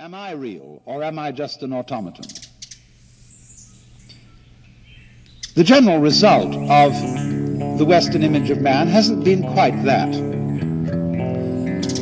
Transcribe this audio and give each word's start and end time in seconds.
Am 0.00 0.12
I 0.12 0.32
real 0.32 0.82
or 0.86 1.04
am 1.04 1.20
I 1.20 1.30
just 1.30 1.62
an 1.62 1.72
automaton? 1.72 2.24
The 5.54 5.62
general 5.62 6.00
result 6.00 6.52
of 6.68 6.92
the 7.78 7.84
Western 7.84 8.24
image 8.24 8.50
of 8.50 8.60
man 8.60 8.88
hasn't 8.88 9.24
been 9.24 9.44
quite 9.52 9.84
that. 9.84 10.08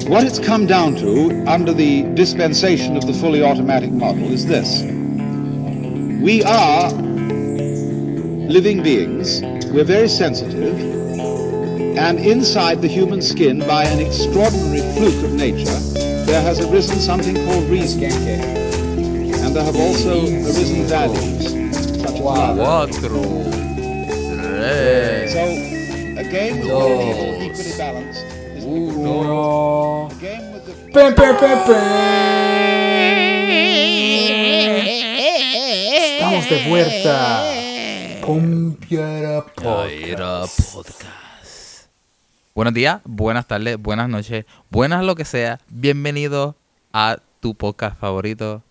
What 0.09 0.25
it's 0.25 0.39
come 0.39 0.65
down 0.65 0.95
to 0.97 1.45
under 1.47 1.75
the 1.75 2.05
dispensation 2.15 2.97
of 2.97 3.07
the 3.07 3.13
fully 3.13 3.43
automatic 3.43 3.91
model 3.91 4.25
is 4.25 4.47
this. 4.47 4.81
We 6.23 6.43
are 6.45 6.91
living 8.49 8.83
beings, 8.83 9.43
we're 9.71 9.85
very 9.85 10.09
sensitive, 10.09 10.79
and 11.99 12.19
inside 12.19 12.81
the 12.81 12.89
human 12.89 13.21
skin, 13.21 13.59
by 13.59 13.85
an 13.85 14.01
extraordinary 14.01 14.81
fluke 14.95 15.25
of 15.25 15.35
nature, 15.35 16.02
there 16.33 16.41
has 16.41 16.61
arisen 16.61 16.99
something 16.99 17.37
called 17.45 17.65
reason. 17.69 18.05
And 18.05 19.55
there 19.55 19.63
have 19.63 19.77
also 19.77 20.19
arisen 20.23 20.87
values, 20.87 21.45
such 22.01 22.09
as 22.09 22.21
love. 22.21 22.57
Cuatro. 22.57 23.23
Tres. 24.33 25.33
So, 25.35 25.45
a 25.45 26.25
game 26.25 26.61
with 26.61 26.69
Dos. 26.69 26.89
the 26.89 27.13
people 27.13 27.43
equally 27.43 27.77
balanced 27.77 28.25
is 28.57 28.65
Uno. 28.65 30.07
a 30.07 30.15
game 30.15 30.53
with 30.55 30.65
the 30.65 30.73
Pe, 30.95 31.13
pe, 31.13 31.29
pe, 31.41 31.51
pe. 31.67 31.79
Estamos 35.93 36.49
de 36.49 36.69
vuelta. 36.69 37.21
Pompiera 38.23 39.29
Era 39.29 39.43
Podcast. 39.43 40.73
Podcast. 40.73 41.22
Buenos 42.55 42.75
días, 42.75 43.01
buenas 43.05 43.47
tardes, 43.47 43.79
buenas 43.79 44.11
noches, 44.11 44.45
buenas 44.69 45.03
lo 45.05 45.15
que 45.15 45.25
sea. 45.25 45.59
Bienvenido 45.69 46.55
a 46.93 47.17
tu 47.41 47.55
podcast 47.55 47.99
favorito, 47.99 48.63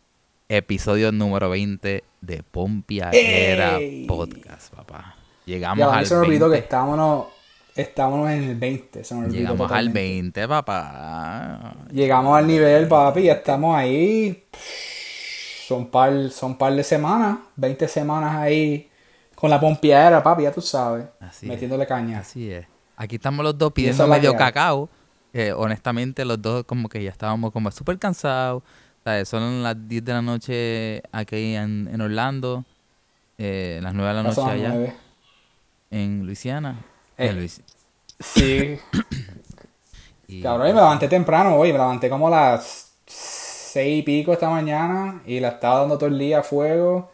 episodio 0.50 1.12
número 1.12 1.50
20 1.50 2.04
de 2.22 2.44
Pompia 2.44 3.10
Era 3.12 3.80
¡Ey! 3.80 4.06
Podcast, 4.06 4.72
papá. 4.76 5.16
Llegamos 5.46 5.80
Ya, 5.80 5.98
al 5.98 6.06
se 6.06 6.14
me 6.14 6.20
olvidó 6.22 6.48
20. 6.48 6.60
que 6.60 6.64
estábamos, 6.64 7.28
estábamos 7.76 8.30
en 8.30 8.44
el 8.44 8.56
20. 8.56 9.04
Se 9.04 9.16
me 9.16 9.22
olvidó 9.22 9.34
Llegamos 9.34 9.62
al 9.62 9.68
totalmente. 9.68 10.42
20, 10.42 10.48
papá. 10.48 11.74
Llegamos 11.92 12.38
al 12.38 12.46
nivel, 12.46 12.88
papi, 12.88 13.24
ya 13.24 13.34
estamos 13.34 13.76
ahí. 13.76 14.44
Son 15.68 15.88
par, 15.88 16.30
son 16.30 16.56
par 16.56 16.76
de 16.76 16.84
semanas, 16.84 17.40
20 17.56 17.88
semanas 17.88 18.36
ahí 18.36 18.92
con 19.34 19.50
la 19.50 19.60
pompiera, 19.60 20.22
papi, 20.22 20.44
ya 20.44 20.52
tú 20.52 20.62
sabes. 20.62 21.06
Así 21.20 21.48
metiéndole 21.48 21.88
caña. 21.88 22.20
Así 22.20 22.52
es. 22.52 22.68
Aquí 23.02 23.16
estamos 23.16 23.44
los 23.44 23.58
dos 23.58 23.72
pidiendo 23.74 24.06
medio 24.08 24.32
cacao. 24.38 24.88
Eh, 25.34 25.54
honestamente, 25.54 26.24
los 26.24 26.40
dos 26.42 26.66
como 26.66 26.88
que 26.88 27.02
ya 27.04 27.10
estábamos 27.10 27.52
como 27.52 27.72
súper 27.72 27.98
cansados. 27.98 28.62
¿sabes? 29.04 29.28
Son 29.28 29.64
las 29.64 29.76
10 29.88 30.06
de 30.06 30.14
la 30.14 30.22
noche 30.22 31.02
aquí 31.12 31.56
en, 31.56 31.90
en 31.92 32.00
Orlando. 32.02 32.64
eh, 33.40 33.80
las 33.82 33.94
9 33.96 34.10
de 34.10 34.14
la 34.16 34.22
noche 34.24 34.42
allá 34.52 34.94
en 35.90 36.26
Luisiana. 36.28 36.76
Eh, 37.18 37.28
En 37.30 37.38
Luis- 37.40 37.62
Sí, 38.20 38.78
y- 40.28 40.42
cabrón, 40.44 40.68
y 40.68 40.74
me 40.74 40.80
levanté 40.80 41.08
temprano 41.08 41.56
hoy, 41.56 41.72
me 41.72 41.80
levanté 41.80 42.08
como 42.08 42.28
a 42.28 42.30
las 42.32 42.92
seis 43.08 44.00
y 44.00 44.04
pico 44.04 44.32
esta 44.32 44.50
mañana 44.50 45.22
y 45.26 45.40
la 45.40 45.48
estaba 45.50 45.80
dando 45.80 45.98
todo 45.98 46.08
el 46.10 46.20
día 46.20 46.40
a 46.40 46.44
fuego. 46.44 47.12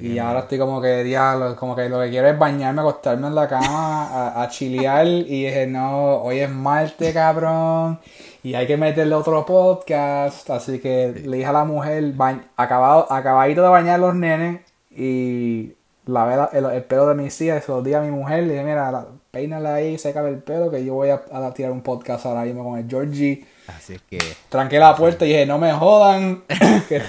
Y 0.00 0.18
ahora 0.18 0.40
estoy 0.40 0.58
como 0.58 0.80
que, 0.80 1.04
diablo, 1.04 1.54
como 1.56 1.76
que 1.76 1.88
lo 1.88 2.00
que 2.00 2.10
quiero 2.10 2.28
es 2.28 2.38
bañarme, 2.38 2.80
acostarme 2.80 3.26
en 3.28 3.34
la 3.34 3.46
cama, 3.48 4.06
a, 4.08 4.42
a 4.42 4.48
chilear. 4.48 5.06
Y 5.06 5.44
dije, 5.46 5.66
no, 5.66 6.16
hoy 6.22 6.40
es 6.40 6.50
martes, 6.50 7.12
cabrón. 7.12 8.00
Y 8.42 8.54
hay 8.54 8.66
que 8.66 8.76
meterle 8.76 9.14
otro 9.14 9.44
podcast. 9.46 10.48
Así 10.50 10.78
que 10.80 11.12
le 11.26 11.36
dije 11.36 11.48
a 11.48 11.52
la 11.52 11.64
mujer, 11.64 12.02
ba- 12.14 12.40
acabado, 12.56 13.10
acabadito 13.12 13.62
de 13.62 13.68
bañar 13.68 14.00
los 14.00 14.14
nenes. 14.14 14.60
Y 14.90 15.74
lavé 16.06 16.36
la- 16.36 16.50
el, 16.52 16.64
el 16.66 16.82
pelo 16.84 17.06
de 17.08 17.14
mis 17.14 17.40
hijas. 17.40 17.62
Y 17.62 17.66
se 17.66 17.72
lo 17.72 17.82
di 17.82 17.94
a 17.94 18.00
mi 18.00 18.10
mujer. 18.10 18.44
Le 18.44 18.54
dije, 18.54 18.64
mira, 18.64 18.90
la- 18.90 19.06
peínala 19.30 19.74
ahí, 19.74 19.98
sécame 19.98 20.30
el 20.30 20.38
pelo. 20.38 20.70
Que 20.70 20.84
yo 20.84 20.94
voy 20.94 21.10
a, 21.10 21.22
a 21.32 21.52
tirar 21.54 21.70
un 21.72 21.82
podcast 21.82 22.26
ahora 22.26 22.42
mismo 22.42 22.64
con 22.64 22.78
el 22.78 22.88
Georgie. 22.88 23.44
Así 23.68 23.96
que 24.10 24.18
Tranqué 24.48 24.78
la 24.78 24.96
puerta 24.96 25.24
y 25.24 25.28
dije, 25.28 25.46
no 25.46 25.58
me 25.58 25.72
jodan. 25.72 26.42
que, 26.88 27.00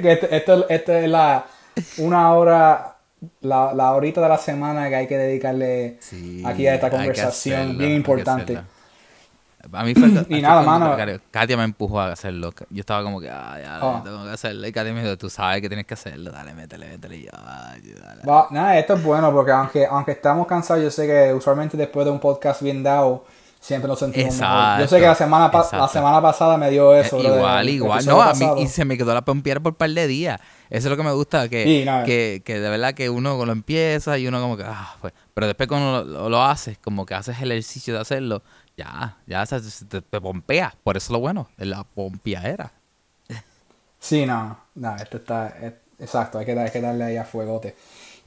que 0.00 0.12
esto, 0.12 0.26
esto- 0.30 0.68
esto 0.68 0.92
es 0.94 1.08
la 1.08 1.44
una 1.98 2.32
hora, 2.32 2.96
la, 3.40 3.72
la 3.74 3.92
horita 3.92 4.20
de 4.20 4.28
la 4.28 4.38
semana 4.38 4.88
que 4.88 4.96
hay 4.96 5.06
que 5.06 5.16
dedicarle 5.18 5.96
sí, 6.00 6.42
aquí 6.46 6.66
a 6.66 6.74
esta 6.74 6.90
conversación 6.90 7.60
hacerlo, 7.60 7.78
bien 7.78 7.92
importante. 7.92 8.58
A 9.72 9.84
mí 9.84 9.94
fue 9.94 10.08
Y 10.28 10.42
nada, 10.42 10.62
mano. 10.62 10.96
Katia- 11.30 11.56
me 11.56 11.62
empujó 11.64 12.00
a 12.00 12.10
hacerlo. 12.12 12.52
Yo 12.70 12.80
estaba 12.80 13.04
como 13.04 13.20
que, 13.20 13.30
ah, 13.30 13.58
ya, 13.62 13.76
Ah. 13.80 14.00
tengo 14.04 14.24
que 14.24 14.30
hacerlo. 14.30 14.66
Y 14.66 14.72
Katia 14.72 14.92
me 14.92 15.02
dijo, 15.04 15.16
tú 15.16 15.30
sabes 15.30 15.60
que 15.62 15.68
tienes 15.68 15.86
que 15.86 15.94
hacerlo. 15.94 16.32
Dale, 16.32 16.52
métele, 16.52 16.88
métele. 16.88 17.16
Y 17.18 17.22
yo, 17.24 17.30
"Ay, 17.34 17.80
dale". 18.00 18.22
Va, 18.28 18.48
nada, 18.50 18.76
esto 18.76 18.94
es 18.94 19.04
bueno 19.04 19.32
porque 19.32 19.52
aunque, 19.52 19.86
aunque 19.86 20.12
estamos 20.12 20.48
cansados, 20.48 20.82
yo 20.82 20.90
sé 20.90 21.06
que 21.06 21.32
usualmente 21.32 21.76
después 21.76 22.04
de 22.04 22.10
un 22.10 22.18
podcast 22.18 22.60
bien 22.60 22.82
dado, 22.82 23.24
siempre 23.62 23.88
nos 23.88 24.00
sentimos 24.00 24.34
mejor. 24.38 24.80
Yo 24.80 24.88
sé 24.88 24.96
que 25.00 25.06
la 25.06 25.14
semana, 25.14 25.48
la 25.52 25.60
Exacto. 25.60 25.88
semana 25.88 26.20
pasada 26.20 26.56
me 26.58 26.68
dio 26.68 26.94
eso. 26.94 27.18
Eh, 27.20 27.22
igual, 27.22 27.68
igual. 27.68 28.04
No, 28.04 28.20
a 28.20 28.34
mí 28.34 28.44
y 28.58 28.66
se 28.66 28.84
me 28.84 28.98
quedó 28.98 29.14
la 29.14 29.22
pompiera 29.22 29.60
por 29.60 29.72
un 29.72 29.76
par 29.76 29.88
de 29.90 30.06
días. 30.06 30.40
Eso 30.68 30.88
es 30.88 30.90
lo 30.90 30.96
que 30.96 31.02
me 31.04 31.12
gusta, 31.12 31.48
que, 31.48 31.64
Sí, 31.64 31.84
no. 31.86 32.02
que, 32.04 32.42
que 32.44 32.58
de 32.58 32.68
verdad 32.68 32.92
que 32.94 33.08
uno 33.08 33.44
lo 33.46 33.52
empieza 33.52 34.18
y 34.18 34.26
uno 34.26 34.40
como 34.40 34.56
que, 34.56 34.64
ah, 34.66 34.96
pues. 35.00 35.12
Pero 35.32 35.46
después 35.46 35.68
cuando 35.68 36.28
lo, 36.28 36.42
haces, 36.42 36.76
como 36.78 37.06
que 37.06 37.14
haces 37.14 37.40
el 37.40 37.52
ejercicio 37.52 37.94
de 37.94 38.00
hacerlo, 38.00 38.42
ya, 38.76 39.16
ya 39.26 39.46
se, 39.46 39.60
te, 39.86 40.02
te 40.02 40.20
pompeas. 40.20 40.74
Por 40.82 40.96
eso 40.96 41.06
es 41.06 41.10
lo 41.12 41.20
bueno, 41.20 41.48
de 41.56 41.66
la 41.66 41.84
pompeadera. 41.84 42.72
Sí, 43.98 44.26
no, 44.26 44.58
no, 44.74 44.96
esto 44.96 45.18
está, 45.18 45.48
es- 45.62 45.74
exacto, 46.00 46.38
hay 46.38 46.44
que, 46.46 46.58
hay 46.58 46.70
que 46.70 46.80
darle 46.80 47.04
ahí 47.04 47.16
a 47.16 47.24
fuegote. 47.24 47.76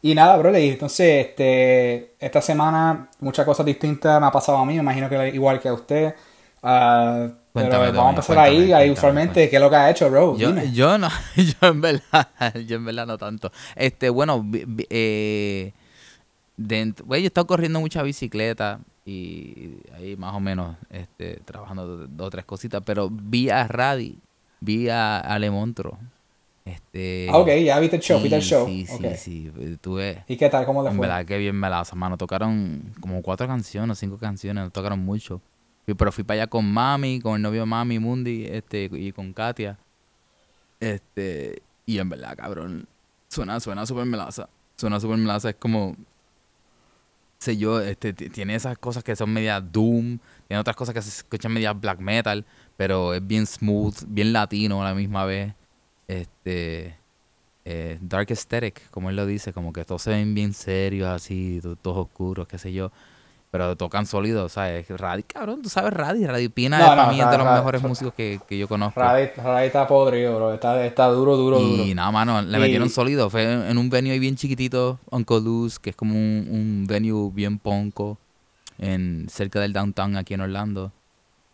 Y 0.06 0.14
nada, 0.14 0.38
bro, 0.38 0.52
le 0.52 0.72
entonces, 0.72 1.26
este, 1.26 2.14
esta 2.20 2.40
semana 2.40 3.10
muchas 3.22 3.44
cosas 3.44 3.66
distintas 3.66 4.22
me 4.22 4.28
ha 4.28 4.32
pasado 4.32 4.60
a 4.60 4.64
mí, 4.64 4.76
me 4.76 4.82
imagino 4.82 5.10
que 5.10 5.30
igual 5.30 5.60
que 5.60 5.68
a 5.68 5.74
usted. 5.74 6.14
Pero 6.62 7.34
Cuéntame, 7.52 7.88
vamos 7.88 8.06
a 8.06 8.10
empezar 8.12 8.36
cuéntame, 8.36 8.48
ahí, 8.50 8.56
ahí 8.58 8.70
cuéntame, 8.70 8.92
usualmente, 8.92 9.50
¿qué 9.50 9.56
es 9.56 9.62
lo 9.64 9.68
que 9.72 9.76
ha 9.78 9.90
hecho, 9.90 10.08
bro? 10.12 10.38
Yo, 10.38 10.50
Dime. 10.50 10.72
yo 10.72 11.00
no, 11.00 11.10
yo 11.36 11.68
en 11.70 11.82
verdad, 11.82 12.28
yo 12.68 12.76
en 12.76 12.86
verdad 12.86 13.08
no 13.08 13.18
tanto. 13.18 13.52
Este, 13.76 14.12
bueno, 14.12 14.46
eh, 14.92 15.74
güey, 16.56 17.22
yo 17.22 17.26
he 17.26 17.26
estado 17.26 17.48
corriendo 17.48 17.80
mucha 17.80 18.04
bicicleta 18.04 18.82
y 19.08 19.78
ahí 19.96 20.16
más 20.18 20.36
o 20.36 20.40
menos 20.40 20.76
este, 20.92 21.38
trabajando 21.46 21.88
do- 21.88 22.08
dos 22.08 22.28
o 22.28 22.30
tres 22.30 22.46
cositas, 22.46 22.84
pero 22.86 23.10
vi 23.12 23.50
a 23.50 23.68
Radi, 23.68 24.20
vi 24.60 24.88
a 24.88 25.18
Ale 25.20 25.50
Montro. 25.50 25.98
Este, 26.66 27.28
Ah, 27.32 27.38
ok, 27.38 27.48
ya 27.64 27.80
viste 27.80 27.96
el 27.98 28.02
show, 28.02 28.20
viste 28.20 28.36
el 28.38 28.42
sí, 28.42 28.50
show. 28.50 28.66
Sí, 28.68 28.86
sí, 28.88 28.94
ok. 29.06 29.14
sí, 29.16 29.78
tuve, 29.82 30.24
¿Y 30.28 30.36
qué 30.36 30.50
tal? 30.50 30.66
¿Cómo 30.66 30.86
en 30.88 30.96
fue? 30.98 31.08
verdad 31.08 31.26
que 31.26 31.38
bien 31.38 31.56
melaza, 31.56 31.96
mano. 31.96 32.18
Tocaron 32.18 32.92
como 33.00 33.22
cuatro 33.22 33.48
canciones, 33.48 34.00
cinco 34.00 34.18
canciones, 34.18 34.72
tocaron 34.72 35.00
mucho. 35.00 35.42
Pero 35.86 36.12
fui 36.12 36.24
para 36.24 36.42
allá 36.42 36.48
con 36.48 36.66
Mami, 36.72 37.20
con 37.22 37.36
el 37.36 37.42
novio 37.44 37.62
de 37.62 37.66
Mami, 37.68 38.00
Mundi, 38.00 38.46
este, 38.46 38.90
y 38.92 39.12
con 39.12 39.32
Katia. 39.34 39.78
Este, 40.80 41.62
y 41.86 42.00
en 42.00 42.10
verdad, 42.10 42.36
cabrón, 42.36 42.88
suena, 43.30 43.60
suena 43.60 43.86
súper 43.86 44.06
melaza. 44.06 44.50
Suena 44.76 45.00
súper 45.00 45.18
melaza, 45.18 45.50
es 45.52 45.56
como, 45.56 45.96
sé 47.38 47.58
yo, 47.58 47.80
este, 47.82 48.14
ti- 48.14 48.30
tiene 48.30 48.56
esas 48.56 48.78
cosas 48.78 49.04
que 49.04 49.16
son 49.16 49.32
media 49.32 49.62
doom, 49.62 50.18
tiene 50.48 50.60
otras 50.60 50.76
cosas 50.76 50.94
que 50.96 51.02
se 51.02 51.10
escuchan 51.10 51.54
media 51.54 51.74
black 51.74 52.00
metal, 52.00 52.46
pero 52.78 53.14
es 53.14 53.26
bien 53.26 53.46
smooth, 53.46 53.96
bien 54.08 54.34
latino 54.34 54.82
a 54.82 54.86
la 54.90 54.96
misma 54.96 55.26
vez. 55.26 55.54
Este, 56.08 56.96
eh, 57.66 57.98
dark 58.02 58.28
aesthetic, 58.30 58.90
como 58.92 59.10
él 59.10 59.16
lo 59.16 59.26
dice, 59.26 59.54
como 59.54 59.74
que 59.74 59.84
todos 59.86 60.02
se 60.04 60.12
ven 60.12 60.34
bien 60.36 60.54
serios, 60.54 61.10
así, 61.10 61.60
to- 61.62 61.76
todos 61.76 61.98
oscuros, 62.06 62.48
qué 62.48 62.58
sé 62.58 62.72
yo. 62.74 62.92
Pero 63.52 63.78
tocan 63.78 64.06
sólidos, 64.06 64.52
¿sabes? 64.52 64.86
Radi, 64.90 65.24
cabrón, 65.24 65.62
tú 65.62 65.70
sabes 65.70 65.94
Radi. 65.94 66.26
Radi 66.28 66.50
Pina 66.50 66.78
No, 66.78 66.88
para 66.88 67.06
no, 67.06 67.14
mí 67.14 67.22
es 67.22 67.30
de 67.30 67.38
los 67.38 67.48
mejores 67.48 67.82
músicos 67.82 68.14
que, 68.14 68.38
que 68.50 68.58
yo 68.58 68.68
conozco. 68.68 69.00
Radi, 69.00 69.28
Radi 69.38 69.68
está 69.68 69.88
podrido, 69.88 70.36
bro. 70.36 70.54
Está, 70.54 70.86
está 70.86 71.08
duro, 71.08 71.38
duro, 71.38 71.60
duro. 71.60 71.84
y 71.86 71.94
nada, 71.96 72.12
mano, 72.12 72.42
le 72.42 72.58
Y- 72.58 72.62
metieron 72.62 72.90
sólido. 72.90 73.30
Fue 73.30 73.44
en 73.44 73.62
en 73.62 73.78
un 73.78 73.90
venue 73.90 74.12
ahí 74.12 74.20
bien 74.20 74.36
chiquitito, 74.36 75.00
Uncle 75.10 75.40
Luz, 75.40 75.80
que 75.80 75.92
es 75.92 75.96
como 75.96 76.16
un, 76.16 76.48
un 76.52 76.86
venue 76.86 77.32
bien 77.34 77.58
ponco, 77.58 78.18
en, 78.78 79.28
cerca 79.30 79.62
del 79.62 79.72
downtown 79.72 80.18
aquí 80.18 80.34
en 80.34 80.42
Orlando. 80.42 80.92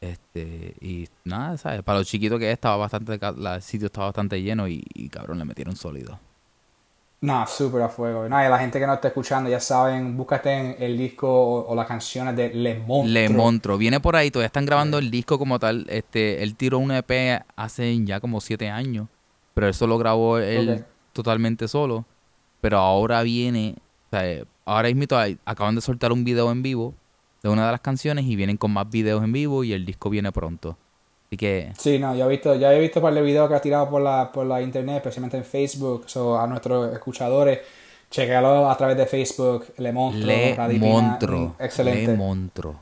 Este, 0.01 0.75
y 0.81 1.07
nada, 1.25 1.57
¿sabes? 1.57 1.83
Para 1.83 1.99
lo 1.99 2.03
chiquito 2.03 2.39
que 2.39 2.47
es, 2.49 2.53
estaba 2.53 2.75
bastante, 2.77 3.19
la- 3.37 3.55
el 3.55 3.61
sitio 3.61 3.85
estaba 3.85 4.07
bastante 4.07 4.41
lleno 4.41 4.67
y, 4.67 4.83
y, 4.95 5.09
cabrón, 5.09 5.37
le 5.37 5.45
metieron 5.45 5.75
sólido. 5.75 6.19
No, 7.21 7.45
súper 7.45 7.83
a 7.83 7.89
fuego. 7.89 8.27
No, 8.27 8.43
y 8.43 8.49
la 8.49 8.57
gente 8.57 8.79
que 8.79 8.87
no 8.87 8.95
está 8.95 9.09
escuchando, 9.09 9.47
ya 9.47 9.59
saben, 9.59 10.17
búscate 10.17 10.51
en 10.51 10.75
el 10.79 10.97
disco 10.97 11.29
o, 11.31 11.67
o 11.67 11.75
las 11.75 11.85
canciones 11.85 12.35
de 12.35 12.49
Le 12.51 12.79
Monstro. 12.79 13.11
Le 13.13 13.29
Montro, 13.29 13.77
viene 13.77 13.99
por 13.99 14.15
ahí, 14.15 14.31
todavía 14.31 14.47
están 14.47 14.65
grabando 14.65 14.97
el 14.97 15.11
disco 15.11 15.37
como 15.37 15.59
tal. 15.59 15.85
Este, 15.87 16.41
él 16.41 16.55
tiró 16.55 16.79
un 16.79 16.91
EP 16.91 17.43
hace 17.55 18.03
ya 18.03 18.19
como 18.19 18.41
siete 18.41 18.71
años, 18.71 19.07
pero 19.53 19.67
eso 19.67 19.85
lo 19.85 19.99
grabó 19.99 20.39
él 20.39 20.83
totalmente 21.13 21.67
solo. 21.67 22.05
Pero 22.59 22.79
ahora 22.79 23.21
viene, 23.21 23.75
o 24.07 24.17
sea, 24.17 24.43
ahora 24.65 24.87
mismo 24.91 25.15
acaban 25.45 25.75
de 25.75 25.81
soltar 25.81 26.11
un 26.11 26.23
video 26.23 26.51
en 26.51 26.63
vivo 26.63 26.95
de 27.43 27.49
una 27.49 27.65
de 27.65 27.71
las 27.71 27.81
canciones 27.81 28.25
y 28.25 28.35
vienen 28.35 28.57
con 28.57 28.71
más 28.71 28.89
videos 28.89 29.23
en 29.23 29.31
vivo 29.31 29.63
y 29.63 29.73
el 29.73 29.85
disco 29.85 30.09
viene 30.09 30.31
pronto. 30.31 30.77
Así 31.27 31.37
que, 31.37 31.71
Sí, 31.77 31.97
no, 31.97 32.13
yo 32.15 32.25
he 32.25 32.29
visto, 32.29 32.55
ya 32.55 32.73
he 32.73 32.79
visto 32.79 32.99
un 32.99 33.03
par 33.03 33.13
de 33.13 33.21
videos 33.21 33.47
que 33.49 33.55
ha 33.55 33.61
tirado 33.61 33.89
por 33.89 34.01
la, 34.01 34.31
por 34.31 34.45
la 34.45 34.61
internet, 34.61 34.97
especialmente 34.97 35.37
en 35.37 35.45
Facebook, 35.45 36.03
so, 36.07 36.37
a 36.39 36.45
nuestros 36.45 36.93
escuchadores, 36.93 37.59
chequealo 38.09 38.69
a 38.69 38.75
través 38.77 38.97
de 38.97 39.05
Facebook, 39.05 39.65
Le 39.77 39.91
Monstro, 39.93 40.27
le 40.27 40.77
mm, 40.77 41.51
excelente. 41.59 42.11
Le 42.11 42.17
montro. 42.17 42.75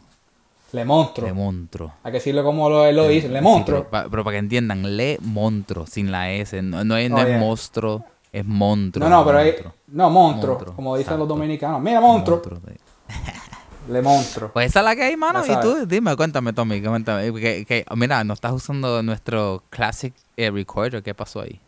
Le 0.72 0.86
Monstro. 0.86 1.26
Le 1.28 1.34
montro. 1.34 1.94
Hay 2.04 2.12
que 2.12 2.18
decirlo 2.18 2.44
como 2.44 2.70
lo, 2.70 2.86
él 2.86 2.96
lo 2.96 3.08
dice, 3.08 3.30
Le 3.30 3.40
Sí, 3.40 3.44
Monstro. 3.46 3.76
pero, 3.78 3.90
pa- 3.90 4.10
pero 4.10 4.24
para 4.24 4.34
que 4.36 4.40
entiendan, 4.40 4.98
le 4.98 5.18
montro, 5.22 5.86
sin 5.88 6.12
la 6.12 6.32
S. 6.32 6.60
No, 6.62 6.84
no 6.84 6.98
es, 6.98 7.10
no 7.10 7.18
Oh, 7.18 7.22
es 7.22 7.40
monstruo, 7.40 8.04
es 8.34 8.46
monstruo. 8.46 9.08
No, 9.08 9.16
no, 9.18 9.26
pero 9.26 9.38
hay, 9.40 9.56
no, 9.88 10.10
monstruo, 10.10 10.54
Monstruo, 10.56 10.76
como 10.76 10.98
dicen 10.98 11.18
los 11.20 11.28
dominicanos. 11.28 11.82
Mira, 11.82 12.02
monstruo, 12.02 12.38
Monstruo. 12.38 12.60
Le 13.90 14.02
Monstro. 14.02 14.52
Pues 14.54 14.68
esa 14.68 14.80
es 14.80 14.86
la 14.86 14.96
que 14.96 15.04
hay, 15.04 15.18
mano. 15.18 15.42
Y 15.46 15.56
tú, 15.62 15.86
dime, 15.86 16.16
cuéntame, 16.16 16.54
Tommy, 16.54 16.82
cuéntame. 16.82 17.34
Que, 17.34 17.66
que- 17.66 17.86
mira, 17.96 18.24
no 18.24 18.34
estás 18.34 18.52
usando 18.54 19.02
nuestro 19.04 19.64
Classic 19.70 20.14
eh, 20.38 20.52
Recorder. 20.52 21.02
¿Qué 21.04 21.14
pasó 21.14 21.42
ahí? 21.42 21.60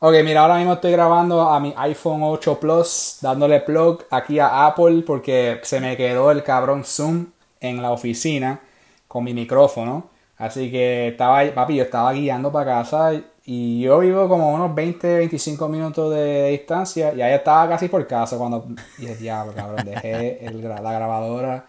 Ok, 0.00 0.14
mira, 0.24 0.40
ahora 0.42 0.56
mismo 0.56 0.74
estoy 0.74 0.92
grabando 0.92 1.42
a 1.42 1.60
mi 1.60 1.74
iPhone 1.76 2.20
8 2.22 2.58
Plus, 2.58 3.18
dándole 3.20 3.60
plug 3.60 4.04
aquí 4.10 4.38
a 4.38 4.66
Apple 4.66 5.02
porque 5.06 5.60
se 5.62 5.78
me 5.80 5.96
quedó 5.96 6.30
el 6.30 6.42
cabrón 6.42 6.84
Zoom 6.84 7.26
en 7.60 7.82
la 7.82 7.90
oficina 7.90 8.60
con 9.06 9.24
mi 9.24 9.34
micrófono. 9.34 10.08
Así 10.38 10.70
que 10.70 11.08
estaba, 11.08 11.42
papi, 11.54 11.76
yo 11.76 11.84
estaba 11.84 12.12
guiando 12.12 12.50
para 12.50 12.82
casa 12.82 13.12
y 13.44 13.80
yo 13.80 13.98
vivo 14.00 14.28
como 14.28 14.52
unos 14.52 14.74
20, 14.74 15.16
25 15.18 15.68
minutos 15.68 16.14
de 16.14 16.50
distancia 16.50 17.12
y 17.14 17.22
ahí 17.22 17.32
estaba 17.34 17.68
casi 17.68 17.88
por 17.88 18.06
casa 18.06 18.36
cuando... 18.36 18.66
Y 18.98 19.02
dije, 19.02 19.16
diablo, 19.16 19.52
cabrón, 19.54 19.84
dejé 19.84 20.44
el 20.46 20.62
la 20.68 20.92
grabadora 20.92 21.64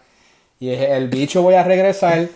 y 0.60 0.70
dije, 0.70 0.92
el 0.96 1.08
bicho 1.08 1.42
voy 1.42 1.54
a 1.54 1.64
regresar. 1.64 2.28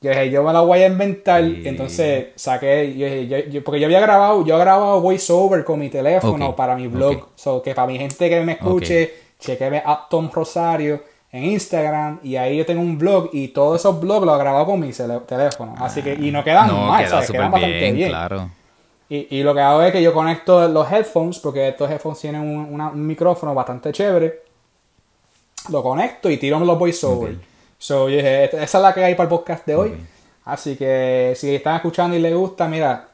Yo 0.00 0.10
dije, 0.10 0.30
yo 0.30 0.42
me 0.42 0.52
la 0.52 0.60
voy 0.60 0.80
a 0.80 0.86
inventar. 0.86 1.42
Sí. 1.44 1.62
Entonces 1.64 2.26
saqué, 2.36 2.96
yo 2.96 3.06
dije, 3.06 3.26
yo- 3.28 3.38
yo- 3.50 3.64
porque 3.64 3.78
yo 3.80 3.86
había 3.86 4.00
grabado, 4.00 4.44
yo 4.44 4.56
he 4.56 4.58
grabado 4.58 5.00
voiceover 5.00 5.64
con 5.64 5.78
mi 5.78 5.88
teléfono 5.90 6.56
para 6.56 6.74
mi 6.74 6.86
blog. 6.88 7.16
ok. 7.16 7.28
So, 7.36 7.62
que 7.62 7.74
para 7.74 7.86
mi 7.86 7.98
gente 7.98 8.28
que 8.28 8.40
me 8.40 8.52
escuche, 8.52 9.12
chequeme 9.38 9.82
a 9.84 10.06
Tom 10.08 10.30
Rosario 10.32 11.02
en 11.30 11.44
Instagram 11.44 12.20
y 12.22 12.36
ahí 12.36 12.56
yo 12.56 12.64
tengo 12.66 12.80
un 12.80 12.96
blog 12.96 13.30
y 13.32 13.48
todos 13.48 13.80
esos 13.80 14.00
blogs 14.00 14.24
los 14.24 14.34
he 14.36 14.38
grabado 14.38 14.66
con 14.66 14.80
mi 14.80 14.90
teléfono. 14.92 15.74
Así 15.78 16.02
que, 16.02 16.14
y 16.14 16.30
no 16.30 16.42
quedan 16.42 16.68
no, 16.68 16.86
mal, 16.86 17.04
queda 17.04 17.20
Quedan 17.26 17.50
bastante 17.50 17.78
bien, 17.78 17.94
bien. 17.94 18.08
claro. 18.10 18.57
Y, 19.10 19.38
y 19.38 19.42
lo 19.42 19.54
que 19.54 19.60
hago 19.60 19.82
es 19.82 19.92
que 19.92 20.02
yo 20.02 20.12
conecto 20.12 20.68
los 20.68 20.90
headphones, 20.92 21.38
porque 21.38 21.68
estos 21.68 21.90
headphones 21.90 22.20
tienen 22.20 22.42
un, 22.42 22.74
una- 22.74 22.88
un 22.90 23.06
micrófono 23.06 23.54
bastante 23.54 23.90
chévere. 23.92 24.42
Lo 25.70 25.82
conecto 25.82 26.30
y 26.30 26.36
tiro 26.36 26.58
los 26.60 26.78
voiceover. 26.78 27.34
Ok. 27.34 27.40
So, 27.78 28.08
yo 28.08 28.16
dije, 28.16 28.44
esa 28.44 28.62
es 28.78 28.82
la 28.82 28.92
que 28.94 29.04
hay 29.04 29.14
para 29.14 29.24
el 29.24 29.28
podcast 29.28 29.64
de 29.66 29.74
hoy. 29.76 29.94
Así 30.44 30.76
que 30.76 31.34
si 31.36 31.54
están 31.54 31.76
escuchando 31.76 32.16
y 32.16 32.20
les 32.20 32.34
gusta, 32.34 32.66
mira, 32.68 33.08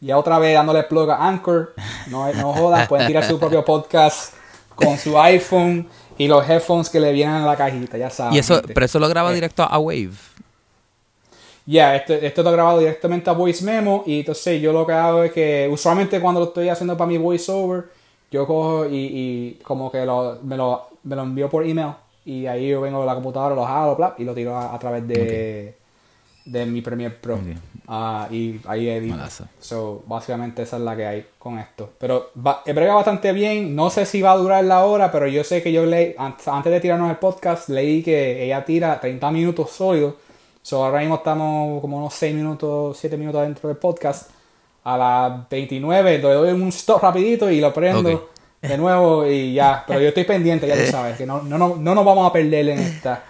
ya 0.00 0.18
otra 0.18 0.38
vez 0.38 0.54
dándole 0.54 0.82
plug 0.84 1.10
a 1.10 1.26
Anchor. 1.28 1.74
No, 2.08 2.32
no 2.34 2.52
jodas, 2.52 2.88
pueden 2.88 3.06
tirar 3.06 3.24
su 3.24 3.38
propio 3.38 3.64
podcast 3.64 4.34
con 4.74 4.98
su 4.98 5.18
iPhone 5.20 5.88
y 6.18 6.26
los 6.28 6.48
headphones 6.48 6.88
que 6.90 6.98
le 7.00 7.12
vienen 7.12 7.36
en 7.36 7.46
la 7.46 7.56
cajita, 7.56 7.96
ya 7.96 8.10
saben. 8.10 8.34
Y 8.34 8.38
eso, 8.38 8.56
gente. 8.56 8.74
pero 8.74 8.86
eso 8.86 8.98
lo 8.98 9.08
graba 9.08 9.30
Eh. 9.30 9.34
directo 9.34 9.62
a 9.62 9.78
Wave. 9.78 10.10
Ya, 11.70 11.94
esto, 11.94 12.14
esto 12.14 12.40
he 12.40 12.52
grabado 12.52 12.78
directamente 12.80 13.30
a 13.30 13.32
Voice 13.32 13.64
Memo 13.64 14.02
y 14.06 14.20
entonces 14.20 14.60
yo 14.60 14.72
lo 14.72 14.84
que 14.86 14.92
hago 14.92 15.22
es 15.22 15.32
que 15.32 15.68
usualmente 15.70 16.20
cuando 16.20 16.40
lo 16.40 16.46
estoy 16.46 16.68
haciendo 16.68 16.96
para 16.96 17.08
mi 17.08 17.16
voiceover, 17.18 17.84
yo 18.30 18.46
cojo 18.46 18.86
y, 18.86 18.96
y 18.96 19.58
como 19.62 19.90
que 19.90 20.04
lo, 20.04 20.38
me, 20.42 20.56
lo, 20.56 20.88
me 21.04 21.14
lo 21.14 21.22
envío 21.22 21.48
por 21.48 21.64
email 21.64 21.92
y 22.24 22.46
ahí 22.46 22.68
yo 22.70 22.80
vengo 22.80 23.02
a 23.02 23.06
la 23.06 23.14
computadora, 23.14 23.54
lo 23.54 23.64
jalo 23.64 23.94
bla, 23.96 24.14
y 24.18 24.24
lo 24.24 24.34
tiro 24.34 24.56
a, 24.56 24.74
a 24.74 24.78
través 24.80 25.06
de, 25.06 25.74
de 26.44 26.66
mi 26.66 26.80
Premiere 26.80 27.14
Pro. 27.14 27.34
Ok. 27.36 27.40
Ah, 27.92 28.28
y 28.30 28.60
ahí 28.66 28.88
edito. 28.88 29.14
So, 29.58 30.02
básicamente 30.06 30.62
esa 30.62 30.76
es 30.76 30.82
la 30.82 30.96
que 30.96 31.06
hay 31.06 31.26
con 31.38 31.58
esto. 31.58 31.90
Pero 31.98 32.30
va, 32.44 32.62
he 32.66 32.72
bregado 32.72 32.96
bastante 32.98 33.32
bien. 33.32 33.74
No 33.76 33.90
sé 33.90 34.06
si 34.06 34.22
va 34.22 34.32
a 34.32 34.36
durar 34.36 34.64
la 34.64 34.84
hora, 34.84 35.10
pero 35.10 35.26
yo 35.26 35.42
sé 35.44 35.62
que 35.62 35.72
yo 35.72 35.84
leí, 35.86 36.14
an- 36.18 36.36
antes 36.46 36.72
de 36.72 36.80
tirarnos 36.80 37.10
el 37.10 37.16
podcast, 37.16 37.68
leí 37.68 38.02
que 38.02 38.44
ella 38.44 38.64
tira 38.64 39.00
30 39.00 39.30
minutos 39.30 39.70
sólidos. 39.70 40.14
So, 40.70 40.84
ahora 40.84 41.00
mismo 41.00 41.16
estamos 41.16 41.80
como 41.80 41.98
unos 41.98 42.14
6 42.14 42.32
minutos, 42.32 42.96
7 42.96 43.16
minutos 43.16 43.42
dentro 43.42 43.68
del 43.68 43.76
podcast. 43.76 44.30
A 44.84 44.96
las 44.96 45.48
29 45.48 46.18
le 46.18 46.20
doy 46.20 46.52
un 46.52 46.68
stop 46.68 47.02
rapidito 47.02 47.50
y 47.50 47.60
lo 47.60 47.74
prendo 47.74 48.30
de 48.62 48.78
nuevo 48.78 49.26
y 49.26 49.52
ya. 49.52 49.82
Pero 49.84 49.98
yo 49.98 50.06
estoy 50.10 50.22
pendiente, 50.22 50.68
ya 50.68 50.76
tú 50.76 50.88
sabes, 50.88 51.16
que 51.16 51.26
no, 51.26 51.42
no, 51.42 51.58
no, 51.58 51.74
no 51.74 51.92
nos 51.92 52.04
vamos 52.04 52.30
a 52.30 52.32
perder 52.32 52.68
en 52.68 52.78
esta. 52.78 53.24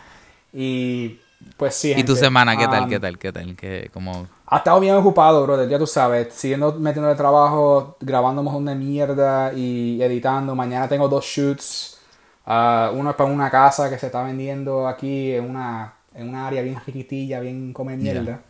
Y 0.52 1.18
pues 1.56 1.74
sí. 1.76 1.92
¿Y 1.92 2.04
tu 2.04 2.12
gente. 2.12 2.26
semana 2.26 2.58
qué 2.58 2.68
tal? 2.68 2.82
Um, 2.82 2.90
¿Qué 2.90 3.00
tal? 3.00 3.18
¿Qué 3.18 3.32
tal? 3.32 3.56
¿Qué, 3.56 3.90
como... 3.90 4.26
ha 4.44 4.58
estado 4.58 4.78
bien 4.78 4.96
ocupado, 4.96 5.42
brother, 5.42 5.66
ya 5.66 5.78
tú 5.78 5.86
sabes, 5.86 6.34
siguiendo 6.34 6.74
metiendo 6.74 7.08
de 7.08 7.14
trabajo, 7.14 7.96
grabando 8.00 8.42
un 8.42 8.44
montón 8.44 8.66
de 8.66 8.74
mierda 8.74 9.50
y 9.54 10.02
editando. 10.02 10.54
Mañana 10.54 10.90
tengo 10.90 11.08
dos 11.08 11.24
shoots. 11.24 12.00
Ah, 12.44 12.90
uno 12.92 13.08
es 13.08 13.16
para 13.16 13.30
una 13.30 13.50
casa 13.50 13.88
que 13.88 13.98
se 13.98 14.06
está 14.06 14.22
vendiendo 14.24 14.86
aquí 14.86 15.32
en 15.32 15.48
una, 15.48 15.94
en 16.20 16.28
una 16.28 16.46
área 16.46 16.62
bien 16.62 16.76
riquitilla, 16.86 17.40
bien 17.40 17.72
come 17.72 17.96
mierda. 17.96 18.42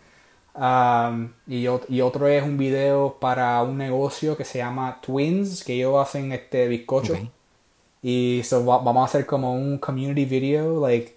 Um, 0.52 1.30
y, 1.46 1.66
y 1.88 2.00
otro 2.00 2.26
es 2.26 2.42
un 2.42 2.58
video 2.58 3.16
para 3.20 3.62
un 3.62 3.78
negocio 3.78 4.36
que 4.36 4.44
se 4.44 4.58
llama 4.58 4.98
Twins, 5.00 5.62
que 5.62 5.74
ellos 5.74 5.96
hacen 5.96 6.32
este 6.32 6.66
bizcocho. 6.68 7.12
Ok. 7.12 7.20
Y 8.02 8.42
so, 8.44 8.64
va- 8.64 8.78
vamos 8.78 9.02
a 9.02 9.04
hacer 9.04 9.26
como 9.26 9.54
un 9.54 9.78
community 9.78 10.24
video, 10.24 10.86
like, 10.86 11.14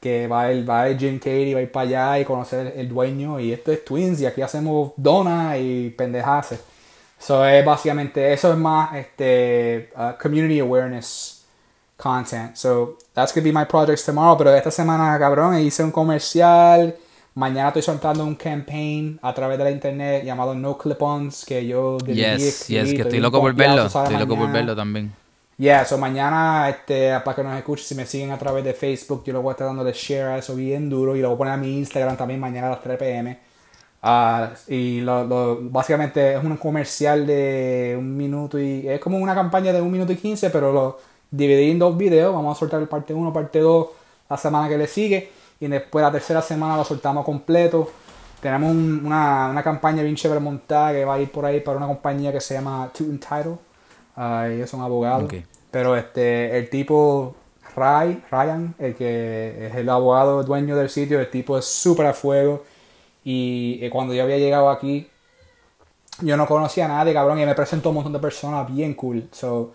que 0.00 0.26
va 0.26 0.52
ir, 0.52 0.68
va 0.68 0.88
ir 0.88 0.98
Jim 0.98 1.18
Carrey, 1.18 1.54
va 1.54 1.60
a 1.60 1.62
ir 1.62 1.70
para 1.70 1.88
allá 1.88 2.20
y 2.20 2.24
conocer 2.24 2.72
el 2.76 2.88
dueño. 2.88 3.38
Y 3.38 3.52
esto 3.52 3.70
es 3.70 3.84
Twins, 3.84 4.20
y 4.20 4.26
aquí 4.26 4.42
hacemos 4.42 4.92
donas 4.96 5.58
y 5.60 5.90
pendejas. 5.90 6.58
So, 7.18 7.46
es 7.46 7.64
básicamente, 7.64 8.32
eso 8.32 8.50
es 8.52 8.58
más 8.58 8.94
este, 8.96 9.90
uh, 9.96 10.20
community 10.20 10.58
awareness 10.60 11.35
content. 11.96 12.56
So, 12.56 12.96
that's 13.14 13.32
gonna 13.34 13.44
be 13.44 13.52
my 13.52 13.64
projects 13.64 14.04
tomorrow. 14.04 14.36
Pero 14.36 14.54
esta 14.54 14.70
semana, 14.70 15.18
cabrón, 15.18 15.58
hice 15.58 15.82
un 15.84 15.90
comercial. 15.90 16.94
Mañana 17.34 17.68
estoy 17.68 17.82
soltando 17.82 18.24
un 18.24 18.34
campaign 18.34 19.18
a 19.22 19.34
través 19.34 19.58
de 19.58 19.64
la 19.64 19.70
internet 19.70 20.24
llamado 20.24 20.54
No 20.54 20.78
Clip-Ons 20.78 21.44
que 21.44 21.66
yo 21.66 21.98
dirigí, 21.98 22.22
Yes, 22.38 22.66
yes, 22.68 22.94
que 22.94 23.02
estoy 23.02 23.20
loco 23.20 23.40
por 23.40 23.54
verlo. 23.54 23.86
Estoy 23.86 24.16
loco 24.16 24.36
por 24.36 24.50
verlo 24.50 24.74
también. 24.74 25.12
Yeah, 25.58 25.84
so 25.86 25.96
mañana, 25.98 26.68
este, 26.68 27.18
para 27.20 27.34
que 27.34 27.42
nos 27.42 27.56
escuchen, 27.56 27.84
si 27.86 27.94
me 27.94 28.04
siguen 28.06 28.30
a 28.30 28.38
través 28.38 28.62
de 28.64 28.74
Facebook, 28.74 29.22
yo 29.24 29.32
lo 29.32 29.40
voy 29.42 29.50
a 29.50 29.52
estar 29.52 29.66
dando 29.66 29.84
de 29.84 29.92
share 29.94 30.26
a 30.28 30.38
eso 30.38 30.54
bien 30.54 30.88
duro 30.90 31.16
y 31.16 31.20
lo 31.20 31.28
voy 31.28 31.34
a 31.34 31.38
poner 31.38 31.54
a 31.54 31.56
mi 31.56 31.78
Instagram 31.78 32.16
también 32.16 32.40
mañana 32.40 32.66
a 32.68 32.70
las 32.70 32.82
3 32.82 32.98
pm. 32.98 33.38
Ah, 34.02 34.50
y 34.68 35.00
lo, 35.00 35.24
lo- 35.24 35.58
básicamente 35.62 36.34
es 36.34 36.44
un 36.44 36.56
comercial 36.58 37.26
de 37.26 37.96
un 37.98 38.16
minuto 38.16 38.58
y 38.60 38.86
es 38.88 39.00
como 39.00 39.18
una 39.18 39.34
campaña 39.34 39.72
de 39.72 39.80
un 39.80 39.90
minuto 39.90 40.12
y 40.12 40.16
15, 40.16 40.50
pero 40.50 40.72
lo 40.72 40.98
dividí 41.30 41.70
en 41.70 41.78
dos 41.78 41.96
videos. 41.96 42.34
Vamos 42.34 42.56
a 42.56 42.58
soltar 42.58 42.80
el 42.80 42.88
parte 42.88 43.12
1, 43.14 43.32
parte 43.32 43.60
2 43.60 43.88
la 44.28 44.36
semana 44.36 44.68
que 44.68 44.76
le 44.78 44.86
sigue 44.86 45.30
y 45.60 45.66
después 45.68 46.02
la 46.02 46.10
tercera 46.12 46.42
semana 46.42 46.76
lo 46.76 46.84
soltamos 46.84 47.24
completo. 47.24 47.90
Tenemos 48.40 48.70
un- 48.70 49.02
una, 49.06 49.48
una 49.50 49.62
campaña 49.62 50.02
bien 50.02 50.14
chévere 50.16 50.40
montada 50.40 50.92
que 50.92 51.04
va 51.04 51.14
a 51.14 51.20
ir 51.20 51.30
por 51.32 51.44
ahí 51.46 51.60
para 51.60 51.78
una 51.78 51.86
compañía 51.86 52.32
que 52.32 52.40
se 52.40 52.54
llama 52.54 52.90
To 52.96 53.04
Entitle. 53.04 53.56
Ah, 54.16 54.48
ellos 54.50 54.68
son 54.70 54.80
abogados. 54.82 55.24
Pero 55.70 55.96
este, 55.96 56.56
el 56.58 56.70
tipo 56.70 57.34
Ray, 57.74 58.22
Ryan, 58.30 58.74
el 58.78 58.94
que 58.94 59.66
es 59.66 59.74
el 59.74 59.88
abogado 59.88 60.42
dueño 60.42 60.76
del 60.76 60.88
sitio, 60.90 61.20
el 61.20 61.30
tipo 61.30 61.58
es 61.58 61.64
súper 61.66 62.06
a 62.06 62.12
fuego. 62.14 62.64
Y 63.24 63.78
eh, 63.82 63.90
cuando 63.90 64.14
yo 64.14 64.22
había 64.22 64.38
llegado 64.38 64.70
aquí, 64.70 65.08
yo 66.22 66.36
no 66.36 66.46
conocía 66.46 66.86
a 66.86 66.88
nadie, 66.88 67.12
cabrón, 67.12 67.38
y 67.40 67.44
me 67.46 67.54
presentó 67.54 67.90
un 67.90 67.96
montón 67.96 68.12
de 68.12 68.18
personas 68.18 68.72
bien 68.72 68.94
cool. 68.94 69.28
So, 69.32 69.74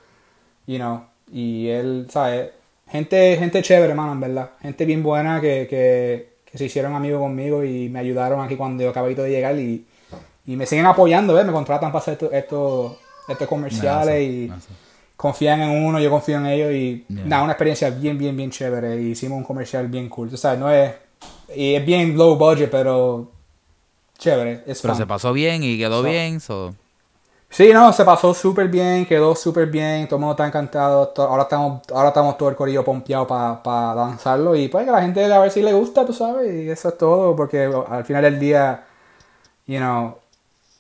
you 0.65 0.77
know, 0.77 1.03
y 1.31 1.67
él, 1.69 2.07
¿sabes? 2.09 2.49
Gente, 2.89 3.37
gente 3.37 3.61
chévere, 3.61 3.93
mano, 3.93 4.11
en 4.13 4.19
verdad. 4.19 4.49
Gente 4.61 4.85
bien 4.85 5.01
buena 5.01 5.39
que, 5.39 5.67
que, 5.69 6.33
que 6.45 6.57
se 6.57 6.65
hicieron 6.65 6.93
amigos 6.93 7.21
conmigo 7.21 7.63
y 7.63 7.87
me 7.89 7.99
ayudaron 7.99 8.41
aquí 8.41 8.55
cuando 8.55 8.83
yo 8.83 8.89
acabé 8.89 9.15
de 9.15 9.29
llegar 9.29 9.57
y, 9.57 9.85
y 10.45 10.55
me 10.57 10.65
siguen 10.65 10.85
apoyando, 10.85 11.33
¿ves? 11.33 11.45
Me 11.45 11.53
contratan 11.53 11.91
para 11.91 12.01
hacer 12.01 12.13
estos, 12.13 12.33
estos, 12.33 12.97
estos 13.29 13.47
comerciales 13.47 14.21
y 14.21 14.47
Nazo, 14.47 14.55
nazo. 14.71 14.81
confían 15.15 15.61
en 15.61 15.85
uno, 15.85 15.99
yo 16.01 16.09
confío 16.09 16.37
en 16.37 16.47
ellos 16.47 16.71
y 16.73 17.05
Yeah. 17.07 17.25
nada, 17.25 17.43
una 17.43 17.53
experiencia 17.53 17.89
bien, 17.91 18.17
bien, 18.17 18.35
bien 18.35 18.51
chévere. 18.51 19.01
Y 19.01 19.11
hicimos 19.11 19.37
un 19.37 19.43
comercial 19.45 19.87
bien 19.87 20.09
cool. 20.09 20.29
Tú 20.29 20.35
sabes, 20.37 20.59
no 20.59 20.69
es. 20.71 20.91
Y 21.55 21.75
es 21.75 21.85
bien 21.85 22.17
low 22.17 22.35
budget, 22.35 22.69
pero 22.69 23.31
chévere. 24.17 24.63
Es 24.67 24.81
Pero 24.81 24.93
fun. 24.93 25.01
se 25.01 25.05
pasó 25.07 25.31
bien 25.31 25.63
y 25.63 25.77
quedó 25.77 26.01
So- 26.01 26.09
bien. 26.09 26.39
So, 26.41 26.75
Sí, 27.51 27.73
no, 27.73 27.91
se 27.91 28.05
pasó 28.05 28.33
súper 28.33 28.69
bien, 28.69 29.05
quedó 29.05 29.35
súper 29.35 29.67
bien, 29.67 30.07
todo 30.07 30.15
el 30.15 30.21
mundo 30.21 30.31
está 30.31 30.47
encantado. 30.47 31.13
Ahora 31.17 31.43
estamos, 31.43 31.81
ahora 31.93 32.07
estamos 32.07 32.37
todo 32.37 32.47
el 32.47 32.55
corillo 32.55 32.81
pompeado 32.85 33.27
para 33.27 33.93
lanzarlo 33.93 34.55
y 34.55 34.69
pues 34.69 34.85
que 34.85 34.91
la 34.91 35.01
gente 35.01 35.21
a 35.31 35.37
ver 35.39 35.51
si 35.51 35.61
le 35.61 35.73
gusta, 35.73 36.05
tú 36.05 36.13
sabes, 36.13 36.49
y 36.53 36.69
eso 36.69 36.87
es 36.87 36.97
todo, 36.97 37.35
porque 37.35 37.69
al 37.89 38.05
final 38.05 38.23
del 38.23 38.39
día, 38.39 38.85
you 39.67 39.79
know, 39.79 40.17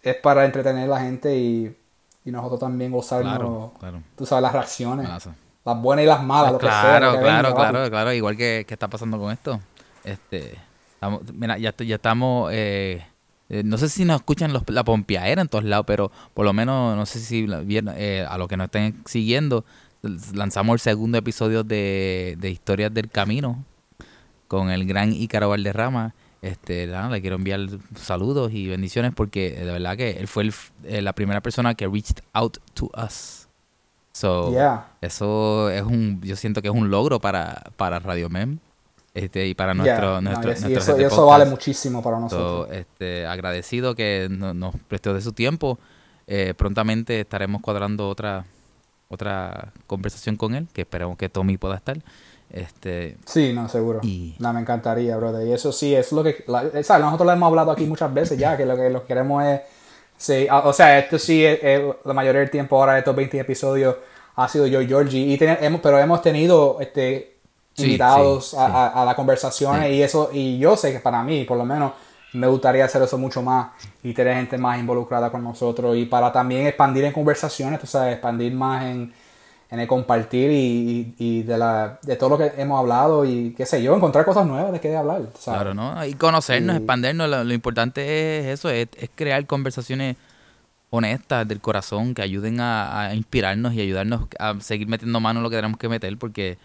es 0.01 0.15
para 0.15 0.45
entretener 0.45 0.85
a 0.85 0.93
la 0.95 1.01
gente 1.01 1.35
y, 1.35 1.75
y 2.23 2.31
nosotros 2.31 2.61
también 2.61 2.89
gozarnos, 2.93 3.33
claro, 3.37 3.71
claro. 3.77 4.01
tú 4.15 4.25
sabes, 4.25 4.41
las 4.43 4.53
reacciones, 4.53 5.09
las 5.65 5.81
buenas 5.81 6.03
y 6.03 6.07
las 6.07 6.23
malas, 6.23 6.53
lo 6.53 6.57
que 6.57 6.67
sea, 6.67 6.81
Claro, 6.81 7.11
que 7.11 7.19
claro, 7.19 7.49
venga, 7.49 7.53
claro, 7.53 7.89
claro. 7.89 8.13
Igual 8.13 8.37
que, 8.37 8.63
que 8.65 8.73
está 8.73 8.87
pasando 8.87 9.19
con 9.19 9.29
esto. 9.29 9.59
Este, 10.05 10.57
estamos- 10.93 11.21
mira, 11.33 11.57
ya, 11.57 11.75
ya 11.77 11.95
estamos, 11.95 12.49
eh, 12.53 13.05
eh, 13.51 13.63
no 13.65 13.77
sé 13.77 13.89
si 13.89 14.05
nos 14.05 14.15
escuchan 14.21 14.53
los, 14.53 14.63
la 14.69 14.85
pompeadera 14.85 15.41
en 15.41 15.49
todos 15.49 15.65
lados, 15.65 15.85
pero 15.85 16.09
por 16.33 16.45
lo 16.45 16.53
menos, 16.53 16.95
no 16.95 17.05
sé 17.05 17.19
si 17.19 17.45
eh, 17.49 18.25
a 18.27 18.37
los 18.37 18.47
que 18.47 18.55
nos 18.55 18.65
estén 18.65 18.95
siguiendo, 19.05 19.65
lanzamos 20.33 20.75
el 20.75 20.79
segundo 20.79 21.17
episodio 21.17 21.65
de, 21.65 22.37
de 22.39 22.49
Historias 22.49 22.93
del 22.93 23.09
Camino 23.09 23.65
con 24.47 24.71
el 24.71 24.85
gran 24.85 25.11
Ícaro 25.11 25.49
Valderrama. 25.49 26.15
Este, 26.41 26.87
nada, 26.87 27.09
le 27.09 27.19
quiero 27.19 27.35
enviar 27.35 27.59
saludos 27.95 28.53
y 28.53 28.67
bendiciones 28.67 29.11
porque 29.13 29.51
de 29.51 29.65
verdad 29.65 29.97
que 29.97 30.11
él 30.11 30.29
fue 30.29 30.43
el 30.43 30.53
eh, 30.85 31.01
la 31.01 31.13
primera 31.13 31.41
persona 31.41 31.75
que 31.75 31.87
reached 31.87 32.23
out 32.31 32.57
to 32.73 32.89
us. 32.95 33.49
So, 34.13 34.51
Yeah. 34.53 34.87
eso 35.01 35.69
es 35.69 35.83
un, 35.83 36.21
yo 36.21 36.37
siento 36.37 36.61
que 36.61 36.69
es 36.69 36.73
un 36.73 36.89
logro 36.89 37.19
para, 37.19 37.63
para 37.75 37.99
Radio 37.99 38.29
Mem 38.29 38.59
este, 39.13 39.45
y 39.47 39.53
para 39.53 39.73
Yeah, 39.73 39.83
nuestro, 39.83 40.21
no, 40.21 40.21
nuestro, 40.21 40.49
y 40.51 40.53
eso, 40.53 40.69
y 40.69 41.03
eso- 41.03 41.15
podcast. 41.17 41.27
vale 41.39 41.45
muchísimo 41.45 42.01
para 42.01 42.17
So, 42.17 42.21
nosotros. 42.21 42.69
este, 42.77 43.25
agradecido 43.27 43.95
que 43.95 44.27
no- 44.29 44.53
nos 44.53 44.75
prestó 44.87 45.13
de 45.13 45.21
su 45.21 45.33
tiempo. 45.33 45.79
Eh, 46.27 46.53
prontamente 46.55 47.19
estaremos 47.21 47.61
cuadrando 47.61 48.07
otra 48.07 48.45
otra 49.09 49.73
conversación 49.87 50.37
con 50.37 50.55
él, 50.55 50.69
que 50.71 50.81
esperemos 50.83 51.17
que 51.17 51.27
Tommy 51.27 51.57
pueda 51.57 51.75
estar. 51.75 51.97
Este, 52.49 53.17
Sí, 53.25 53.51
no, 53.53 53.67
seguro. 53.67 53.99
Y- 54.03 54.35
No, 54.39 54.53
me 54.53 54.61
encantaría, 54.61 55.17
brother. 55.17 55.45
Y 55.45 55.51
eso 55.51 55.73
sí, 55.73 55.93
es 55.93 56.13
lo 56.13 56.23
que... 56.23 56.43
la- 56.47 56.61
¿sabes? 56.83 57.03
Nosotros 57.03 57.25
lo 57.25 57.33
hemos 57.33 57.47
hablado 57.47 57.71
aquí 57.71 57.83
muchas 57.85 58.13
veces 58.13 58.37
ya, 58.37 58.55
que 58.55 58.65
lo 58.65 58.77
que 58.77 58.89
lo 58.89 59.01
que 59.01 59.07
queremos 59.07 59.43
es... 59.43 59.61
Sí, 60.17 60.47
o 60.49 60.71
sea, 60.71 60.97
esto 60.99 61.17
sí, 61.19 61.43
es, 61.43 61.59
es 61.61 61.81
la 62.05 62.13
mayoría 62.13 62.39
del 62.39 62.49
tiempo 62.51 62.77
ahora 62.77 62.93
de 62.93 62.99
estos 62.99 63.15
20 63.15 63.39
episodios 63.39 63.95
ha 64.35 64.47
sido 64.47 64.65
yo 64.67 64.81
y 64.81 64.87
Georgie. 64.87 65.19
Y 65.33 65.37
ten- 65.37 65.57
hemos, 65.59 65.81
pero 65.81 65.99
hemos 65.99 66.21
tenido 66.21 66.77
este 66.79 67.30
Sí, 67.73 67.83
invitados 67.83 68.49
sí, 68.49 68.55
a, 68.57 68.65
sí. 68.65 68.71
a, 68.87 69.01
a 69.01 69.05
las 69.05 69.15
conversaciones 69.15 69.91
y 69.91 70.03
eso 70.03 70.29
y 70.33 70.59
yo 70.59 70.75
sé 70.77 70.91
que 70.93 70.99
para 70.99 71.23
mí 71.23 71.45
por 71.45 71.57
lo 71.57 71.65
menos 71.65 71.93
me 72.33 72.47
gustaría 72.47 72.85
hacer 72.85 73.01
eso 73.01 73.17
mucho 73.17 73.41
más 73.41 73.71
y 74.03 74.13
tener 74.13 74.35
gente 74.35 74.57
más 74.57 74.79
involucrada 74.79 75.31
con 75.31 75.43
nosotros 75.43 75.95
y 75.97 76.05
para 76.05 76.31
también 76.31 76.67
expandir 76.67 77.05
en 77.05 77.13
conversaciones 77.13 77.79
tú 77.79 77.87
sabes 77.87 78.13
expandir 78.13 78.53
más 78.53 78.83
en, 78.85 79.13
en 79.71 79.79
el 79.79 79.87
compartir 79.87 80.51
y, 80.51 81.15
y- 81.17 81.39
y 81.39 81.43
de 81.43 81.57
la 81.57 81.99
de 82.03 82.15
todo 82.17 82.31
lo 82.31 82.37
que 82.37 82.51
hemos 82.57 82.79
hablado 82.79 83.25
y 83.25 83.53
qué 83.55 83.65
sé 83.65 83.81
yo 83.83 83.95
encontrar 83.95 84.25
cosas 84.25 84.45
nuevas 84.47 84.71
de 84.73 84.79
qué 84.81 84.95
hablar 84.95 85.23
sabes. 85.39 85.47
Claro, 85.47 85.73
¿no? 85.73 86.05
Y 86.05 86.13
conocernos, 86.13 86.75
Y- 86.75 86.77
expandernos. 86.77 87.29
Lo, 87.29 87.43
lo 87.43 87.53
importante 87.53 88.39
es 88.39 88.45
eso, 88.59 88.69
es, 88.69 88.87
es 88.97 89.09
crear 89.13 89.45
conversaciones 89.45 90.15
honestas 90.91 91.47
del 91.47 91.61
corazón 91.61 92.15
que 92.15 92.21
ayuden 92.23 92.59
a, 92.61 93.01
a 93.09 93.15
inspirarnos 93.15 93.73
y 93.73 93.81
ayudarnos 93.81 94.27
a 94.39 94.59
seguir 94.61 94.87
metiendo 94.87 95.19
mano 95.21 95.39
en 95.39 95.43
lo 95.43 95.49
que 95.49 95.57
tenemos 95.57 95.79
que 95.79 95.89
meter 95.89 96.17
porque 96.17 96.57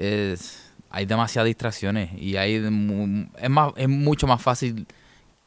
es, 0.00 0.70
hay 0.90 1.06
demasiadas 1.06 1.46
distracciones 1.46 2.10
y 2.16 2.36
hay 2.36 2.54
es 2.56 3.50
más 3.50 3.72
es 3.76 3.88
mucho 3.88 4.26
más 4.26 4.40
fácil 4.42 4.86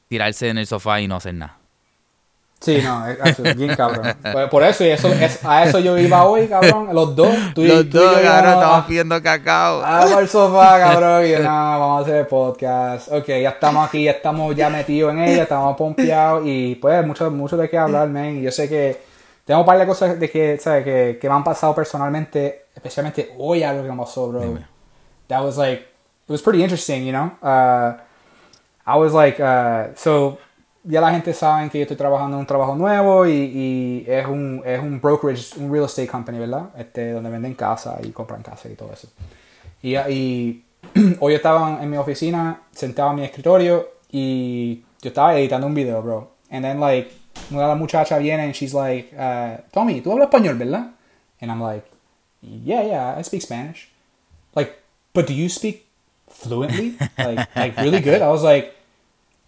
tirarse 0.08 0.50
en 0.50 0.58
el 0.60 0.68
sofá 0.68 1.02
y 1.02 1.08
no 1.08 1.16
hacer 1.16 1.34
nada. 1.34 1.58
sí 2.62 2.80
no 2.84 3.06
es, 3.08 3.40
es 3.40 3.56
bien 3.58 3.76
cabrón 3.76 4.16
por, 4.32 4.50
por 4.50 4.64
eso 4.64 4.86
y 4.86 4.90
eso 4.90 5.12
es- 5.12 5.44
a 5.44 5.64
eso 5.66 5.80
yo 5.80 5.98
iba 5.98 6.24
hoy 6.24 6.48
cabrón 6.48 6.94
los 6.94 7.16
dos 7.16 7.36
tú 7.56 7.62
y, 7.64 7.68
Los 7.68 7.90
tú 7.90 7.98
y 7.98 8.00
dos, 8.00 8.16
yo 8.18 8.22
cabrón, 8.24 8.54
estamos 8.54 8.78
a- 8.84 8.88
pidiendo 8.88 9.22
cacao. 9.24 9.82
Vamos 9.82 10.12
al 10.14 10.30
sofá, 10.30 10.80
cabrón. 10.86 11.26
Y 11.26 11.32
yo, 11.32 11.40
no, 11.40 11.50
vamos 11.50 12.00
a 12.00 12.02
hacer 12.04 12.16
el 12.22 12.28
podcast. 12.28 13.12
Ok, 13.12 13.28
ya 13.28 13.50
estamos 13.50 13.88
aquí, 13.88 14.04
ya 14.06 14.12
estamos 14.12 14.56
ya 14.56 14.70
metidos 14.70 15.12
en 15.14 15.20
ella, 15.20 15.44
estamos 15.44 15.76
pompeados 15.76 16.44
y 16.46 16.76
pues 16.76 17.06
mucho, 17.06 17.30
mucho 17.32 17.58
de 17.58 17.70
qué 17.70 17.78
hablar, 17.78 18.08
man. 18.10 18.38
Y 18.38 18.44
yo 18.44 18.52
sé 18.52 18.70
que 18.70 19.02
tengo 19.46 19.60
un 19.62 19.66
par 19.66 19.78
de 19.78 19.86
cosas 19.86 20.18
de 20.20 20.30
que, 20.30 20.58
¿sabes? 20.58 20.84
Que, 20.86 21.18
que 21.20 21.28
me 21.28 21.36
han 21.36 21.44
pasado 21.44 21.76
personalmente, 21.76 22.63
especialmente 22.76 23.34
hoy 23.38 23.64
pasó, 23.98 24.30
bro. 24.30 24.42
Dime. 24.42 24.66
That 25.28 25.44
was 25.44 25.58
like, 25.58 25.82
it 25.82 26.32
was 26.32 26.42
pretty 26.42 26.64
interesting, 26.64 27.06
you 27.06 27.12
know? 27.12 27.32
Uh, 27.42 27.98
I 28.86 28.98
was 28.98 29.14
like, 29.14 29.40
uh, 29.40 29.96
so, 29.96 30.38
ya 30.84 31.00
la 31.00 31.12
gente 31.12 31.34
sabe 31.34 31.70
que 31.70 31.80
yo 31.80 31.84
estoy 31.84 31.98
trabajando 31.98 32.36
en 32.36 32.42
un 32.42 32.46
trabajo 32.46 32.76
nuevo 32.76 33.26
y, 33.26 33.32
y 33.32 34.06
es, 34.08 34.26
un, 34.26 34.62
es 34.66 34.80
un 34.80 35.00
brokerage, 35.00 35.58
un 35.58 35.72
real 35.72 35.86
estate 35.86 36.08
company, 36.08 36.40
¿verdad? 36.40 36.70
Este, 36.78 37.12
donde 37.12 37.30
venden 37.30 37.54
casa 37.56 38.00
y 38.04 38.12
compran 38.12 38.42
casa 38.44 38.70
y 38.70 38.76
todo 38.76 38.92
eso. 38.92 39.08
Y, 39.82 39.96
y 39.96 40.66
hoy 41.20 41.34
estaba 41.34 41.82
en 41.82 41.90
mi 41.90 41.98
oficina, 41.98 42.62
sentado 42.72 43.12
en 43.12 43.16
mi 43.16 43.24
escritorio 43.24 43.88
y 44.12 44.84
yo 45.02 45.10
estaba 45.10 45.38
editando 45.38 45.68
un 45.68 45.74
video, 45.74 46.02
bro. 46.02 46.32
And 46.50 46.64
then, 46.64 46.80
like, 46.80 47.12
una 47.50 47.62
de 47.62 47.68
las 47.70 47.78
muchachas 47.78 48.20
viene 48.20 48.44
and 48.44 48.54
she's 48.54 48.74
like, 48.74 49.14
uh, 49.18 49.62
Tommy, 49.72 50.02
¿tú 50.02 50.12
hablas 50.12 50.28
español, 50.28 50.58
verdad? 50.58 50.92
And 51.42 51.50
I'm 51.50 51.62
like, 51.62 51.93
yeah, 52.44 52.84
yeah, 52.84 53.16
I 53.18 53.22
speak 53.22 53.42
Spanish. 53.42 53.90
Like, 54.56 54.82
but 55.14 55.28
do 55.28 55.34
you 55.34 55.50
speak 55.50 55.88
fluently? 56.30 56.96
like, 57.18 57.56
like 57.56 57.78
really 57.78 58.02
good? 58.02 58.22
I 58.22 58.30
was 58.30 58.44
like, 58.44 58.76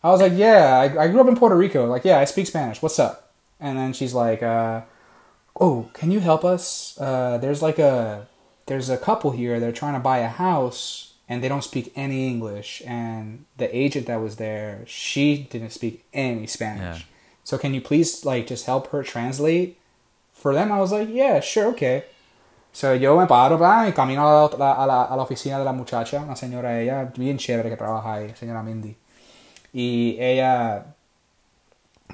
I 0.03 0.09
was 0.09 0.21
like, 0.21 0.33
yeah, 0.35 0.77
I, 0.77 1.03
I 1.03 1.07
grew 1.07 1.19
up 1.19 1.27
in 1.27 1.35
Puerto 1.35 1.55
Rico. 1.55 1.87
Like, 1.87 2.05
yeah, 2.05 2.19
I 2.19 2.25
speak 2.25 2.47
Spanish. 2.47 2.81
What's 2.81 2.99
up? 2.99 3.33
And 3.59 3.77
then 3.77 3.93
she's 3.93 4.13
like, 4.13 4.43
uh, 4.43 4.81
oh, 5.59 5.89
can 5.93 6.11
you 6.11 6.19
help 6.19 6.45
us? 6.45 6.97
Uh, 6.99 7.37
there's 7.37 7.61
like 7.61 7.79
a, 7.79 8.27
there's 8.67 8.89
a 8.89 8.97
couple 8.97 9.31
here. 9.31 9.59
They're 9.59 9.71
trying 9.71 9.93
to 9.93 9.99
buy 9.99 10.19
a 10.19 10.27
house 10.27 11.13
and 11.27 11.43
they 11.43 11.47
don't 11.47 11.63
speak 11.63 11.91
any 11.95 12.27
English. 12.27 12.81
And 12.85 13.45
the 13.57 13.75
agent 13.75 14.05
that 14.07 14.21
was 14.21 14.35
there, 14.35 14.83
she 14.85 15.47
didn't 15.49 15.71
speak 15.71 16.05
any 16.13 16.47
Spanish. 16.47 16.99
Yeah. 16.99 17.05
So 17.43 17.57
can 17.57 17.73
you 17.73 17.81
please 17.81 18.25
like 18.25 18.47
just 18.47 18.65
help 18.65 18.87
her 18.87 19.03
translate 19.03 19.77
for 20.33 20.53
them? 20.53 20.71
I 20.71 20.79
was 20.79 20.91
like, 20.91 21.09
yeah, 21.11 21.39
sure, 21.39 21.67
okay. 21.67 22.05
So 22.75 22.93
yo 22.93 23.15
me 23.15 23.25
paro 23.25 23.57
bla, 23.57 23.85
y 23.87 23.93
camino 23.93 24.27
a 24.27 24.49
la, 24.59 24.71
a, 24.73 24.85
la, 24.85 25.03
a 25.03 25.15
la 25.15 25.23
oficina 25.23 25.57
de 25.57 25.63
la 25.63 25.71
muchacha, 25.71 26.19
una 26.21 26.35
señora 26.35 26.77
ella, 26.77 27.09
bien 27.15 27.37
chévere 27.37 27.69
que 27.69 27.77
trabaja 27.77 28.15
ahí, 28.15 28.33
señora 28.35 28.61
Mindy. 28.63 28.93
Y 29.71 30.17
ella, 30.19 30.83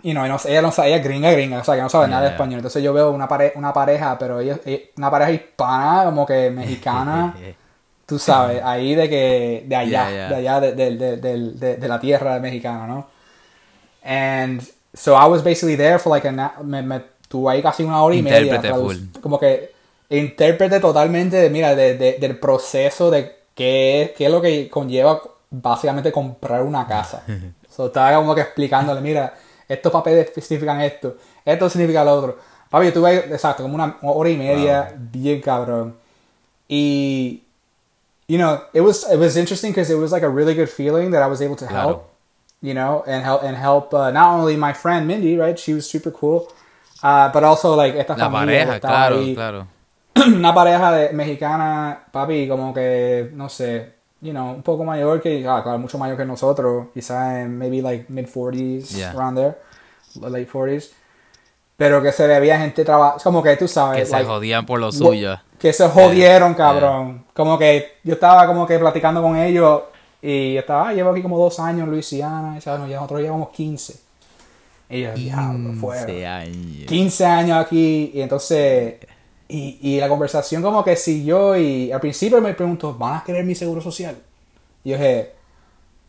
you 0.04 0.12
know, 0.12 0.24
y 0.24 0.30
no- 0.30 0.38
ella 0.46 0.62
no 0.62 0.70
ella 0.70 0.98
es 0.98 1.04
gringa, 1.04 1.32
gringa, 1.32 1.62
o 1.62 1.64
sea, 1.64 1.76
que 1.76 1.82
no 1.82 1.90
sabe 1.90 2.08
nada 2.08 2.22
de 2.22 2.28
Yeah. 2.28 2.36
español. 2.36 2.60
Entonces 2.60 2.84
yo 2.84 2.94
veo 2.94 3.10
una, 3.10 3.28
pare, 3.28 3.54
una 3.56 3.74
pareja, 3.74 4.16
pero 4.20 4.40
ella, 4.40 4.60
ella- 4.64 4.82
una 4.98 5.10
pareja 5.10 5.32
hispana, 5.32 6.06
como 6.06 6.28
que 6.28 6.52
mexicana, 6.52 7.34
tú 8.06 8.20
sabes, 8.20 8.62
ahí 8.64 8.94
de 8.94 9.10
que, 9.10 9.66
de 9.68 9.76
allá, 9.76 9.90
Yeah, 9.90 10.12
yeah. 10.12 10.30
de 10.30 10.36
allá, 10.36 10.60
de, 10.60 10.74
de, 10.76 11.18
de, 11.18 11.76
de- 11.78 11.88
la 11.88 12.00
tierra 12.00 12.38
mexicana, 12.40 12.86
¿no? 12.86 13.08
And 14.04 14.62
so 14.94 15.16
I 15.16 15.26
was 15.28 15.44
basically 15.44 15.76
there 15.76 15.98
for 15.98 16.12
like 16.12 16.28
a, 16.28 16.32
me, 16.64 16.84
me 16.84 17.02
tuve 17.28 17.52
ahí 17.54 17.62
casi 17.64 17.84
una 17.84 18.04
hora 18.04 18.14
y 18.16 18.22
media. 18.22 18.42
Intérprete 18.42 18.70
tradu- 18.74 18.84
full. 18.86 19.22
Como 19.22 19.40
que 19.40 19.81
intérprete 20.18 20.80
totalmente 20.80 21.38
de, 21.38 21.50
mira, 21.50 21.76
de, 21.76 21.98
de- 21.98 22.18
del 22.20 22.38
proceso 22.40 23.10
de 23.12 23.36
qué, 23.56 24.02
es- 24.04 24.12
qué 24.12 24.26
es 24.26 24.32
lo 24.32 24.42
que 24.42 24.70
conlleva 24.70 25.22
básicamente 25.50 26.12
comprar 26.12 26.64
una 26.64 26.86
casa. 26.88 27.24
so, 27.70 27.88
estaba 27.88 28.16
como 28.18 28.36
que 28.36 28.42
explicándole, 28.42 29.02
mira, 29.02 29.34
estos 29.68 29.92
papeles 29.92 30.32
significan 30.36 30.82
esto, 30.82 31.16
esto 31.46 31.70
significa 31.70 32.04
lo 32.04 32.14
otro. 32.14 32.38
Papi, 32.70 32.86
yo 32.88 32.94
tuve 32.94 33.16
exacto, 33.18 33.64
como 33.64 33.76
una 33.76 33.98
hora 34.04 34.30
y 34.30 34.38
media, 34.38 34.94
bien 34.98 35.42
cabrón. 35.42 35.96
Y, 36.70 37.44
you 38.28 38.38
know, 38.38 38.62
it 38.74 38.82
was, 38.82 39.06
it 39.12 39.20
was 39.20 39.36
interesting 39.36 39.72
because 39.72 39.90
it 39.92 39.98
was 39.98 40.12
like 40.12 40.24
a 40.24 40.30
really 40.30 40.54
good 40.56 40.70
feeling 40.70 41.12
that 41.12 41.22
I 41.22 41.28
was 41.28 41.42
able 41.42 41.56
to 41.58 41.66
Claro. 41.68 41.88
help 41.88 42.08
you 42.64 42.74
know, 42.76 43.04
and 43.08 43.24
help 43.26 43.42
and 43.44 43.58
help 43.58 43.92
uh, 43.94 44.12
not 44.12 44.36
only 44.40 44.56
my 44.56 44.72
friend 44.72 45.08
Mindy, 45.08 45.36
right? 45.36 45.58
She 45.58 45.74
was 45.74 45.90
super 45.90 46.12
cool, 46.12 46.48
uh, 47.02 47.30
but 47.34 47.44
also 47.44 47.76
like 47.76 47.96
esta 47.96 48.16
La 48.16 48.30
familia 48.30 48.66
pareja, 48.68 48.80
claro, 48.80 49.16
ahí. 49.18 49.34
claro. 49.34 49.68
una 50.36 50.54
pareja 50.54 50.92
de 50.92 51.14
mexicana, 51.14 52.04
papi, 52.12 52.48
como 52.48 52.74
que 52.74 53.30
no 53.34 53.50
sé, 53.50 53.94
you 54.22 54.32
know, 54.32 54.52
un 54.52 54.62
poco 54.62 54.84
mayor 54.84 55.22
que, 55.22 55.46
ah, 55.48 55.62
claro, 55.64 55.80
mucho 55.80 55.98
mayor 55.98 56.18
que 56.18 56.26
nosotros, 56.26 56.88
quizás 56.94 57.38
en 57.38 57.58
maybe 57.58 57.82
like 57.82 58.06
mid 58.10 58.28
40s, 58.28 58.90
Yeah. 58.98 59.12
around 59.12 59.38
there, 59.38 59.56
late 60.30 60.48
40s, 60.52 60.92
pero 61.78 62.02
que 62.02 62.12
se 62.12 62.28
veía 62.28 62.60
gente 62.60 62.84
trabajar, 62.86 63.22
como 63.24 63.42
que 63.42 63.56
tú 63.58 63.68
sabes, 63.68 64.00
Que 64.02 64.06
se 64.18 64.24
jodían 64.24 64.66
por 64.66 64.80
lo 64.80 64.92
suyo. 64.92 65.40
Que 65.58 65.74
se 65.74 65.88
jodieron, 65.88 66.54
cabrón. 66.56 67.26
Como 67.34 67.58
que 67.58 67.98
yo 68.04 68.14
estaba 68.16 68.46
como 68.48 68.66
que 68.68 68.78
platicando 68.80 69.22
con 69.22 69.36
ellos 69.38 69.84
y 70.22 70.54
yo 70.56 70.60
estaba, 70.60 70.90
ah, 70.90 70.94
llevo 70.94 71.12
aquí 71.12 71.22
como 71.22 71.38
dos 71.40 71.60
años 71.60 71.86
en 71.86 71.92
Luisiana, 71.92 72.56
y 72.58 72.62
¿sabes? 72.62 72.88
nosotros 72.88 73.22
llevamos 73.22 73.50
15. 73.50 74.00
Y 74.90 75.02
yo, 75.04 75.14
diablo, 75.14 75.74
fuera. 75.74 76.06
15 76.06 76.28
años. 76.28 76.86
15 76.88 77.26
años 77.26 77.58
aquí 77.66 78.12
y 78.14 78.22
entonces 78.22 78.96
y, 79.52 79.80
y 79.82 80.00
la 80.00 80.08
conversación 80.10 80.62
como 80.62 80.84
que 80.84 80.96
siguió 80.96 81.56
y 81.58 81.92
al 81.92 82.00
principio 82.00 82.42
me 82.42 82.54
preguntó 82.54 82.96
¿van 82.98 83.16
a 83.18 83.24
querer 83.24 83.44
mi 83.46 83.56
seguro 83.56 83.82
social? 83.82 84.16
Y 84.84 84.92
yo 84.92 84.98
dije 84.98 85.34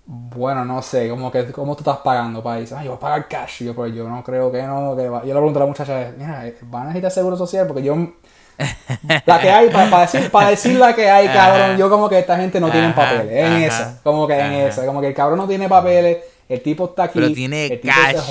bueno 0.07 0.65
no 0.65 0.83
sé 0.83 1.09
como 1.09 1.31
que 1.31 1.47
cómo 1.53 1.75
tú 1.77 1.81
estás 1.81 1.99
pagando 1.99 2.43
para 2.43 2.61
eso? 2.61 2.77
"Ah, 2.77 2.83
yo 2.83 2.91
voy 2.91 2.97
a 2.97 3.01
pagar 3.01 3.29
cash 3.29 3.63
y 3.63 3.67
yo 3.67 3.75
pues 3.75 3.95
yo 3.95 4.09
no 4.09 4.23
creo 4.25 4.51
que 4.51 4.63
no 4.63 4.97
que 4.97 5.09
va-". 5.09 5.21
yo 5.23 5.29
le 5.29 5.33
pregunto 5.35 5.59
a 5.61 5.63
la 5.63 5.67
muchacha 5.67 6.13
mira 6.19 6.45
¿van 6.63 6.83
a 6.83 6.87
necesitar 6.87 7.11
seguro 7.13 7.37
social? 7.37 7.67
porque 7.67 7.83
yo 7.85 7.97
la 9.27 9.41
que 9.41 9.51
hay 9.51 9.71
para, 9.71 10.01
decir 10.03 10.31
para 10.31 10.51
decir 10.51 10.77
la 10.79 10.95
que 10.95 11.09
hay 11.11 11.29
cabrón 11.29 11.77
yo 11.79 11.89
como 11.89 12.09
que 12.09 12.19
esta 12.19 12.37
gente 12.37 12.61
no 12.61 12.71
tiene 12.71 12.93
papeles 12.93 13.33
en 13.33 13.47
ajá, 13.47 13.67
esa 13.67 14.01
como 14.03 14.27
que 14.27 14.39
en 14.39 14.53
esa 14.53 14.87
como 14.87 15.01
que 15.01 15.09
el 15.09 15.15
cabrón 15.15 15.39
no 15.39 15.49
tiene 15.49 15.69
papeles 15.69 16.19
el 16.49 16.63
tipo 16.63 16.85
está 16.87 17.05
aquí 17.05 17.19
Pero 17.19 17.33
tiene 17.33 17.67
el 17.67 17.81
tipo 17.81 17.95
se 17.95 18.13
cash 18.15 18.31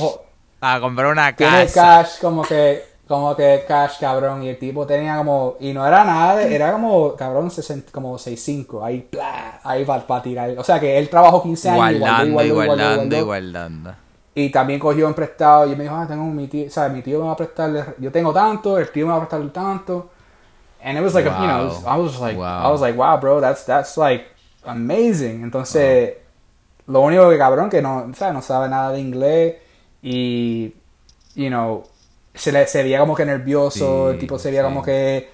para 0.60 0.80
comprar 0.80 1.12
una 1.12 1.36
tiene 1.36 1.65
casa. 1.65 2.03
cash 2.03 2.20
como 2.22 2.44
que 2.44 2.84
como 3.12 3.36
que 3.36 3.65
cash 3.68 4.00
cabrón 4.00 4.44
y 4.44 4.50
el 4.50 4.58
tipo 4.58 4.88
tenía 4.88 5.18
como 5.18 5.58
y 5.60 5.74
no 5.74 5.86
era 5.86 6.03
nada 6.03 6.41
era 6.44 6.72
como 6.72 7.15
cabrón 7.15 7.51
60, 7.51 7.91
como 7.91 8.18
6'5 8.18 8.84
ahí 8.84 9.08
bla, 9.12 9.60
ahí 9.63 9.84
para 9.86 10.22
tirar 10.22 10.58
o 10.58 10.63
sea 10.63 10.80
que 10.80 10.98
él 10.98 11.10
trabajó 11.10 11.44
15 11.44 11.70
años 11.70 12.00
Guardando 12.00 12.44
y 12.44 12.50
guardando 12.50 13.18
y 13.18 13.22
guardando. 13.22 13.96
Y 14.34 14.50
también 14.50 14.80
cogió 14.80 15.08
en 15.08 15.13
prestado 15.13 15.70
y 15.70 15.75
me 15.75 15.84
dijo, 15.84 15.96
ah, 15.96 16.06
tengo 16.08 16.24
mi 16.24 16.48
tío, 16.48 16.68
o 16.68 16.70
sea, 16.70 16.88
mi 16.88 17.01
tío 17.01 17.20
me 17.20 17.25
va 17.25 17.34
a 17.34 17.36
prestarle, 17.36 17.84
yo 18.00 18.12
tengo 18.13 18.32
tanto, 18.32 18.80
el 18.80 18.89
tío 18.89 19.06
me 19.06 19.12
va 19.12 19.18
a 19.18 19.22
prestarle 19.22 19.50
tanto. 19.50 20.10
And 20.82 20.98
it 20.98 21.03
was 21.03 21.13
like, 21.13 21.27
a, 21.27 21.32
you 21.32 21.48
know, 21.48 21.68
I 21.86 21.98
was 21.98 22.12
just 22.13 22.22
like, 22.22 22.38
Wow. 22.38 22.65
I 22.65 22.72
was 22.72 22.80
like, 22.80 22.98
wow, 22.98 23.20
bro, 23.20 23.41
that's, 23.41 23.65
that's 23.65 23.98
like 23.98 24.27
amazing. 24.63 25.44
Entonces, 25.44 26.13
lo 26.88 27.01
único 27.01 27.30
que 27.30 27.38
cabrón 27.38 27.70
que 27.70 27.82
no, 27.82 28.08
o 28.10 28.13
sea, 28.13 28.32
no 28.32 28.41
sabe 28.41 28.70
nada 28.70 28.94
de 28.94 29.01
inglés 29.01 29.56
y, 30.01 30.74
you 31.36 31.50
know, 31.50 31.84
se, 32.33 32.51
le, 32.51 32.67
se 32.67 32.83
veía 32.83 33.00
como 33.00 33.15
que 33.15 33.25
nervioso, 33.25 34.09
Sí, 34.09 34.11
el 34.11 34.17
tipo 34.17 34.39
se 34.39 34.50
veía 34.51 34.63
sí. 34.63 34.65
como 34.65 34.81
que 34.83 35.29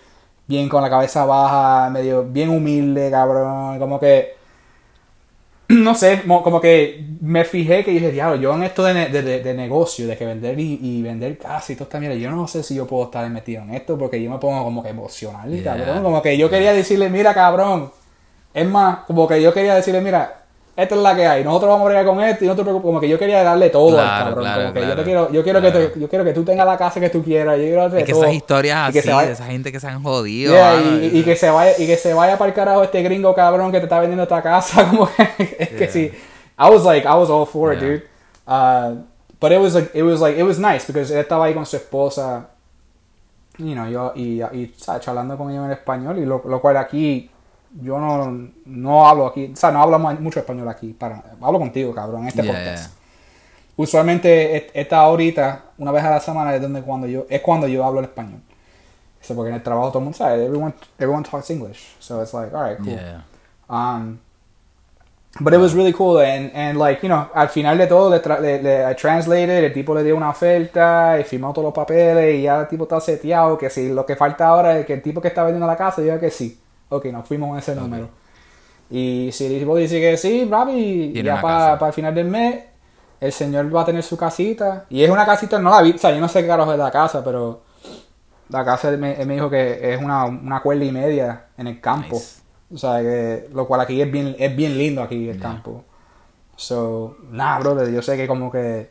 bien 0.48 0.70
con 0.70 0.82
la 0.84 0.90
cabeza 0.90 1.26
baja, 1.26 1.90
medio 1.92 2.24
bien 2.26 2.50
humilde, 2.50 3.12
cabrón, 3.12 3.80
como 3.80 4.00
que 4.00 4.36
no 5.70 5.96
sé, 5.96 6.22
mo- 6.26 6.44
como 6.44 6.62
que 6.62 7.06
me 7.22 7.44
fijé 7.44 7.84
que 7.84 7.92
dije, 7.92 8.12
diablo, 8.12 8.38
yo 8.38 8.54
en 8.56 8.64
esto 8.64 8.84
de, 8.84 8.94
de, 9.10 9.22
de- 9.44 9.54
negocio, 9.54 10.08
de 10.08 10.18
que 10.18 10.26
vender 10.26 10.58
y, 10.60 10.80
y 10.82 11.02
vender 11.02 11.38
casa 11.38 11.74
y 11.74 11.76
toda 11.76 11.86
esta 11.86 12.00
mierda, 12.00 12.16
yo 12.16 12.32
no 12.32 12.48
sé 12.48 12.64
si 12.64 12.76
yo 12.76 12.88
puedo 12.88 13.06
estar 13.06 13.30
metido 13.30 13.64
en 13.64 13.72
esto 13.74 13.98
porque 13.98 14.22
yo 14.22 14.30
me 14.30 14.38
pongo 14.40 14.64
como 14.64 14.82
que 14.84 14.90
emocional, 14.90 15.54
y 15.54 15.62
Yeah. 15.62 15.64
cabrón. 15.64 16.04
Como 16.04 16.22
que 16.22 16.38
yo 16.38 16.50
quería 16.50 16.74
decirle, 16.74 17.10
mira, 17.10 17.34
cabrón. 17.34 17.92
Es 18.54 18.68
más, 18.68 19.00
como 19.08 19.28
que 19.28 19.42
yo 19.42 19.54
quería 19.54 19.76
decirle, 19.76 20.02
mira, 20.02 20.37
esta 20.78 20.94
es 20.96 21.02
la 21.02 21.16
que 21.16 21.26
hay, 21.28 21.44
nosotros 21.44 21.70
vamos 21.72 21.82
a 21.86 21.88
bregar 21.88 22.06
con 22.06 22.22
esto 22.22 22.46
y 22.46 22.48
no 22.48 22.56
te 22.56 22.62
preocupes, 22.62 22.86
como 22.86 23.00
que 23.00 23.10
yo 23.10 23.18
quería 23.18 23.42
darle 23.44 23.70
todo 23.72 23.90
Claro, 23.96 24.04
al 24.10 24.24
cabrón. 24.26 24.44
claro, 24.44 24.62
como 24.62 24.74
que 24.74 24.80
yo 24.80 24.86
claro, 24.86 25.00
te 25.02 25.04
quiero, 25.04 25.32
yo 25.32 25.44
quiero 25.44 25.62
que 25.62 25.72
te- 25.72 26.00
yo 26.00 26.08
quiero 26.10 26.24
que 26.24 26.34
tú 26.34 26.44
tengas 26.46 26.66
la 26.68 26.78
casa 26.78 27.00
que 27.00 27.10
tú 27.10 27.24
quieras, 27.24 27.58
yo 27.58 27.64
quiero 27.64 27.88
Es 27.98 28.04
que 28.06 28.14
todo. 28.14 28.24
esas 28.24 28.36
historias 28.36 28.90
Y 28.90 28.94
que 28.94 29.00
así, 29.00 29.08
se 29.08 29.14
vaya- 29.14 29.28
de 29.28 29.34
esa 29.34 29.46
gente 29.46 29.72
que 29.72 29.80
se 29.80 29.88
han 29.88 30.04
jodido. 30.04 30.54
Yeah, 30.54 30.74
mano, 30.76 31.00
y, 31.04 31.06
y 31.20 31.24
que 31.24 31.36
se 31.36 31.50
vaya 31.50 31.72
y 31.78 31.88
que 31.88 31.98
se 31.98 32.14
vaya 32.14 32.38
para 32.38 32.50
el 32.50 32.54
carajo 32.56 32.84
este 32.84 33.02
gringo 33.02 33.34
cabrón 33.34 33.72
que 33.72 33.80
te 33.80 33.86
está 33.86 34.00
vendiendo 34.00 34.24
esta 34.24 34.42
casa 34.44 34.88
como 34.90 35.08
que 35.08 35.56
es 35.60 35.70
que 35.70 35.78
Yeah. 35.80 35.90
sí 35.92 36.12
I 36.60 36.70
was 36.70 36.84
like 36.86 37.06
I 37.08 37.14
was 37.16 37.30
all 37.30 37.46
for 37.48 37.74
it 37.74 37.80
Yeah. 37.80 37.90
dude 37.90 38.04
uh, 38.48 39.02
but 39.42 39.52
it 39.52 39.60
was 39.60 39.74
like 39.74 39.90
it 39.98 40.04
was 40.04 40.22
like 40.22 40.40
it 40.40 40.44
was 40.44 40.60
nice 40.60 40.86
because 40.86 41.12
él 41.12 41.20
estaba 41.22 41.46
ahí 41.46 41.56
con 41.56 41.66
su 41.66 41.76
esposa 41.76 42.50
you 43.58 43.74
know 43.74 43.88
yo 43.90 44.12
y, 44.16 44.44
y 44.44 44.74
¿sabes? 44.78 45.02
charlando 45.04 45.36
con 45.38 45.50
ellos 45.50 45.66
en 45.66 45.72
español 45.72 46.20
y 46.20 46.26
lo, 46.26 46.44
lo 46.46 46.62
cual 46.62 46.78
aquí 46.78 47.32
yo 47.82 48.00
no, 48.00 48.50
no 48.66 49.08
hablo 49.08 49.28
aquí 49.28 49.52
o 49.54 49.56
sea 49.56 49.72
no 49.72 49.82
hablo 49.82 50.00
mu- 50.00 50.20
mucho 50.20 50.40
español 50.40 50.68
aquí 50.70 50.94
para 50.94 51.24
hablo 51.42 51.60
contigo 51.60 51.94
cabrón 51.94 52.22
en 52.24 52.28
este 52.30 52.44
Yeah, 52.44 52.54
podcast 52.54 52.88
yeah. 52.88 52.98
usualmente 53.76 54.56
et- 54.58 54.72
esta 54.74 55.06
horita, 55.08 55.66
una 55.78 55.92
vez 55.92 56.04
a 56.04 56.10
la 56.10 56.20
semana 56.20 56.56
es 56.56 56.62
donde 56.62 56.82
cuando 56.82 57.08
yo 57.08 57.26
es 57.30 57.42
cuando 57.42 57.68
yo 57.68 57.84
hablo 57.86 58.00
en 58.00 58.06
español. 58.06 58.42
Eso 59.22 59.36
porque 59.36 59.50
en 59.50 59.56
el 59.56 59.64
trabajo 59.64 59.90
todo 59.90 60.00
el 60.00 60.04
mundo 60.06 60.18
sabe, 60.18 60.46
everyone 60.46 60.74
everyone 60.98 61.24
talks 61.24 61.50
English. 61.50 61.96
So 62.00 62.22
it's 62.22 62.34
like, 62.34 62.56
all 62.56 62.64
right, 62.64 62.78
cool. 62.78 62.96
Yeah. 62.96 63.24
Um 63.70 64.20
But 65.40 65.54
it 65.54 65.60
was 65.60 65.76
really 65.76 65.94
cool 65.94 66.20
and, 66.20 66.52
and 66.56 66.80
like, 66.80 67.04
you 67.04 67.10
know, 67.10 67.28
al 67.36 67.50
final 67.50 67.78
de 67.78 67.86
todo 67.86 68.10
le, 68.10 68.20
tra- 68.24 68.40
le, 68.40 68.60
le- 68.60 68.84
I 68.92 68.96
translated, 68.96 69.64
el 69.66 69.72
tipo 69.74 69.94
le 69.94 70.04
dio 70.04 70.16
una 70.16 70.30
oferta 70.32 71.20
y 71.20 71.24
firmó 71.26 71.54
todos 71.54 71.66
los 71.66 71.74
papeles 71.76 72.36
y 72.40 72.44
ya 72.44 72.62
el 72.62 72.68
tipo 72.68 72.86
está 72.86 73.00
seteado, 73.00 73.56
que 73.56 73.70
si 73.70 73.90
lo 73.90 74.04
que 74.04 74.16
falta 74.16 74.48
ahora 74.48 74.80
es 74.80 74.86
que 74.88 74.94
el 74.94 75.02
tipo 75.04 75.22
que 75.22 75.28
está 75.28 75.44
vendiendo 75.44 75.68
la 75.68 75.76
casa 75.78 76.02
diga 76.02 76.20
que 76.20 76.32
sí. 76.32 76.60
Ok, 76.90 77.06
nos 77.06 77.28
fuimos 77.28 77.52
en 77.52 77.58
ese 77.60 77.76
número. 77.76 78.10
Y 78.90 79.30
si 79.34 79.46
el 79.46 79.60
tipo 79.60 79.76
dice 79.76 80.00
que 80.00 80.16
sí, 80.18 80.48
Tiene 80.50 81.24
ya 81.24 81.42
para 81.42 81.74
casa. 81.74 81.88
el 81.88 81.94
final 81.94 82.16
del 82.16 82.28
mes, 82.28 82.64
el 83.20 83.32
señor 83.32 83.74
va 83.76 83.82
a 83.82 83.86
tener 83.86 84.04
su 84.04 84.16
casita. 84.18 84.86
Y 84.90 85.04
es 85.04 85.10
una 85.10 85.26
casita, 85.26 85.60
no 85.60 85.70
la 85.72 85.82
vi, 85.82 85.92
o 85.92 85.98
sea, 85.98 86.12
yo 86.12 86.20
no 86.22 86.28
sé 86.30 86.42
qué 86.42 86.48
carajo 86.48 86.72
es 86.72 86.80
la 86.80 86.92
casa, 86.92 87.24
pero 87.24 87.64
la 88.50 88.64
casa 88.64 88.90
él 88.90 88.98
me, 88.98 89.20
él 89.20 89.28
me 89.28 89.34
dijo 89.34 89.50
que 89.50 89.94
es 89.94 90.02
una, 90.02 90.26
una 90.26 90.62
cuerda 90.62 90.86
y 90.86 90.92
media 90.92 91.48
en 91.58 91.68
el 91.68 91.82
campo. 91.82 92.16
Nice. 92.16 92.42
O 92.74 92.78
sea, 92.78 93.02
que 93.02 93.50
lo 93.54 93.68
cual 93.68 93.82
aquí 93.82 94.02
es 94.02 94.10
bien, 94.12 94.36
es 94.40 94.56
bien 94.56 94.78
lindo 94.78 95.02
aquí 95.02 95.28
el 95.30 95.38
Yeah. 95.38 95.42
campo. 95.42 95.84
So, 96.56 97.18
nah, 97.32 97.60
brother, 97.60 97.92
yo 97.94 98.02
sé 98.02 98.18
que 98.18 98.26
como 98.28 98.52
que 98.52 98.90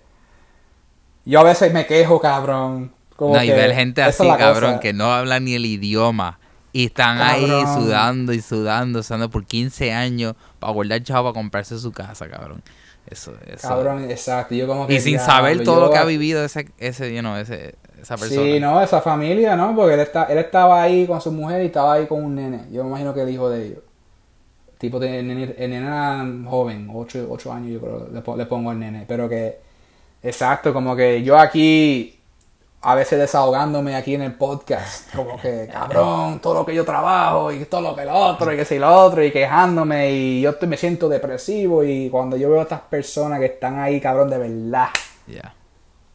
yo 1.25 1.41
a 1.41 1.43
veces 1.43 1.73
me 1.73 1.87
quejo, 1.87 2.21
cabrón. 2.21 2.93
Como 3.17 3.35
No, 3.35 3.43
y 3.43 3.47
que 3.47 3.55
ver 3.55 3.73
gente 3.75 4.03
así, 4.03 4.27
cabrón, 4.39 4.73
cosa. 4.73 4.81
que 4.81 4.93
no 4.93 5.11
hablan 5.13 5.45
ni 5.45 5.55
el 5.55 5.65
idioma. 5.67 6.39
Y 6.77 6.87
están 6.87 7.23
ahí 7.23 7.49
sudando 7.75 8.33
y 8.35 8.43
sudando, 8.43 9.03
sudando 9.03 9.31
por 9.31 9.47
15 9.47 9.93
años 9.93 10.35
para 10.59 10.75
guardar 10.75 11.03
chavo 11.03 11.33
para 11.33 11.41
comprarse 11.41 11.79
su 11.79 11.91
casa, 11.91 12.29
cabrón. 12.29 12.63
Eso, 13.07 13.33
eso. 13.47 13.69
Cabrón, 13.69 14.11
exacto. 14.11 14.55
Yo 14.55 14.67
como 14.67 14.87
que 14.87 14.95
y 14.95 15.01
sin 15.01 15.19
saber 15.19 15.63
todo 15.65 15.77
yo- 15.77 15.87
lo 15.87 15.91
que 15.91 15.97
ha 15.99 16.05
vivido 16.05 16.45
ese, 16.45 16.69
ese, 16.79 17.15
you 17.15 17.21
know, 17.21 17.37
ese, 17.37 17.77
esa 18.01 18.17
persona. 18.19 18.43
Sí, 18.43 18.61
no, 18.61 18.83
esa 18.83 19.01
familia, 19.01 19.57
¿no? 19.57 19.75
Porque 19.75 19.95
él, 19.95 20.01
está, 20.01 20.25
él 20.25 20.39
estaba 20.39 20.83
ahí 20.83 21.07
con 21.07 21.21
su 21.21 21.33
mujer 21.33 21.63
y 21.63 21.67
estaba 21.67 21.95
ahí 21.95 22.07
con 22.07 22.23
un 22.23 22.35
nene. 22.35 22.67
Yo 22.71 22.83
me 22.83 22.91
imagino 22.91 23.15
que 23.15 23.23
el 23.23 23.31
hijo 23.31 23.49
de 23.49 23.67
ellos. 23.69 23.79
Tipo, 24.79 24.99
de, 24.99 25.21
el, 25.21 25.27
nene, 25.29 25.55
el 25.57 25.71
nene 25.71 25.87
era 25.87 26.27
joven, 26.47 26.91
8, 26.93 27.27
ocho 27.31 27.53
años 27.53 27.71
yo 27.71 27.81
creo, 27.81 28.37
le 28.37 28.47
pongo 28.47 28.71
al 28.71 28.79
nene. 28.79 29.05
Pero 29.09 29.29
que, 29.29 29.59
exacto, 30.23 30.75
como 30.75 30.95
que 30.95 31.23
yo 31.23 31.39
aquí, 31.39 32.16
a 32.83 32.95
veces 32.95 33.19
desahogándome 33.19 33.97
aquí 33.97 34.15
en 34.15 34.23
el 34.23 34.35
podcast, 34.35 35.13
como 35.15 35.41
que, 35.41 35.69
cabrón, 35.73 36.39
todo 36.41 36.55
lo 36.55 36.67
que 36.67 36.75
yo 36.75 36.85
trabajo 36.85 37.51
y 37.51 37.65
todo 37.65 37.81
lo 37.81 37.97
que 37.97 38.05
lo 38.05 38.15
otro 38.15 38.53
y 38.53 38.57
que 38.57 38.65
si 38.65 38.79
lo 38.79 38.95
otro 38.95 39.25
y 39.25 39.33
quejándome 39.33 40.11
y 40.13 40.41
yo 40.43 40.51
estoy- 40.51 40.69
me 40.69 40.77
siento 40.77 41.09
depresivo 41.09 41.83
y 41.83 42.09
cuando 42.11 42.37
yo 42.37 42.49
veo 42.51 42.61
a 42.61 42.63
estas 42.63 42.83
personas 42.83 43.41
que 43.41 43.47
están 43.47 43.79
ahí, 43.79 44.01
cabrón, 44.01 44.31
de 44.31 44.39
verdad 44.39 44.89
Yeah. 45.27 45.53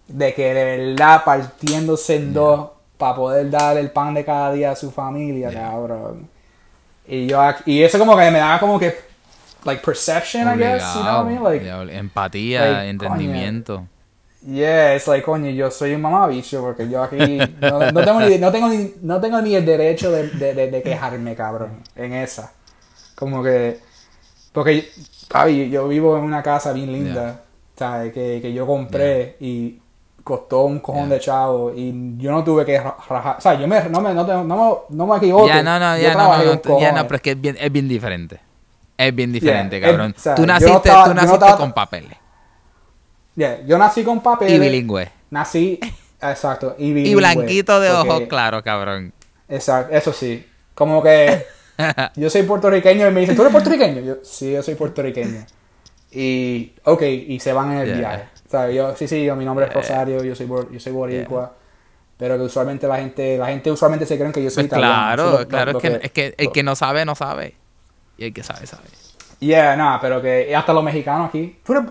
de 0.08 0.34
que 0.34 0.54
de 0.54 0.78
verdad 0.78 1.24
partiéndose 1.26 2.16
en 2.16 2.34
dos 2.34 2.70
para 2.98 3.16
poder 3.16 3.50
dar 3.50 3.78
el 3.78 3.92
pan 3.92 4.14
de 4.14 4.24
cada 4.24 4.54
día 4.54 4.72
a 4.72 4.76
su 4.76 4.90
familia, 4.92 5.50
Yeah. 5.52 5.72
cabrón. 5.72 6.30
Y 7.08 7.28
yo 7.28 7.42
y 7.66 7.82
eso 7.84 8.00
como 8.00 8.16
que 8.16 8.32
me 8.32 8.40
da 8.40 8.58
como 8.60 8.80
que 8.80 8.96
like 9.66 9.84
perception, 9.84 10.48
I 10.48 10.58
guess, 10.58 10.94
you 10.96 11.02
know 11.02 11.18
what 11.18 11.26
I 11.26 11.34
mean? 11.34 11.38
Obligado, 11.46 11.50
Like 11.50 11.66
diablo, 11.66 11.92
empatía, 11.92 12.66
like, 12.72 12.90
entendimiento. 12.90 13.84
Yeah, 14.46 14.96
it's 14.96 15.08
like 15.08 15.24
coño, 15.26 15.50
yo 15.52 15.70
soy 15.72 15.94
un 15.94 16.02
mamabicho 16.02 16.62
porque 16.62 16.90
yo 16.90 17.04
aquí 17.04 17.18
no, 17.62 17.92
no 17.92 18.04
tengo 18.04 18.20
ni 18.22 18.38
no 18.38 18.52
tengo 18.52 18.68
ni 18.70 18.94
no 19.02 19.20
tengo 19.22 19.42
ni 19.42 19.56
el 19.56 19.66
derecho 19.66 20.12
de, 20.12 20.28
de, 20.30 20.54
de- 20.54 20.72
de 20.72 20.82
quejarme, 20.82 21.36
cabrón, 21.36 21.82
en 21.96 22.14
esa. 22.14 22.52
Como 23.16 23.44
que 23.44 23.80
porque 24.52 24.90
papi, 25.30 25.70
yo 25.70 25.88
vivo 25.88 26.18
en 26.18 26.24
una 26.24 26.42
casa 26.44 26.74
bien 26.74 26.92
linda, 26.92 27.42
¿sabes? 27.78 28.12
Que, 28.14 28.40
que 28.42 28.52
yo 28.54 28.66
compré 28.68 29.38
y 29.40 29.80
costó 30.24 30.64
un 30.66 30.80
cojón 30.80 31.08
Yeah. 31.08 31.14
de 31.16 31.20
chavo 31.20 31.74
y 31.76 32.16
yo 32.18 32.32
no 32.32 32.44
tuve 32.44 32.66
que 32.66 32.80
ra- 32.80 32.98
rajar. 33.10 33.38
O 33.38 33.42
sea, 33.42 33.54
yo 33.56 33.68
me, 33.68 33.82
no, 33.90 34.02
me, 34.02 34.14
no, 34.14 34.26
te- 34.26 34.34
no, 34.34 34.44
me, 34.90 34.96
no 34.98 35.08
me 35.08 35.18
equivoco. 35.18 35.48
Ya, 35.48 35.64
no, 35.64 35.80
no, 35.80 35.98
ya, 35.98 36.14
no, 36.14 36.20
no, 36.20 36.38
no, 36.38 36.44
ya 36.44 36.54
no, 36.56 36.62
cojones. 36.62 37.04
pero 37.06 37.16
es 37.16 37.22
que 37.22 37.32
es 37.32 37.42
bien, 37.42 37.58
es 37.60 37.72
bien 37.72 37.88
diferente. 37.88 38.40
Es 38.98 39.16
bien 39.16 39.32
diferente, 39.32 39.80
Yeah, 39.80 39.90
cabrón. 39.90 40.12
es- 40.16 40.18
o 40.18 40.22
sea, 40.22 40.36
tú 40.36 40.46
naciste, 40.46 40.76
estaba- 40.76 41.06
tú 41.06 41.14
naciste 41.16 41.34
estaba- 41.36 41.58
con 41.58 41.74
papeles. 41.74 42.18
Yeah, 43.36 43.62
yo 43.66 43.78
nací 43.78 44.04
con 44.04 44.22
papeles. 44.22 44.54
Y 44.56 44.60
bilingüe. 44.60 45.10
Nací, 45.30 45.80
exacto, 46.22 46.76
y 46.78 46.88
Y 46.88 46.94
bilingüe, 46.94 47.16
blanquito 47.18 47.80
de 47.80 47.90
porque- 47.92 48.10
ojos 48.10 48.22
claro, 48.28 48.64
cabrón. 48.64 49.14
Exacto, 49.48 49.96
eso 49.96 50.14
sí. 50.14 50.46
Como 50.76 51.02
que 51.04 51.46
yo 52.16 52.30
soy 52.30 52.44
puertorriqueño 52.44 53.08
y 53.08 53.12
me 53.12 53.22
dicen, 53.22 53.36
¿tú 53.36 53.42
eres 53.42 53.52
puertorriqueño? 53.52 54.02
Yo, 54.02 54.16
sí, 54.24 54.52
yo 54.52 54.62
soy 54.64 54.76
puertorriqueño. 54.76 55.46
Y, 56.12 56.74
ok, 56.84 57.02
y 57.04 57.40
se 57.40 57.54
van 57.54 57.72
en 57.72 57.78
el 57.80 57.88
Yeah. 57.88 57.98
viaje. 57.98 58.24
¿Sabes? 58.50 58.76
Yo, 58.76 58.96
sí, 58.98 59.08
sí, 59.08 59.24
yo, 59.24 59.36
mi 59.38 59.46
nombre 59.46 59.66
es. 59.68 59.74
Rosario, 59.74 60.22
yo 60.24 60.36
soy, 60.36 60.48
yo 60.48 60.80
soy 60.80 60.92
boricua. 60.92 61.54
Pero 62.18 62.36
que 62.38 62.44
usualmente 62.44 62.86
la 62.88 62.98
gente, 62.98 63.38
la 63.38 63.48
gente 63.48 63.72
usualmente 63.72 64.06
se 64.06 64.18
creen 64.18 64.32
que 64.34 64.44
yo 64.44 64.50
soy 64.50 64.64
Pues 64.68 64.78
italiano. 64.78 64.94
claro, 64.94 65.32
lo- 65.40 65.48
claro, 65.48 65.72
lo 65.72 65.78
es, 65.80 65.82
que, 65.82 66.00
es 66.06 66.12
que 66.12 66.36
el 66.38 66.46
lo- 66.48 66.52
que 66.52 66.64
no 66.64 66.76
sabe, 66.76 67.06
no 67.06 67.16
sabe. 67.16 67.56
Y 68.18 68.26
el 68.26 68.34
que 68.34 68.44
sabe, 68.44 68.68
sabe. 68.68 68.84
Yeah, 69.40 69.76
no, 69.76 69.98
pero 70.02 70.22
que 70.22 70.54
hasta 70.56 70.74
los 70.74 70.84
mexicanos 70.84 71.30
aquí. 71.30 71.58
Tú 71.66 71.74
eres- 71.74 71.86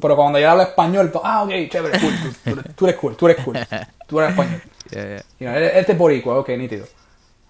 pero 0.00 0.16
cuando 0.16 0.38
yo 0.38 0.50
hablo 0.50 0.62
español, 0.62 1.10
pues, 1.10 1.22
ah, 1.26 1.42
ok, 1.44 1.50
chévere, 1.70 1.98
cool, 2.00 2.12
tú, 2.22 2.32
tú 2.44 2.50
eres- 2.60 2.74
tú 2.76 2.86
eres 2.86 2.96
cool, 2.98 3.16
tú 3.16 3.26
eres 3.28 3.44
cool. 3.44 3.58
Tú 4.06 4.20
eres 4.20 4.30
español. 4.30 4.62
Yeah, 4.90 5.04
yeah. 5.04 5.22
You 5.38 5.46
know, 5.48 5.54
él- 5.54 5.70
este 5.74 5.92
es 5.92 5.98
boricua, 5.98 6.38
ok, 6.38 6.48
nítido. 6.50 6.86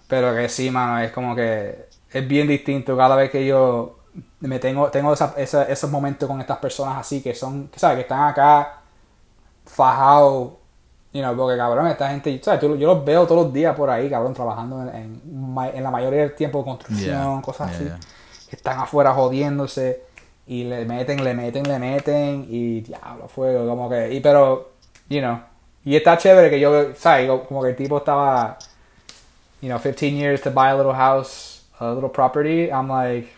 Pero 0.09 0.35
que 0.35 0.49
sí, 0.49 0.69
mano, 0.69 0.99
es 0.99 1.11
como 1.11 1.33
que 1.35 1.87
es 2.11 2.27
bien 2.27 2.47
distinto 2.47 2.97
cada 2.97 3.15
vez 3.15 3.29
que 3.31 3.45
yo 3.45 3.99
me 4.41 4.59
tengo, 4.59 4.89
tengo 4.89 5.13
esa- 5.13 5.33
esa- 5.37 5.63
esos 5.63 5.89
momentos 5.89 6.27
con 6.27 6.41
estas 6.41 6.57
personas 6.57 6.97
así 6.97 7.21
que 7.21 7.33
son, 7.33 7.69
que, 7.69 7.79
¿sabes? 7.79 7.95
Que 7.97 8.01
están 8.01 8.23
acá 8.27 8.79
fajados, 9.65 10.53
you 11.13 11.21
know, 11.21 11.35
porque 11.35 11.57
cabrón, 11.57 11.87
esta 11.87 12.09
gente, 12.09 12.39
¿sabes? 12.43 12.61
Yo 12.61 12.75
los 12.75 13.05
veo 13.05 13.25
todos 13.25 13.45
los 13.45 13.53
días 13.53 13.75
por 13.75 13.89
ahí, 13.89 14.09
cabrón, 14.09 14.33
trabajando 14.33 14.81
en, 14.91 15.21
en 15.73 15.83
la 15.83 15.91
mayoría 15.91 16.21
del 16.21 16.35
tiempo 16.35 16.63
construcción, 16.65 17.33
Yeah, 17.35 17.41
cosas 17.41 17.71
así. 17.71 17.89
Que 18.49 18.55
están 18.55 18.79
afuera 18.79 19.13
jodiéndose 19.13 20.03
y 20.49 20.63
le 20.63 20.83
meten, 20.83 21.23
le 21.23 21.35
meten, 21.35 21.63
le 21.63 21.77
meten 21.77 22.45
y 22.49 22.81
diablo, 22.81 23.27
fuego, 23.27 23.67
como 23.67 23.87
que, 23.87 24.11
y 24.11 24.19
pero, 24.19 24.71
you 25.07 25.19
know, 25.21 25.39
y 25.85 25.95
está 25.95 26.17
chévere 26.17 26.49
que 26.49 26.59
yo, 26.59 26.95
¿sabes? 26.95 27.29
Como 27.47 27.61
que 27.61 27.69
el 27.69 27.75
tipo 27.75 27.99
estaba, 27.99 28.57
you 29.61 29.69
know, 29.69 29.79
15 29.79 30.09
years 30.17 30.41
to 30.41 30.49
buy 30.49 30.69
a 30.69 30.75
little 30.75 30.93
house, 30.93 31.61
a 31.79 31.93
little 31.93 32.09
property. 32.09 32.69
I'm 32.71 32.89
like, 32.89 33.29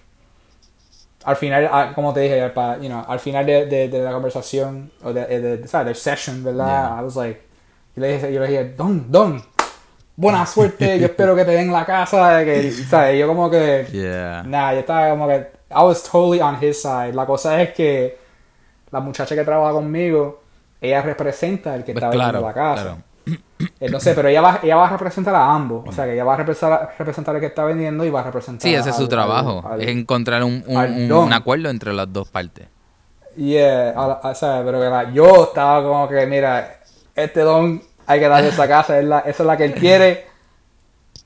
al 1.25 1.35
final, 1.35 1.69
ah, 1.69 1.91
como 1.93 2.13
te 2.13 2.21
dije, 2.21 2.39
you 2.81 2.87
know, 2.87 3.03
al 3.07 3.19
final 3.19 3.45
de, 3.45 3.65
de, 3.65 3.89
de 3.89 3.99
la 3.99 4.13
conversación, 4.13 4.89
o 5.03 5.11
de, 5.11 5.25
de, 5.25 5.57
de- 5.57 5.67
¿sabes? 5.67 5.87
Del 5.87 5.95
session, 5.95 6.43
¿verdad? 6.45 6.65
Yeah. 6.93 6.99
I 7.01 7.03
was 7.03 7.15
like, 7.17 7.41
yo 7.95 8.01
le 8.03 8.13
dije, 8.13 8.33
yo 8.33 8.39
le 8.39 8.47
dije, 8.47 8.73
Don, 8.77 9.11
Don, 9.11 9.43
buena 10.15 10.45
suerte, 10.45 10.97
yo 10.97 11.07
espero 11.07 11.35
que 11.35 11.43
te 11.43 11.51
den 11.51 11.73
la 11.73 11.85
casa, 11.85 12.43
que, 12.45 12.71
¿sabes? 12.89 13.19
Yo 13.19 13.27
como 13.27 13.49
que, 13.49 13.85
Yeah. 13.91 14.43
Nah, 14.47 14.71
yo 14.73 14.79
estaba 14.79 15.09
como 15.09 15.27
que. 15.27 15.59
I 15.73 15.83
was 15.83 16.03
totally 16.03 16.39
on 16.41 16.57
his 16.61 16.81
side. 16.81 17.13
La 17.13 17.25
cosa 17.25 17.61
es 17.61 17.73
que 17.73 18.17
la 18.91 18.99
muchacha 18.99 19.35
que 19.35 19.43
trabaja 19.43 19.73
conmigo, 19.73 20.41
ella 20.79 21.01
representa 21.01 21.75
el 21.75 21.83
que 21.83 21.93
Pues 21.93 22.03
está 22.03 22.11
claro, 22.15 22.41
vendiendo 22.41 22.47
la 22.47 22.53
casa. 22.53 22.83
claro. 22.83 22.97
No 23.91 23.99
sé, 23.99 24.13
pero 24.15 24.27
ella 24.27 24.41
va, 24.41 24.59
ella 24.63 24.75
va 24.75 24.87
a 24.87 24.89
representar 24.89 25.35
a 25.35 25.53
ambos. 25.53 25.87
O 25.87 25.91
sea, 25.91 26.05
que 26.05 26.13
ella 26.13 26.23
va 26.23 26.33
a 26.33 26.37
representar, 26.37 26.95
representar 26.97 27.35
al 27.35 27.41
que 27.41 27.47
está 27.47 27.63
vendiendo 27.63 28.03
y 28.03 28.09
va 28.09 28.21
a 28.21 28.23
representar 28.23 28.61
Sí, 28.67 28.73
ese 28.73 28.89
es 28.89 28.95
su 28.95 29.03
al- 29.03 29.09
trabajo. 29.09 29.63
al- 29.65 29.73
al- 29.73 29.81
es 29.81 29.87
encontrar 29.89 30.43
un, 30.43 30.63
un- 30.67 31.31
acuerdo 31.33 31.69
entre 31.69 31.93
las 31.93 32.11
dos 32.11 32.27
partes. 32.29 32.67
Yeah, 33.37 33.91
a 33.91 34.07
la- 34.07 34.13
a- 34.23 34.35
¿sabes? 34.35 34.65
Pero 34.65 34.89
la- 34.89 35.11
yo 35.11 35.43
estaba 35.43 35.83
como 35.83 36.07
que, 36.09 36.25
mira, 36.25 36.79
este 37.15 37.41
don 37.41 37.81
hay 38.07 38.19
que 38.19 38.27
darle 38.27 38.49
esa 38.49 38.67
casa, 38.67 38.97
es 38.99 39.05
la, 39.05 39.19
esa 39.19 39.43
es 39.43 39.47
la 39.47 39.55
que 39.55 39.65
él 39.65 39.73
quiere. 39.75 40.25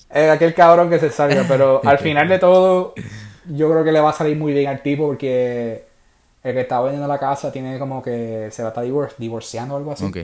Es 0.10 0.30
aquel 0.30 0.54
cabrón 0.54 0.90
que 0.90 1.00
se 1.00 1.10
salga. 1.10 1.46
Pero 1.48 1.82
al 1.86 1.98
final 2.00 2.28
de 2.28 2.38
todo, 2.40 2.94
yo 3.50 3.70
creo 3.72 3.84
que 3.84 3.92
le 3.92 4.00
va 4.00 4.10
a 4.10 4.14
salir 4.14 4.38
muy 4.38 4.54
bien 4.54 4.68
al 4.68 4.82
tipo 4.82 5.08
porque 5.08 5.86
el 6.44 6.54
que 6.54 6.62
está 6.62 6.80
vendiendo 6.82 7.08
la 7.08 7.18
casa 7.20 7.52
tiene 7.52 7.80
como 7.80 8.02
que 8.04 8.50
se 8.52 8.62
va 8.64 8.70
a 8.70 8.72
estar 8.72 8.84
divor- 8.86 9.14
divorciando 9.18 9.76
o 9.76 9.78
algo 9.78 9.92
así. 9.92 10.06
Ok. 10.06 10.18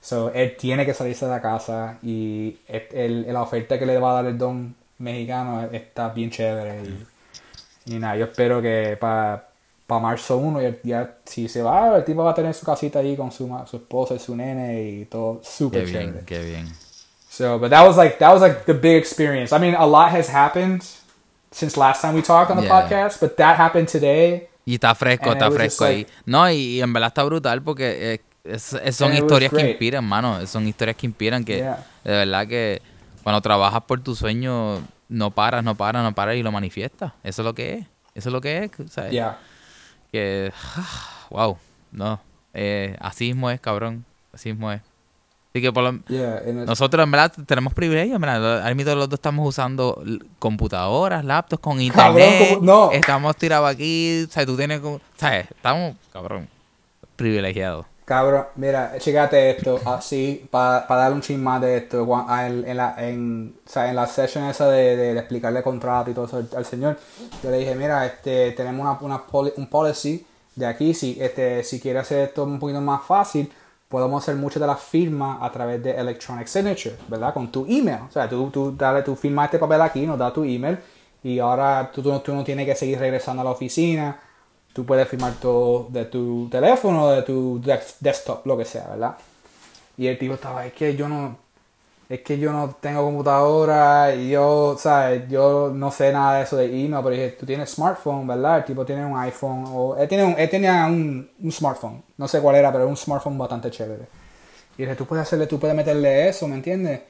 So, 0.00 0.32
él 0.32 0.56
tiene 0.56 0.84
que 0.84 0.94
salirse 0.94 1.26
de 1.26 1.30
la 1.30 1.40
casa 1.40 1.98
y 2.02 2.56
el- 2.66 2.86
el- 3.26 3.32
la 3.32 3.42
oferta 3.42 3.78
que 3.78 3.86
le 3.86 3.98
va 3.98 4.10
a 4.12 4.14
dar 4.22 4.26
el 4.26 4.38
don 4.38 4.74
mexicano 4.98 5.68
está 5.72 6.08
bien 6.08 6.30
chévere. 6.30 6.80
Y, 7.86 7.94
y 7.94 7.98
nada, 7.98 8.16
yo 8.16 8.24
espero 8.24 8.60
que 8.62 8.96
para 8.98 9.44
marzo 9.88 10.38
1, 10.38 10.60
ya, 10.62 10.74
ya 10.82 11.14
si 11.24 11.48
se 11.48 11.60
va, 11.62 11.96
el 11.98 12.04
tipo 12.04 12.24
va 12.24 12.30
a 12.30 12.34
tener 12.34 12.54
su 12.54 12.64
casita 12.64 13.00
ahí 13.00 13.14
con 13.16 13.30
su, 13.30 13.46
su 13.70 13.76
esposa 13.76 14.14
y 14.14 14.18
su 14.18 14.34
nene 14.34 14.82
y 14.82 15.04
todo 15.04 15.40
súper 15.44 15.84
bien, 15.84 16.06
chévere. 16.06 16.24
qué 16.24 16.38
bien. 16.42 16.66
So, 17.28 17.58
but 17.58 17.70
that 17.70 17.86
was 17.86 17.96
like 17.96 18.18
that 18.18 18.32
was 18.32 18.40
like 18.42 18.64
the 18.64 18.72
big 18.74 18.96
experience. 18.96 19.54
I 19.54 19.58
mean, 19.60 19.74
a 19.74 19.86
lot 19.86 20.10
has 20.12 20.28
happened 20.28 20.82
since 21.52 21.78
last 21.78 22.02
time 22.02 22.14
we 22.14 22.22
talked 22.22 22.50
on 22.50 22.56
the 22.56 22.64
Yeah. 22.64 22.82
podcast, 22.82 23.20
but 23.20 23.36
that 23.36 23.58
happened 23.60 23.88
today. 23.88 24.48
Y 24.64 24.74
está 24.74 24.94
fresco, 24.94 25.32
está 25.32 25.50
fresco 25.50 25.84
ahí. 25.84 26.06
No, 26.26 26.48
y, 26.50 26.54
y 26.78 26.82
en 26.82 26.92
verdad 26.92 27.08
está 27.08 27.22
brutal 27.24 27.62
porque 27.62 28.14
eh, 28.14 28.20
es- 28.44 28.72
es- 28.74 28.96
son 28.96 29.12
historias 29.14 29.52
que 29.52 29.70
inspiran, 29.70 30.04
mano. 30.04 30.44
Son 30.46 30.66
historias 30.66 30.96
que 30.96 31.06
inspiran 31.06 31.44
que 31.44 31.58
Yeah. 31.58 31.84
de 32.04 32.10
verdad 32.12 32.46
que 32.48 32.82
cuando 33.22 33.40
trabajas 33.40 33.82
por 33.86 34.00
tu 34.00 34.14
sueño 34.16 34.80
no 35.08 35.30
paras, 35.30 35.62
no 35.64 35.74
paras, 35.76 36.02
no 36.02 36.14
paras 36.14 36.36
y 36.36 36.42
lo 36.42 36.50
manifiestas. 36.52 37.12
Eso 37.22 37.42
es 37.42 37.46
lo 37.46 37.54
que 37.54 37.74
es. 37.74 37.86
Eso 38.14 38.28
es 38.28 38.32
lo 38.32 38.40
que 38.40 38.64
es. 38.64 38.70
¿sabes? 38.90 39.10
Yeah. 39.12 39.38
Que, 40.10 40.52
wow, 41.30 41.56
no. 41.90 42.20
Eh, 42.54 42.96
así 43.00 43.26
mismo 43.28 43.50
es, 43.50 43.60
cabrón. 43.60 44.04
Así 44.32 44.50
mismo 44.50 44.70
es. 44.72 44.80
Así 45.54 45.60
que 45.60 45.70
por 45.70 45.84
lo, 45.84 45.98
Yeah, 46.08 46.42
nosotros 46.64 47.04
en 47.04 47.10
verdad 47.10 47.30
tenemos 47.46 47.74
privilegios, 47.74 48.18
verdad. 48.18 48.62
Ahora 48.62 48.74
mismo 48.74 48.94
los 48.94 49.08
dos 49.10 49.18
estamos 49.18 49.46
usando 49.46 50.02
computadoras, 50.38 51.24
laptops 51.24 51.60
con 51.62 51.76
Cabrón, 51.90 52.20
internet. 52.22 52.48
como- 52.54 52.64
no. 52.64 52.92
Estamos 52.92 53.36
tirados 53.36 53.68
aquí, 53.70 54.24
o 54.26 54.30
sea, 54.32 54.46
tú 54.46 54.56
tienes 54.56 54.80
como, 54.80 55.00
¿sabes? 55.16 55.50
Estamos, 55.50 55.94
cabrón, 56.12 56.48
privilegiados. 57.16 57.86
Cabrón, 58.04 58.46
mira, 58.56 58.94
chécate 58.98 59.50
esto, 59.50 59.78
así, 59.86 60.46
para 60.50 60.84
darle 60.88 61.14
un 61.16 61.20
chin 61.22 61.42
más 61.42 61.60
de 61.60 61.76
esto, 61.76 62.06
en, 62.40 62.66
en 62.68 62.76
la, 62.76 62.94
en, 62.98 63.54
o 63.64 63.70
sea, 63.70 63.88
en 63.88 63.96
la 63.96 64.06
session 64.06 64.44
esa 64.44 64.68
de, 64.68 64.96
de, 64.96 65.12
de 65.14 65.18
explicarle 65.20 65.62
contrato 65.62 66.10
y 66.10 66.14
todo 66.14 66.24
eso 66.26 66.36
al, 66.38 66.48
al 66.56 66.64
señor, 66.64 66.98
yo 67.42 67.50
le 67.50 67.58
dije, 67.58 67.74
mira, 67.76 68.04
este, 68.04 68.52
tenemos 68.52 68.80
una, 68.80 68.98
una 69.16 69.22
poli- 69.24 69.52
un 69.56 69.68
policy 69.68 70.26
de 70.56 70.66
aquí, 70.66 70.92
si, 70.94 71.16
este, 71.20 71.62
si 71.62 71.78
quiere 71.80 72.00
hacer 72.00 72.28
esto 72.28 72.42
un 72.44 72.58
poquito 72.58 72.80
más 72.80 73.02
fácil, 73.06 73.50
podemos 73.92 74.22
hacer 74.22 74.36
muchas 74.36 74.58
de 74.58 74.66
las 74.66 74.80
firmas 74.80 75.36
a 75.42 75.52
través 75.52 75.82
de 75.82 75.90
electronic 75.90 76.46
signature, 76.46 76.96
¿verdad? 77.08 77.34
Con 77.34 77.52
tu 77.52 77.66
email, 77.68 77.98
o 78.08 78.10
sea, 78.10 78.26
tú, 78.26 78.48
tú 78.50 78.74
dale, 78.74 79.02
tú 79.02 79.14
firmas 79.14 79.44
este 79.44 79.58
papel 79.58 79.82
aquí, 79.82 80.06
nos 80.06 80.18
da 80.18 80.32
tu 80.32 80.44
email, 80.44 80.78
y 81.22 81.38
ahora 81.38 81.90
tú, 81.92 82.02
tú, 82.02 82.18
tú 82.20 82.34
no 82.34 82.42
tienes 82.42 82.64
que 82.64 82.74
seguir 82.74 82.98
regresando 82.98 83.42
a 83.42 83.44
la 83.44 83.50
oficina, 83.50 84.18
tú 84.72 84.86
puedes 84.86 85.06
firmar 85.06 85.34
todo 85.34 85.88
de 85.90 86.06
tu 86.06 86.48
teléfono, 86.50 87.10
de 87.10 87.20
tu 87.20 87.60
desktop, 87.60 88.46
lo 88.46 88.56
que 88.56 88.64
sea, 88.64 88.88
¿verdad? 88.88 89.14
Y 89.98 90.06
el 90.06 90.18
tipo 90.18 90.34
estaba, 90.34 90.64
es 90.64 90.72
que 90.72 90.96
yo 90.96 91.06
no, 91.06 91.36
es 92.14 92.20
que 92.20 92.38
yo 92.38 92.52
no 92.52 92.76
tengo 92.80 93.02
computadora 93.04 94.14
y 94.14 94.28
yo, 94.30 94.76
¿sabes? 94.78 95.22
Yo 95.30 95.72
no 95.74 95.90
sé 95.90 96.12
nada 96.12 96.38
de 96.38 96.42
eso 96.44 96.56
de 96.56 96.66
email, 96.66 97.02
pero 97.02 97.10
dije, 97.10 97.36
tú 97.38 97.46
tienes 97.46 97.70
smartphone, 97.70 98.26
¿verdad? 98.26 98.58
El 98.58 98.64
tipo 98.64 98.84
tiene 98.84 99.06
un 99.06 99.16
iPhone, 99.18 99.64
o 99.68 99.96
él, 99.96 100.06
tiene 100.08 100.24
un, 100.24 100.34
él 100.38 100.50
tenía 100.50 100.84
un, 100.86 101.30
un 101.42 101.52
smartphone, 101.52 102.02
no 102.18 102.28
sé 102.28 102.40
cuál 102.40 102.56
era, 102.56 102.70
pero 102.70 102.86
un 102.86 102.96
smartphone 102.96 103.38
bastante 103.38 103.70
chévere. 103.70 104.04
Y 104.76 104.82
dije, 104.82 104.94
tú 104.94 105.06
puedes 105.06 105.22
hacerle, 105.22 105.46
tú 105.46 105.58
puedes 105.58 105.74
meterle 105.76 106.28
eso, 106.28 106.46
¿me 106.48 106.56
entiendes? 106.56 107.00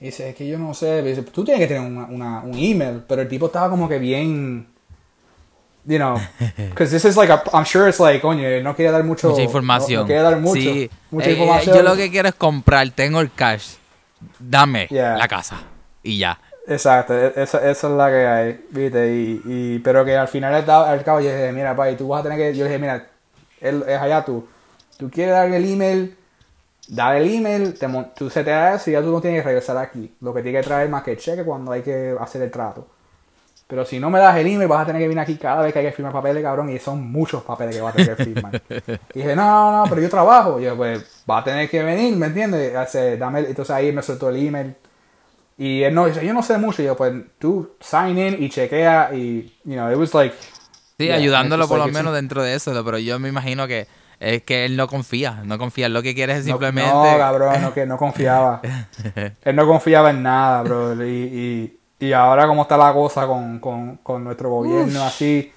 Y 0.00 0.06
dice, 0.06 0.28
es 0.30 0.34
que 0.36 0.46
yo 0.46 0.58
no 0.58 0.74
sé, 0.74 1.02
dice, 1.02 1.22
tú 1.22 1.42
tienes 1.42 1.60
que 1.66 1.74
tener 1.74 1.88
una, 1.90 2.04
una- 2.04 2.40
un 2.42 2.54
email, 2.58 3.02
pero 3.08 3.22
el 3.22 3.28
tipo 3.28 3.46
estaba 3.46 3.70
como 3.70 3.88
que 3.88 3.98
bien, 3.98 4.66
you 5.86 5.96
know, 5.96 6.18
because 6.70 6.90
this 6.90 7.04
is 7.06 7.16
like, 7.16 7.32
a, 7.32 7.42
I'm 7.54 7.64
sure 7.64 7.88
it's 7.88 8.00
like, 8.00 8.20
coño, 8.20 8.60
no 8.62 8.74
quiere 8.76 8.90
dar 8.92 9.02
mucho, 9.04 9.28
Mucha 9.30 9.38
no- 9.40 9.44
información. 9.44 10.00
No, 10.02 10.06
quiere 10.06 10.20
dar 10.22 10.36
mucho, 10.38 10.60
Sí. 10.60 10.90
mucha 11.10 11.26
Eh, 11.28 11.30
eh, 11.30 11.36
información. 11.36 11.76
yo 11.76 11.82
lo 11.82 11.96
que 11.96 12.10
quiero 12.10 12.28
es 12.28 12.34
comprar, 12.34 12.90
tengo 12.90 13.20
el 13.22 13.32
cash, 13.32 13.76
dame 14.38 14.90
Yeah. 14.90 15.16
la 15.16 15.28
casa 15.28 15.58
y 16.02 16.18
ya. 16.18 16.38
Exacto, 16.68 17.14
e- 17.14 17.32
esa, 17.36 17.58
esa 17.68 17.86
es 17.88 17.92
la 17.94 18.08
que 18.10 18.26
hay, 18.26 18.66
¿viste? 18.70 19.08
Y, 19.14 19.42
y, 19.44 19.78
pero 19.80 20.04
que 20.04 20.16
al 20.16 20.28
final 20.28 20.54
al, 20.54 20.68
al 20.70 21.04
cabo 21.04 21.20
yo 21.20 21.30
dije, 21.30 21.52
mira, 21.52 21.76
pa, 21.76 21.90
y 21.90 21.96
tú 21.96 22.08
vas 22.08 22.20
a 22.20 22.22
tener 22.24 22.38
que, 22.38 22.56
yo 22.56 22.64
dije, 22.64 22.78
mira, 22.78 23.06
él, 23.60 23.84
es 23.86 24.00
allá 24.00 24.24
tú, 24.24 24.46
tú 24.98 25.10
quieres 25.10 25.34
darle 25.34 25.56
el 25.58 25.72
email, 25.72 26.16
dale 26.88 27.18
el 27.20 27.34
email, 27.34 27.74
te, 27.78 27.88
tú 28.16 28.30
se 28.30 28.44
te 28.44 28.50
da 28.50 28.74
eso 28.74 28.90
y 28.90 28.94
ya 28.94 29.02
tú 29.02 29.12
no 29.12 29.20
tienes 29.20 29.42
que 29.42 29.46
regresar 29.48 29.76
aquí. 29.78 30.14
Lo 30.20 30.34
que 30.34 30.42
tienes 30.42 30.62
que 30.62 30.68
traer 30.68 30.88
más 30.88 31.02
que 31.04 31.12
el 31.12 31.18
cheque 31.18 31.44
cuando 31.44 31.72
hay 31.72 31.82
que 31.82 32.16
hacer 32.20 32.42
el 32.42 32.50
trato. 32.50 32.88
Pero 33.68 33.84
si 33.84 33.98
no 33.98 34.10
me 34.10 34.20
das 34.20 34.36
el 34.36 34.46
email, 34.46 34.68
vas 34.68 34.82
a 34.82 34.86
tener 34.86 35.02
que 35.02 35.08
venir 35.08 35.20
aquí 35.20 35.36
cada 35.36 35.62
vez 35.62 35.72
que 35.72 35.80
hay 35.80 35.86
que 35.86 35.92
firmar 35.92 36.12
papeles, 36.12 36.40
cabrón, 36.42 36.70
y 36.70 36.78
son 36.78 37.10
muchos 37.10 37.42
papeles 37.42 37.74
que 37.74 37.82
vas 37.82 37.94
a 37.94 37.96
tener 37.96 38.16
que 38.16 38.24
firmar. 38.24 38.62
y 39.14 39.18
dije, 39.18 39.34
no, 39.34 39.72
no, 39.72 39.78
no, 39.78 39.84
pero 39.88 40.00
yo 40.02 40.08
trabajo. 40.08 40.60
Y 40.60 40.64
yo, 40.64 40.76
pues, 40.76 41.04
va 41.28 41.38
a 41.38 41.44
tener 41.44 41.68
que 41.68 41.82
venir, 41.82 42.16
¿me 42.16 42.26
entiendes? 42.26 42.76
Hace- 42.76 43.16
dame 43.16 43.40
el- 43.40 43.46
entonces 43.46 43.74
ahí 43.74 43.90
me 43.92 44.02
soltó 44.02 44.28
el 44.30 44.36
email. 44.46 44.76
Y 45.58 45.82
él 45.82 45.94
no 45.94 46.06
dice, 46.06 46.24
yo 46.24 46.34
no 46.34 46.42
sé 46.42 46.58
mucho. 46.58 46.82
Y 46.82 46.86
yo, 46.86 46.96
pues, 46.96 47.12
tú 47.38 47.72
sign 47.80 48.18
in 48.18 48.42
y 48.42 48.50
chequea 48.50 49.10
y, 49.14 49.52
you 49.64 49.74
know, 49.74 49.90
it 49.90 49.96
was 49.98 50.14
like... 50.14 50.34
Sí, 50.98 51.06
yeah, 51.06 51.16
ayudándolo 51.16 51.66
por 51.68 51.78
like 51.78 51.90
lo 51.90 51.98
menos 51.98 52.14
dentro 52.14 52.42
de 52.42 52.54
eso, 52.54 52.84
pero 52.84 52.98
yo 52.98 53.18
me 53.18 53.28
imagino 53.28 53.66
que 53.66 53.86
es 54.18 54.42
que 54.44 54.64
él 54.64 54.76
no 54.76 54.86
confía, 54.88 55.42
no 55.44 55.58
confía, 55.58 55.88
lo 55.88 56.02
que 56.02 56.14
quiere 56.14 56.34
es 56.36 56.44
simplemente... 56.44 56.90
No, 56.90 57.18
cabrón, 57.18 57.62
no, 57.62 57.74
que 57.74 57.84
no 57.84 57.98
confiaba. 57.98 58.60
Él 59.44 59.56
no 59.56 59.66
confiaba 59.66 60.10
en 60.10 60.22
nada, 60.22 60.62
bro. 60.62 61.04
Y, 61.04 61.10
y, 61.10 61.80
y 61.98 62.12
ahora 62.12 62.46
como 62.46 62.62
está 62.62 62.76
la 62.76 62.92
cosa 62.92 63.26
con, 63.26 63.58
con, 63.58 63.96
con 64.02 64.24
nuestro 64.24 64.50
gobierno 64.50 65.02
así, 65.04 65.52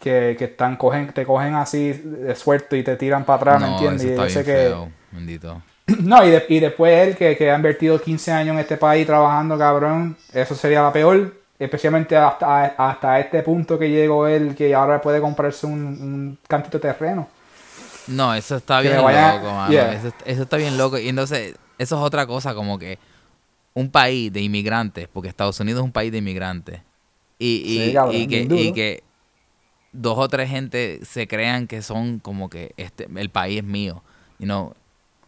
que, 0.00 0.36
que 0.38 0.44
están, 0.46 0.76
cogen, 0.76 1.12
te 1.12 1.24
cogen 1.24 1.54
así 1.54 1.92
de 1.92 2.34
suerte 2.36 2.76
y 2.78 2.82
te 2.82 2.96
tiran 2.96 3.24
para 3.24 3.36
atrás, 3.36 3.60
¿me 3.60 3.66
no, 3.68 3.72
entiendes? 3.74 4.04
eso 4.04 4.08
Y 4.08 4.12
está 4.42 4.42
bien 4.42 4.44
que... 4.44 5.16
bendito. 5.16 5.62
No, 6.00 6.24
y, 6.24 6.30
de- 6.30 6.46
y 6.48 6.60
después 6.60 7.08
él, 7.08 7.16
que, 7.16 7.36
que 7.36 7.50
ha 7.50 7.56
invertido 7.56 8.00
15 8.00 8.32
años 8.32 8.54
en 8.54 8.60
este 8.60 8.76
país 8.78 9.06
trabajando, 9.06 9.58
cabrón, 9.58 10.16
eso 10.32 10.54
sería 10.54 10.82
la 10.82 10.92
peor. 10.92 11.34
Especialmente 11.58 12.16
hasta, 12.16 12.64
hasta 12.76 13.20
este 13.20 13.42
punto 13.42 13.78
que 13.78 13.88
llegó 13.90 14.26
él, 14.26 14.54
que 14.56 14.74
ahora 14.74 15.00
puede 15.00 15.20
comprarse 15.20 15.66
un, 15.66 15.72
un 15.72 16.38
cantito 16.48 16.78
de 16.78 16.92
terreno. 16.92 17.28
No, 18.08 18.34
eso 18.34 18.56
está 18.56 18.82
Que 18.82 18.88
bien 18.88 19.02
vaya- 19.02 19.34
loco, 19.36 19.52
mano. 19.52 19.70
yeah. 19.70 19.92
Eso, 19.92 20.08
eso 20.24 20.42
está 20.42 20.56
bien 20.56 20.76
loco. 20.76 20.98
Y 20.98 21.08
entonces, 21.08 21.54
eso 21.78 21.96
es 21.96 22.02
otra 22.02 22.26
cosa, 22.26 22.54
como 22.54 22.78
que 22.78 22.98
un 23.74 23.90
país 23.90 24.32
de 24.32 24.40
inmigrantes, 24.40 25.08
porque 25.12 25.28
Estados 25.28 25.58
Unidos 25.60 25.80
es 25.80 25.84
un 25.84 25.92
país 25.92 26.12
de 26.12 26.18
inmigrantes, 26.18 26.80
y, 27.38 27.62
y, 27.66 27.86
Sí, 27.88 27.92
cabrón, 27.92 28.14
y 28.16 28.26
que, 28.72 29.02
y 29.02 29.02
dos 29.92 30.18
o 30.18 30.28
tres 30.28 30.48
gente 30.50 31.00
se 31.04 31.26
crean 31.28 31.66
que 31.66 31.82
son 31.82 32.18
como 32.18 32.48
que 32.50 32.72
este 32.76 33.08
el 33.16 33.30
país 33.30 33.58
es 33.58 33.64
mío. 33.64 34.02
You 34.38 34.46
know, 34.46 34.74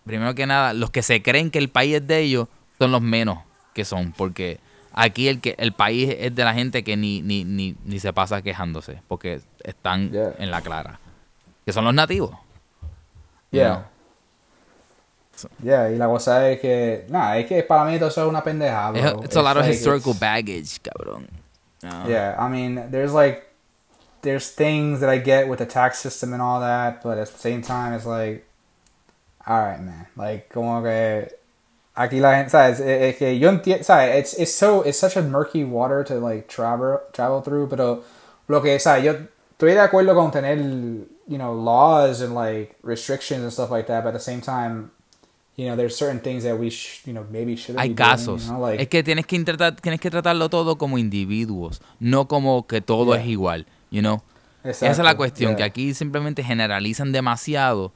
primero 0.04 0.34
que 0.34 0.46
nada, 0.46 0.72
los 0.72 0.90
que 0.90 1.02
se 1.02 1.22
creen 1.22 1.50
que 1.50 1.58
el 1.58 1.68
país 1.68 1.96
es 1.96 2.06
de 2.06 2.20
ellos 2.20 2.48
son 2.78 2.92
los 2.92 3.02
menos 3.02 3.38
que 3.74 3.84
son, 3.84 4.12
porque 4.12 4.58
aquí 4.92 5.28
el 5.28 5.40
que 5.40 5.54
el 5.58 5.72
país 5.72 6.14
es 6.18 6.34
de 6.34 6.44
la 6.44 6.54
gente 6.54 6.82
que 6.82 6.96
ni, 6.96 7.22
ni, 7.22 7.44
ni, 7.44 7.76
ni 7.84 8.00
se 8.00 8.12
pasa 8.12 8.42
quejándose, 8.42 9.02
porque 9.08 9.40
están 9.62 10.10
Yeah. 10.10 10.34
en 10.38 10.50
la 10.50 10.62
clara, 10.62 10.98
que 11.64 11.72
son 11.72 11.84
los 11.84 11.94
nativos. 11.94 12.30
you 13.50 13.58
Yeah. 13.58 13.68
know. 13.74 13.95
Yeah, 15.62 15.90
y 15.90 15.96
la 15.96 16.06
cosa 16.06 16.48
es 16.50 16.60
que, 16.60 17.06
nada, 17.08 17.36
es 17.38 17.46
que 17.46 17.62
para 17.62 17.84
mí 17.84 17.98
todo 17.98 18.08
eso 18.08 18.22
es 18.22 18.28
una 18.28 18.42
pendeja, 18.42 18.90
bro. 18.92 19.22
It's 19.22 19.36
a 19.36 19.42
lot 19.42 19.56
of 19.56 19.62
like, 19.64 19.72
historical 19.72 20.14
baggage, 20.14 20.80
cabrón. 20.82 21.28
No. 21.82 22.08
Yeah, 22.08 22.36
I 22.38 22.48
mean, 22.48 22.90
there's 22.90 23.12
like, 23.12 23.42
there's 24.22 24.50
things 24.50 25.00
that 25.00 25.10
I 25.10 25.18
get 25.18 25.48
with 25.48 25.58
the 25.58 25.66
tax 25.66 25.98
system 25.98 26.32
and 26.32 26.40
all 26.40 26.60
that, 26.60 27.02
but 27.02 27.18
at 27.18 27.28
the 27.28 27.38
same 27.38 27.62
time, 27.62 27.92
it's 27.92 28.06
like, 28.06 28.46
alright, 29.46 29.80
man. 29.80 30.06
Like, 30.16 30.48
como 30.48 30.82
que 30.82 31.28
aquí 31.96 32.20
la 32.20 32.34
gente, 32.34 32.50
¿sabes? 32.50 32.80
Es, 32.80 32.80
es 32.80 33.16
que 33.18 33.38
yo 33.38 33.50
entiendo, 33.50 33.84
¿sabes? 33.84 34.16
It's, 34.16 34.34
it's 34.34 34.54
so, 34.54 34.82
it's 34.82 34.98
such 34.98 35.16
a 35.16 35.22
murky 35.22 35.64
water 35.64 36.02
to 36.04 36.18
like 36.18 36.48
travel, 36.48 37.00
travel 37.12 37.42
through, 37.42 37.68
pero 37.68 38.02
lo 38.48 38.60
que, 38.60 38.78
¿sabes? 38.78 39.04
Yo 39.04 39.12
estoy 39.52 39.74
de 39.74 39.80
acuerdo 39.80 40.14
con 40.14 40.30
tener, 40.30 40.58
you 41.28 41.38
know, 41.38 41.52
laws 41.52 42.20
and 42.20 42.34
like 42.34 42.76
restrictions 42.82 43.42
and 43.42 43.52
stuff 43.52 43.70
like 43.70 43.86
that, 43.86 44.02
but 44.02 44.08
at 44.08 44.14
the 44.14 44.20
same 44.20 44.40
time, 44.40 44.90
you 45.56 45.64
know, 45.66 45.76
there's 45.76 45.96
certain 45.96 46.20
things 46.20 46.44
that 46.44 46.58
we, 46.58 46.70
sh- 46.70 47.00
you 47.06 47.12
know, 47.12 47.24
maybe 47.30 47.56
shouldn't 47.56 47.80
Hay 47.80 47.88
be 47.90 47.94
doing, 47.94 47.96
casos. 48.10 48.44
you 48.46 48.50
know, 48.52 48.60
like, 48.66 48.82
es 48.82 48.88
que 48.88 49.02
tienes 49.02 49.26
que 49.26 49.36
intentar, 49.36 49.74
tienes 49.76 50.00
que 50.00 50.10
tratarlo 50.10 50.48
todo 50.50 50.76
como 50.78 50.98
individuos, 50.98 51.80
no 51.98 52.26
como 52.28 52.66
que 52.66 52.80
todo 52.80 53.14
Yeah. 53.14 53.22
es 53.22 53.28
igual, 53.28 53.66
you 53.90 54.00
know. 54.00 54.22
Esa 54.64 54.90
es 54.90 54.98
la 54.98 55.16
cuestión, 55.16 55.50
yeah. 55.52 55.56
que 55.58 55.62
aquí 55.64 55.94
simplemente 55.94 56.42
generalizan 56.42 57.12
demasiado. 57.12 57.92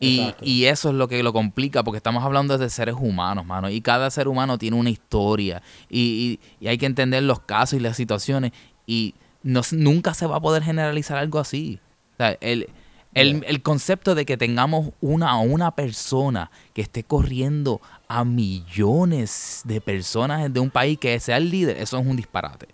Y, 0.00 0.34
y 0.42 0.64
eso 0.66 0.90
es 0.90 0.94
lo 0.96 1.08
que 1.08 1.22
lo 1.22 1.32
complica, 1.32 1.82
porque 1.82 1.96
estamos 1.96 2.22
hablando 2.24 2.58
de 2.58 2.68
seres 2.68 2.94
humanos, 2.98 3.46
mano. 3.46 3.70
Y 3.70 3.80
cada 3.80 4.10
ser 4.10 4.28
humano 4.28 4.58
tiene 4.58 4.76
una 4.76 4.90
historia. 4.90 5.62
Y, 5.88 6.38
y- 6.60 6.64
y 6.64 6.68
hay 6.68 6.76
que 6.78 6.84
entender 6.86 7.22
los 7.22 7.40
casos 7.40 7.78
y 7.78 7.80
las 7.82 7.96
situaciones. 7.96 8.52
Y 8.86 9.14
no, 9.42 9.62
nunca 9.72 10.12
se 10.12 10.26
va 10.26 10.36
a 10.36 10.40
poder 10.40 10.62
generalizar 10.62 11.16
algo 11.16 11.38
así. 11.38 11.78
O 12.14 12.16
sea, 12.18 12.36
el, 12.40 12.68
el, 13.14 13.44
el 13.46 13.62
concepto 13.62 14.14
de 14.14 14.24
que 14.26 14.36
tengamos 14.36 14.90
una, 15.00 15.38
una 15.38 15.70
persona 15.74 16.50
que 16.72 16.82
esté 16.82 17.04
corriendo 17.04 17.80
a 18.08 18.24
millones 18.24 19.62
de 19.64 19.80
personas 19.80 20.52
de 20.52 20.60
un 20.60 20.70
país 20.70 20.98
que 20.98 21.18
sea 21.20 21.36
el 21.36 21.50
líder, 21.50 21.76
eso 21.78 21.98
es 21.98 22.06
un 22.06 22.16
disparate. 22.16 22.68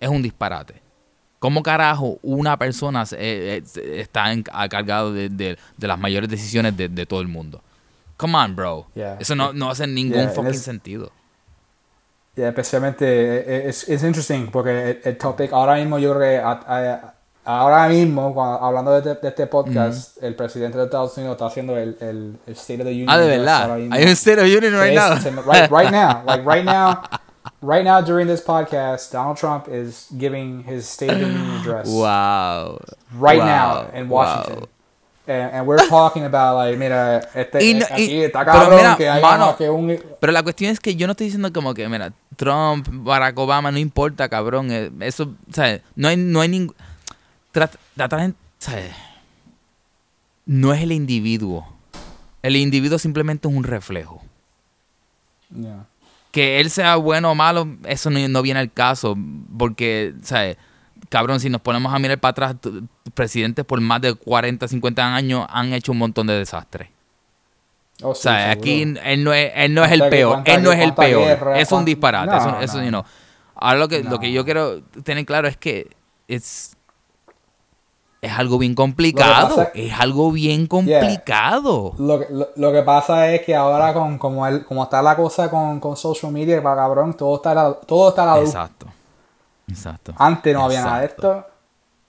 Es 0.00 0.08
un 0.08 0.22
disparate. 0.22 0.82
¿Cómo 1.38 1.62
carajo 1.62 2.18
una 2.22 2.58
persona 2.58 3.04
eh, 3.12 3.62
eh, 3.76 4.00
está 4.00 4.32
en- 4.32 4.44
a 4.52 4.68
cargado 4.68 5.12
de, 5.12 5.28
de- 5.28 5.58
de 5.76 5.86
las 5.86 5.98
mayores 5.98 6.28
decisiones 6.28 6.76
de, 6.76 6.88
de 6.88 7.06
todo 7.06 7.20
el 7.20 7.28
mundo? 7.28 7.62
Come 8.16 8.36
on, 8.36 8.56
bro. 8.56 8.86
Yeah. 8.94 9.16
Eso 9.20 9.34
no, 9.34 9.52
no 9.52 9.70
hace 9.70 9.86
ningún 9.86 10.18
Yeah, 10.20 10.28
fucking 10.30 10.54
sentido. 10.54 11.12
Yeah, 12.34 12.48
especialmente 12.48 13.04
eh, 13.06 13.68
es 13.68 13.88
es 13.88 14.02
interesting 14.02 14.48
porque 14.50 14.90
el, 14.90 15.00
el 15.04 15.18
topic 15.18 15.52
ahora 15.52 15.76
mismo 15.76 15.98
yo 15.98 16.14
creo 16.14 16.20
que 16.20 16.38
ahora 17.46 17.88
mismo 17.88 18.34
cuando- 18.34 18.62
hablando 18.64 18.90
de, 18.92 18.98
este- 19.12 19.20
de 19.22 19.28
este 19.28 19.46
podcast 19.46 20.22
el 20.22 20.34
presidente 20.34 20.76
de 20.76 20.84
Estados 20.84 21.16
Unidos 21.16 21.34
está 21.36 21.46
haciendo 21.46 21.76
el, 21.76 21.96
el, 22.00 22.36
el 22.46 22.52
State 22.54 22.80
of 22.82 22.86
the 22.86 22.92
Union 22.92 23.08
Ah, 23.08 23.18
de 23.18 23.26
verdad. 23.38 23.70
Hay 23.72 24.02
un 24.02 24.08
State 24.08 24.40
of 24.40 24.46
Union 24.46 24.74
right 24.74 24.94
now. 24.94 25.14
right, 25.46 25.70
right 25.70 25.90
now, 25.90 26.22
like 26.26 26.44
right 26.44 26.64
now, 26.64 27.00
right 27.62 27.84
now 27.84 28.00
during 28.00 28.26
this 28.26 28.42
podcast, 28.44 29.12
Donald 29.12 29.36
Trump 29.38 29.68
is 29.68 30.08
giving 30.18 30.64
his 30.64 30.86
State 30.88 31.12
of 31.12 31.18
the 31.20 31.26
Union 31.26 31.60
address 31.60 31.88
Wow. 31.88 32.78
right 33.18 33.38
Wow, 33.38 33.46
now 33.46 33.86
in 33.98 34.08
Washington. 34.08 34.60
wow. 34.60 34.68
And, 35.28 35.50
and 35.54 35.66
we're 35.66 35.84
talking 35.88 36.24
about 36.24 36.54
like, 36.56 36.78
mira, 36.78 37.28
este 37.34 37.58
Y 37.60 37.74
no- 37.74 37.84
aquí 37.86 38.04
y- 38.12 38.22
está 38.24 38.44
pero 38.44 38.52
cabrón 38.60 38.76
mira, 38.76 38.96
que 38.96 39.08
hay 39.08 39.20
mano, 39.20 39.56
que 39.56 39.68
un 39.68 39.98
Pero 40.20 40.32
la 40.32 40.44
cuestión 40.44 40.70
es 40.70 40.78
que 40.78 40.94
yo 40.94 41.08
no 41.08 41.12
estoy 41.12 41.26
diciendo 41.26 41.52
como 41.52 41.74
que, 41.74 41.88
mira, 41.88 42.12
Trump, 42.36 42.86
Barack 42.92 43.36
Obama, 43.36 43.72
no 43.72 43.78
importa, 43.78 44.28
cabrón. 44.28 44.68
eh, 44.70 44.90
Eso, 45.00 45.34
¿sabes? 45.52 45.80
No 45.96 46.06
hay, 46.06 46.16
no 46.16 46.40
hay 46.42 46.48
ningún... 46.48 46.76
Trata, 47.56 47.78
trata 47.96 48.16
de- 48.18 48.34
¿sabes? 48.58 48.92
No 50.44 50.74
es 50.74 50.82
el 50.82 50.92
individuo. 50.92 51.66
El 52.42 52.54
individuo 52.56 52.98
simplemente 52.98 53.48
es 53.48 53.54
un 53.54 53.64
reflejo. 53.64 54.22
Yeah. 55.58 55.86
Que 56.32 56.60
él 56.60 56.68
sea 56.68 56.96
bueno 56.96 57.30
o 57.30 57.34
malo, 57.34 57.66
eso 57.86 58.10
no, 58.10 58.18
no 58.28 58.42
viene 58.42 58.60
al 58.60 58.70
caso. 58.70 59.16
Porque, 59.56 60.12
¿sabes? 60.20 60.58
Cabrón, 61.08 61.40
si 61.40 61.48
nos 61.48 61.62
ponemos 61.62 61.94
a 61.94 61.98
mirar 61.98 62.18
para 62.18 62.30
atrás, 62.32 62.56
presidentes 63.14 63.64
por 63.64 63.80
más 63.80 64.02
de 64.02 64.12
40, 64.12 64.68
50 64.68 65.14
años 65.14 65.46
han 65.48 65.72
hecho 65.72 65.92
un 65.92 65.98
montón 65.98 66.26
de 66.26 66.34
desastres. 66.34 66.88
Oh, 68.02 68.10
O 68.10 68.14
sí, 68.14 68.24
sea, 68.24 68.50
aquí 68.50 68.82
él 68.82 69.24
no 69.24 69.32
es, 69.32 69.50
él 69.54 69.72
no 69.72 69.82
es 69.82 69.92
el 69.92 70.10
peor. 70.10 70.42
Él 70.44 70.62
no 70.62 70.72
es 70.72 70.80
el 70.80 70.92
peor. 70.92 71.24
guerra, 71.24 71.58
es 71.58 71.72
un 71.72 71.86
disparate. 71.86 72.26
No, 72.30 72.36
eso, 72.36 72.60
eso 72.60 72.78
no. 72.78 72.84
you 72.84 72.90
know. 72.90 73.04
Ahora 73.54 73.78
lo 73.78 73.88
que, 73.88 74.04
lo 74.04 74.20
que 74.20 74.30
yo 74.30 74.44
quiero 74.44 74.82
tener 75.02 75.24
claro 75.24 75.48
es 75.48 75.56
que 75.56 75.88
es, 76.28 76.75
es 78.22 78.32
algo 78.38 78.58
bien 78.58 78.74
complicado. 78.74 79.56
pasa- 79.56 79.70
es 79.74 79.92
algo 79.98 80.32
bien 80.32 80.66
complicado. 80.66 81.94
Lo 81.98 82.18
que, 82.20 82.26
lo, 82.30 82.48
lo 82.56 82.72
que 82.72 82.82
pasa 82.82 83.30
es 83.32 83.42
que 83.42 83.54
ahora 83.54 83.92
con 83.94 84.18
como 84.18 84.46
el, 84.46 84.64
como 84.64 84.82
está 84.84 85.02
la 85.02 85.16
cosa 85.16 85.50
con, 85.50 85.80
con 85.80 85.96
social 85.96 86.32
media, 86.32 86.62
para 86.62 86.76
cabrón, 86.76 87.14
todo 87.14 87.36
está 87.36 87.52
a 87.52 87.54
la, 87.54 87.72
todo 87.74 88.08
está 88.08 88.22
a 88.24 88.26
la 88.34 88.40
luz. 88.40 88.50
Exacto. 88.50 88.86
Exacto. 89.68 90.12
Antes 90.16 90.54
no 90.54 90.64
había 90.64 90.82
nada 90.82 91.00
de 91.00 91.06
esto. 91.06 91.44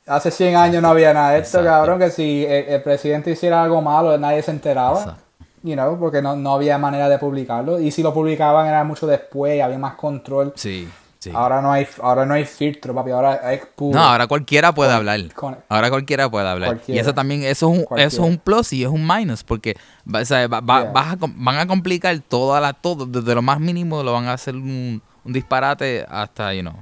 Hace 0.05 0.31
100 0.31 0.55
años 0.55 0.81
no 0.81 0.89
había 0.89 1.13
nada 1.13 1.31
de 1.31 1.39
esto, 1.39 1.57
Exacto. 1.59 1.69
cabrón, 1.79 1.99
que 1.99 2.11
si 2.11 2.45
el, 2.45 2.65
el 2.69 2.81
presidente 2.83 3.31
hiciera 3.31 3.61
algo 3.63 3.81
malo, 3.81 4.17
nadie 4.17 4.41
se 4.41 4.51
enteraba. 4.51 5.17
You 5.63 5.73
know, 5.73 5.99
porque 5.99 6.21
no, 6.21 6.35
no 6.35 6.53
había 6.53 6.77
manera 6.77 7.09
de 7.09 7.17
publicarlo. 7.17 7.79
Y 7.79 7.91
si 7.91 8.01
lo 8.03 8.13
publicaban 8.13 8.67
era 8.67 8.83
mucho 8.85 9.05
después, 9.05 9.61
había 9.61 9.77
más 9.77 9.95
control. 9.95 10.53
Sí, 10.55 10.87
sí. 11.27 11.35
Ahora 11.35 11.61
no 11.61 11.71
hay 11.71 11.87
ahora 12.01 12.25
no 12.25 12.33
hay 12.33 12.45
filtro, 12.45 12.93
papi, 12.93 13.11
ahora 13.11 13.53
es 13.53 13.65
puro. 13.75 13.97
No, 13.97 14.03
ahora 14.05 14.27
cualquiera 14.27 14.73
puede 14.73 14.91
hablar. 14.91 15.19
con- 15.33 15.57
Ahora 15.69 15.89
cualquiera 15.89 16.29
puede 16.29 16.47
hablar. 16.47 16.69
Cualquiera. 16.69 16.97
Y 16.97 16.99
eso 17.01 17.13
también, 17.13 17.43
eso 17.43 17.71
es, 17.71 17.77
un, 17.79 17.83
Cualquiera. 17.85 18.07
eso 18.07 18.23
es 18.23 18.29
un 18.29 18.37
plus 18.37 18.73
y 18.73 18.83
es 18.83 18.89
un 18.89 19.05
minus, 19.07 19.43
porque 19.43 19.75
o 20.11 20.25
sea, 20.25 20.47
va- 20.47 20.61
va- 20.61 20.81
Yeah. 20.83 20.91
vas 20.91 21.13
a 21.13 21.17
van 21.19 21.57
a 21.57 21.67
complicar 21.67 22.17
toda 22.19 22.59
la, 22.61 22.73
todo, 22.73 23.05
desde 23.05 23.33
lo 23.35 23.41
más 23.41 23.59
mínimo 23.59 24.03
lo 24.03 24.13
van 24.13 24.25
a 24.25 24.33
hacer 24.33 24.55
un, 24.55 25.01
un 25.23 25.33
disparate 25.33 26.05
hasta, 26.09 26.53
you 26.53 26.61
know. 26.61 26.75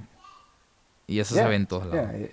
Y 1.08 1.19
eso 1.19 1.34
se 1.36 1.41
Yeah, 1.41 1.49
ve 1.49 1.55
en 1.55 1.67
todos 1.67 1.86
lados. 1.88 2.10
yeah. 2.17 2.27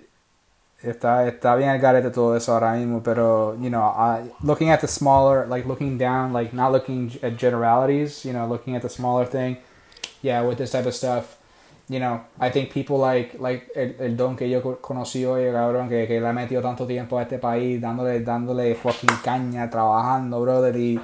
Está, 0.81 1.25
está 1.27 1.55
bien 1.55 1.69
el 1.69 1.79
garete 1.79 2.09
todo 2.11 2.35
eso 2.35 2.51
ahora 2.51 2.73
mismo, 2.73 3.01
pero, 3.01 3.55
you 3.61 3.69
know, 3.69 3.87
uh, 3.95 4.17
looking 4.45 4.69
at 4.69 4.81
the 4.81 4.87
smaller, 4.87 5.47
like 5.47 5.65
looking 5.65 5.97
down, 5.97 6.33
like 6.33 6.53
not 6.53 6.73
looking 6.73 7.09
at 7.23 7.37
generalities, 7.39 8.23
you 8.25 8.33
know, 8.33 8.45
looking 8.45 8.75
at 8.75 8.81
the 8.81 8.89
smaller 8.89 9.25
thing, 9.25 9.57
yeah, 10.21 10.41
with 10.41 10.57
this 10.57 10.71
type 10.71 10.85
of 10.85 10.93
stuff, 10.93 11.37
you 11.89 11.99
know, 11.99 12.21
I 12.39 12.49
think 12.49 12.71
people 12.73 12.97
like, 12.97 13.37
like 13.39 13.67
el, 13.75 13.95
el 13.99 14.17
don 14.17 14.35
que 14.35 14.49
yo 14.49 14.61
co- 14.61 14.79
conocí 14.79 15.25
hoy, 15.25 15.51
cabrón, 15.51 15.89
que, 15.89 16.07
que 16.07 16.19
le 16.21 16.27
ha 16.27 16.33
metido 16.33 16.61
tanto 16.61 16.85
tiempo 16.87 17.17
a 17.17 17.23
este 17.23 17.37
país, 17.39 17.79
dándole, 17.81 18.21
dándole 18.21 18.75
fucking 18.75 19.09
caña, 19.23 19.69
trabajando, 19.69 20.41
brother, 20.41 20.75
y, 20.77 20.99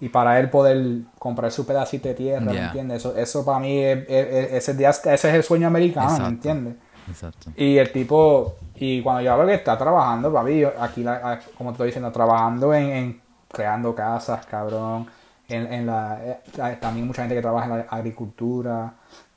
y 0.00 0.08
para 0.10 0.38
él 0.38 0.50
poder 0.50 1.00
comprar 1.18 1.50
su 1.50 1.66
pedacito 1.66 2.08
de 2.08 2.14
tierra, 2.14 2.40
¿me 2.44 2.52
Yeah. 2.52 2.66
entiendes? 2.66 2.98
Eso, 2.98 3.16
eso 3.16 3.44
para 3.44 3.58
mí, 3.60 3.78
es, 3.82 3.98
es- 4.08 4.68
es- 4.68 4.68
ese, 4.68 5.14
es 5.14 5.24
el 5.24 5.42
sueño 5.42 5.66
americano, 5.66 6.06
Exacto. 6.08 6.22
¿me 6.24 6.34
entiendes? 6.34 6.74
Exacto. 7.08 7.50
Y 7.56 7.78
el 7.78 7.90
tipo, 7.90 8.54
y 8.76 9.00
cuando 9.02 9.22
yo 9.22 9.32
hablo 9.32 9.46
que 9.46 9.54
está 9.54 9.76
trabajando, 9.78 10.32
papi, 10.32 10.60
yo 10.60 10.72
aquí, 10.78 11.02
la- 11.02 11.40
como 11.56 11.70
te 11.70 11.74
estoy 11.74 11.86
diciendo, 11.86 12.12
trabajando 12.12 12.72
en, 12.74 12.90
en 12.90 13.20
creando 13.50 13.94
casas, 13.94 14.44
cabrón, 14.46 15.06
en, 15.48 15.72
en 15.72 15.86
la, 15.86 16.18
eh, 16.22 16.76
también 16.80 17.06
mucha 17.06 17.22
gente 17.22 17.34
que 17.34 17.40
trabaja 17.40 17.64
en 17.66 17.78
la 17.78 17.86
agricultura, 17.88 18.92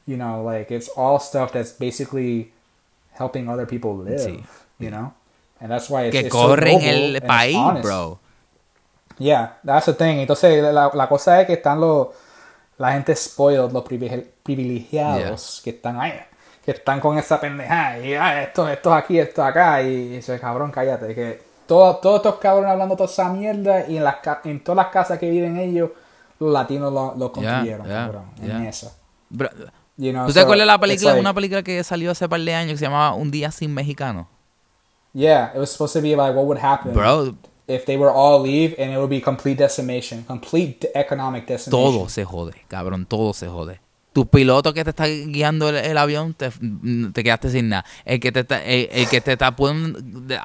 you 0.06 0.18
know, 0.18 0.44
like, 0.44 0.72
it's 0.74 0.90
all 0.96 1.20
stuff 1.20 1.52
that's 1.52 1.72
basically 1.78 2.52
helping 3.14 3.48
other 3.50 3.66
people 3.68 3.96
live, 4.04 4.20
Sí. 4.20 4.44
you 4.80 4.90
know? 4.90 5.14
And 5.60 5.70
that's 5.72 5.90
why 5.90 6.06
it's, 6.08 6.12
Que 6.12 6.22
it's 6.28 6.36
so 6.36 6.48
corren 6.48 6.74
noble 6.80 7.16
el 7.18 7.22
país, 7.22 7.82
bro. 7.84 8.20
Yeah, 9.20 9.58
that's 9.64 9.86
the 9.86 9.94
thing. 9.94 10.18
Entonces, 10.20 10.64
la, 10.64 10.90
la 10.94 11.08
cosa 11.08 11.40
es 11.42 11.48
que 11.48 11.54
están 11.54 11.80
los, 11.80 12.08
la 12.80 12.94
gente 12.94 13.16
spoiled, 13.16 13.72
los 13.72 13.84
privile- 13.84 14.26
privilegiados, 14.44 15.62
que 15.64 15.70
están 15.72 16.00
ahí, 16.00 16.14
que 16.66 16.72
están 16.72 17.00
con 17.00 17.18
esa 17.20 17.40
pendejada, 17.40 18.00
y 18.00 18.14
ah, 18.16 18.42
esto, 18.44 18.68
esto 18.68 18.94
aquí, 18.94 19.20
esto 19.20 19.44
acá, 19.44 19.82
y 19.84 20.10
dice, 20.16 20.40
cabrón, 20.40 20.72
cállate, 20.72 21.14
que 21.14 21.42
todo- 21.68 21.98
todos 21.98 22.16
estos 22.18 22.36
cabrones 22.40 22.72
hablando 22.72 22.96
toda 22.96 23.10
esa 23.10 23.30
mierda, 23.30 23.86
y 23.88 23.98
en, 23.98 24.04
las, 24.04 24.16
en 24.46 24.64
todas 24.64 24.78
las 24.78 24.88
casas 24.92 25.20
que 25.20 25.30
viven 25.30 25.58
ellos, 25.58 25.92
los 26.40 26.52
latinos 26.52 26.92
lo, 26.92 27.14
lo 27.16 27.32
construyeron, 27.32 27.86
yeah, 27.86 28.06
cabrón, 28.06 28.26
en 28.42 28.66
esa. 28.66 28.92
Bro, 29.30 29.50
You 30.04 30.12
know, 30.14 30.26
¿Tú 30.26 30.34
te 30.34 30.40
so 30.40 30.46
acuerdas 30.46 30.64
de 30.64 30.66
la 30.66 30.80
película? 30.80 31.12
like- 31.12 31.20
Una 31.20 31.34
película 31.34 31.62
que 31.62 31.84
salió 31.84 32.10
hace 32.12 32.28
par 32.28 32.42
de 32.42 32.56
años 32.56 32.72
que 32.74 32.78
se 32.80 32.86
llamaba 32.86 33.14
Un 33.14 33.30
día 33.30 33.52
sin 33.52 33.72
mexicano. 33.74 34.28
Yeah, 35.14 35.52
it 35.54 35.60
was 35.60 35.70
supposed 35.72 35.94
to 35.94 36.02
be 36.02 36.16
like 36.16 36.34
what 36.36 36.46
would 36.46 36.58
happen 36.60 36.94
Bro, 36.94 37.36
if 37.68 37.86
they 37.86 37.98
were 37.98 38.12
all 38.12 38.42
leave, 38.42 38.76
and 38.82 38.92
it 38.92 38.98
would 38.98 39.10
be 39.10 39.22
complete 39.22 39.62
decimation, 39.62 40.24
complete 40.24 40.90
economic 40.96 41.46
decimation. 41.46 41.72
todo 41.72 42.10
se 42.10 42.24
jode, 42.26 42.56
cabrón, 42.68 43.06
todo 43.06 43.34
se 43.34 43.48
jode. 43.48 43.80
Tu 44.14 44.26
piloto 44.26 44.74
que 44.74 44.84
te 44.84 44.90
está 44.90 45.06
guiando 45.08 45.70
el, 45.70 45.76
el 45.78 45.98
avión, 45.98 46.34
te, 46.34 46.50
te 47.14 47.24
quedaste 47.24 47.50
sin 47.50 47.70
nada. 47.70 47.86
El 48.04 48.20
que 48.20 48.32
te 48.32 48.42
está, 48.42 48.62
el, 48.66 48.90
el 48.92 49.08
que 49.08 49.22
te 49.22 49.34
está 49.34 49.54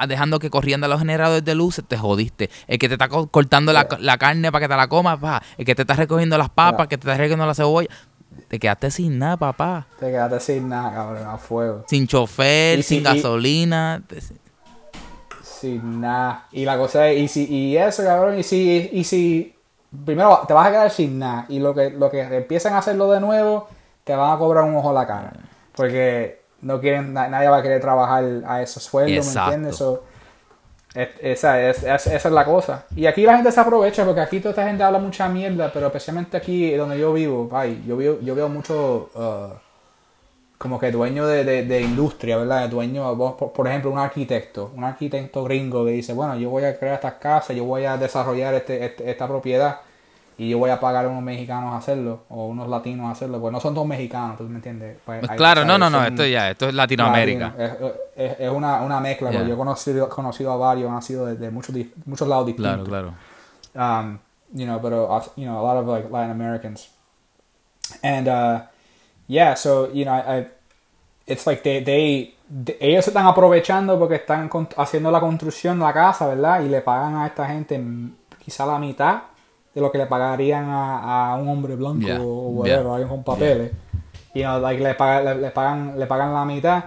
dejando 0.07 0.38
que 0.38 0.51
corriendo 0.51 0.87
los 0.87 0.99
generadores 1.01 1.45
de 1.45 1.55
luces, 1.57 1.85
te 1.87 1.97
jodiste. 1.97 2.49
El 2.69 2.79
que 2.79 2.87
te 2.88 2.95
está 2.95 3.09
co- 3.09 3.27
cortando 3.29 3.73
la, 3.73 3.88
la 4.01 4.19
carne 4.19 4.53
para 4.53 4.64
que 4.66 4.69
te 4.69 4.77
la 4.77 4.87
comas, 4.88 5.19
pa. 5.19 5.42
El 5.59 5.64
que 5.64 5.75
te 5.75 5.83
está 5.83 5.95
recogiendo 5.95 6.37
las 6.38 6.49
papas, 6.51 6.77
Yeah. 6.77 6.87
que 6.88 6.99
te 6.99 7.09
está 7.09 7.16
recogiendo 7.16 7.47
la 7.47 7.55
cebolla. 7.55 7.88
Te 8.48 8.59
quedaste 8.61 8.90
sin 8.90 9.18
nada, 9.18 9.37
papá. 9.37 9.87
Te 9.98 10.06
quedaste 10.06 10.38
sin 10.40 10.68
nada, 10.68 10.92
cabrón, 10.94 11.26
a 11.28 11.37
fuego. 11.38 11.85
Sin 11.88 12.06
chofer, 12.06 12.78
Y 12.78 12.82
sin 12.82 12.98
si- 12.98 13.04
gasolina. 13.04 14.02
Sin 15.42 16.00
nada. 16.00 16.46
Y 16.52 16.64
la 16.64 16.76
cosa 16.76 17.09
es, 17.09 17.18
y 17.20 17.28
si, 17.28 17.44
y 17.52 17.76
eso, 17.76 18.02
cabrón, 18.04 18.38
y 18.38 18.42
si, 18.42 18.90
y 18.92 19.04
si, 19.04 19.54
primero 20.04 20.40
te 20.46 20.52
vas 20.54 20.68
a 20.68 20.70
quedar 20.70 20.90
sin 20.90 21.18
nada, 21.18 21.46
y 21.48 21.59
lo 21.59 21.74
que, 21.74 21.90
lo 21.90 22.11
que 22.11 22.20
empiezan 22.22 22.74
a 22.74 22.78
hacerlo 22.78 23.11
de 23.11 23.20
nuevo, 23.20 23.68
te 24.04 24.14
van 24.14 24.35
a 24.35 24.38
cobrar 24.38 24.64
un 24.64 24.76
ojo 24.76 24.90
a 24.90 24.94
la 24.94 25.06
cara. 25.06 25.32
Porque 25.74 26.40
no 26.62 26.80
quieren, 26.80 27.12
na- 27.12 27.28
nadie 27.28 27.48
va 27.48 27.59
a 27.59 27.62
querer 27.62 27.80
trabajar 27.80 28.24
a 28.46 28.62
esos 28.62 28.82
sueldos, 28.82 29.26
¿me 29.26 29.32
entiendes? 29.46 29.76
So, 29.76 30.04
es- 30.94 31.09
esa, 31.20 31.61
es, 31.68 31.83
es- 31.83 32.07
esa 32.07 32.29
es 32.29 32.35
la 32.35 32.44
cosa. 32.44 32.87
Y 32.96 33.07
aquí 33.07 33.22
la 33.22 33.37
gente 33.37 33.53
se 33.53 33.61
aprovecha, 33.61 34.05
porque 34.05 34.20
aquí 34.20 34.40
toda 34.40 34.51
esta 34.51 34.66
gente 34.68 34.83
habla 34.83 34.99
mucha 34.99 35.29
mierda, 35.29 35.70
pero 35.72 35.87
especialmente 35.87 36.37
aquí 36.37 36.75
donde 36.75 36.99
yo 36.99 37.12
vivo, 37.12 37.49
ay, 37.53 37.83
yo 37.87 37.96
veo, 37.96 38.20
yo 38.20 38.35
veo 38.35 38.49
mucho... 38.49 39.11
uh, 39.14 39.55
como 40.59 40.79
que 40.79 40.90
dueño 40.90 41.27
de, 41.27 41.44
de, 41.44 41.81
industria, 41.83 42.38
¿verdad? 42.38 42.68
Dueño, 42.70 43.14
vos, 43.14 43.35
por, 43.35 43.53
por 43.53 43.68
ejemplo, 43.68 43.90
un 43.90 43.99
arquitecto, 43.99 44.72
un 44.75 44.85
arquitecto 44.85 45.44
gringo 45.44 45.85
que 45.85 45.90
dice, 45.92 46.14
bueno, 46.14 46.37
yo 46.37 46.49
voy 46.51 46.64
a 46.64 46.79
crear 46.79 46.94
estas 46.94 47.14
casas, 47.14 47.55
yo 47.57 47.64
voy 47.64 47.85
a 47.85 47.96
desarrollar 47.99 48.55
este, 48.55 48.85
este- 48.87 49.11
esta 49.11 49.29
propiedad. 49.29 49.81
Y 50.38 50.51
yo 50.51 50.59
voy 50.59 50.68
a 50.70 50.79
pagar 50.79 51.07
a 51.07 51.09
unos 51.09 51.22
mexicanos 51.22 51.72
a 51.72 51.79
hacerlo 51.79 52.25
o 52.29 52.46
unos 52.46 52.68
latinos 52.68 53.07
a 53.07 53.12
hacerlo, 53.12 53.40
pues 53.40 53.53
no 53.53 53.61
son 53.61 53.72
todos 53.75 53.87
mexicanos, 53.87 54.37
¿tú 54.37 54.44
me 54.44 54.57
entiendes? 54.57 54.99
Pues 55.05 55.20
Pues 55.20 55.31
hay- 55.31 55.37
claro, 55.38 55.62
no, 55.64 55.72
¿sabes? 55.75 55.81
no, 55.81 55.90
no, 55.90 55.99
Son 56.05 56.12
esto 56.12 56.27
ya, 56.27 56.51
esto 56.51 56.68
es 56.68 56.75
Latinoamérica. 56.75 57.55
Es, 57.59 57.72
es- 58.16 58.40
es 58.40 58.51
una, 58.51 58.83
una 58.83 59.01
mezcla, 59.01 59.31
Yeah. 59.31 59.38
porque 59.40 59.49
yo 59.49 59.55
he 59.55 59.59
conocido, 59.59 60.09
conocido 60.09 60.53
a 60.53 60.57
varios, 60.57 60.90
han 60.92 61.03
sido 61.03 61.27
de, 61.27 61.37
de 61.37 61.51
muchos, 61.51 61.75
muchos 62.05 62.29
lados 62.29 62.51
Claro, 62.57 62.85
distintos. 62.85 62.88
claro. 62.88 63.14
um, 63.75 64.18
you 64.53 64.64
know, 64.66 64.79
but 64.79 64.92
uh, 64.92 65.20
you 65.37 65.44
know, 65.46 65.59
a 65.59 65.62
lot 65.62 65.77
of 65.83 65.87
like 65.88 66.11
Latin 66.11 66.31
Americans, 66.31 66.88
and 68.03 68.29
uh, 68.29 68.61
yeah, 69.29 69.55
so 69.55 69.88
you 69.92 70.05
know, 70.05 70.12
I, 70.14 70.38
I 70.40 70.46
it's 71.27 71.46
like 71.46 71.62
they, 71.62 71.81
they, 71.83 72.35
ellos 72.81 73.05
se 73.05 73.11
están 73.11 73.27
aprovechando 73.27 73.99
porque 73.99 74.14
están 74.16 74.49
haciendo 74.77 75.11
la 75.11 75.20
construcción 75.20 75.79
de 75.79 75.85
la 75.87 75.92
casa, 75.92 76.27
¿verdad? 76.29 76.61
Y 76.62 76.68
le 76.68 76.81
pagan 76.81 77.16
a 77.16 77.27
esta 77.27 77.46
gente 77.49 77.79
mm, 77.79 78.12
quizá 78.44 78.64
la 78.66 78.79
mitad 78.79 79.22
de 79.76 79.80
lo 79.82 79.92
que 79.92 79.98
le 79.98 80.06
pagarían 80.06 80.70
a, 80.70 81.32
a 81.32 81.36
un 81.36 81.46
hombre 81.48 81.76
blanco 81.76 82.00
Yeah, 82.06 82.18
o 82.20 82.48
whatever, 82.48 82.82
yeah, 82.82 82.92
alguien 82.92 83.08
con 83.10 83.22
papeles. 83.22 83.72
You 84.34 84.42
know, 84.44 84.58
like 84.58 84.82
le, 84.82 84.94
paga- 84.94 85.22
le, 85.34 85.34
le 85.42 85.50
pagan, 85.50 85.98
le 85.98 86.06
pagan 86.06 86.32
la 86.32 86.44
mitad, 86.46 86.82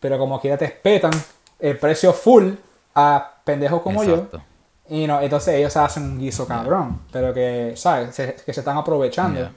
pero 0.00 0.18
como 0.18 0.40
quiera 0.40 0.56
te 0.56 0.64
espetan 0.64 1.10
el 1.58 1.76
precio 1.78 2.14
full 2.14 2.54
a 2.94 3.30
pendejos 3.44 3.82
como 3.82 4.02
yo. 4.04 4.14
Exacto. 4.14 4.42
Y 4.88 5.06
no, 5.06 5.20
entonces 5.20 5.54
ellos 5.54 5.76
hacen 5.76 6.02
un 6.04 6.18
guiso 6.18 6.48
cabrón, 6.48 7.02
pero 7.12 7.32
que, 7.34 7.74
¿sabes? 7.76 8.14
Se- 8.14 8.34
que 8.34 8.52
se 8.54 8.60
están 8.60 8.76
aprovechando. 8.78 9.50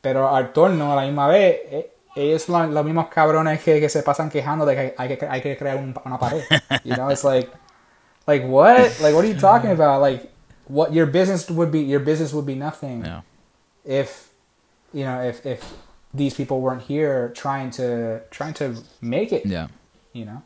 Pero 0.00 0.34
al 0.34 0.52
torno, 0.52 0.92
a 0.92 0.96
la 0.96 1.02
misma 1.02 1.26
vez, 1.28 1.60
eh, 1.70 1.90
ellos 2.14 2.42
son 2.42 2.72
los 2.72 2.84
mismos 2.84 3.08
cabrones 3.08 3.60
que, 3.60 3.80
que 3.80 3.88
se 3.88 4.02
pasan 4.04 4.30
quejando 4.30 4.64
de 4.64 4.74
que 4.76 4.94
hay 4.96 5.16
que, 5.16 5.26
hay 5.26 5.40
que 5.42 5.56
crear 5.56 5.76
un- 5.78 5.94
una 6.04 6.18
pared. 6.18 6.42
You 6.84 6.94
know, 6.94 7.10
it's 7.10 7.24
like, 7.24 7.50
like 8.26 8.46
what? 8.46 8.78
Like, 9.00 9.14
what 9.14 9.24
are 9.24 9.28
you 9.28 9.38
talking 9.38 9.70
about? 9.78 10.00
Like, 10.00 10.30
what 10.66 10.92
your 10.92 11.06
business 11.06 11.50
would 11.50 11.70
be, 11.70 11.80
your 11.80 12.00
business 12.00 12.32
would 12.32 12.46
be 12.46 12.54
nothing 12.54 13.04
Yeah. 13.04 13.20
if, 13.84 14.30
you 14.92 15.04
know, 15.04 15.20
if, 15.22 15.44
if 15.44 15.72
these 16.12 16.34
people 16.34 16.60
weren't 16.60 16.82
here 16.82 17.30
trying 17.34 17.70
to, 17.72 18.20
trying 18.30 18.54
to 18.54 18.76
make 19.00 19.32
it 19.32 19.46
Yeah. 19.46 19.68
you 20.12 20.24
know. 20.24 20.42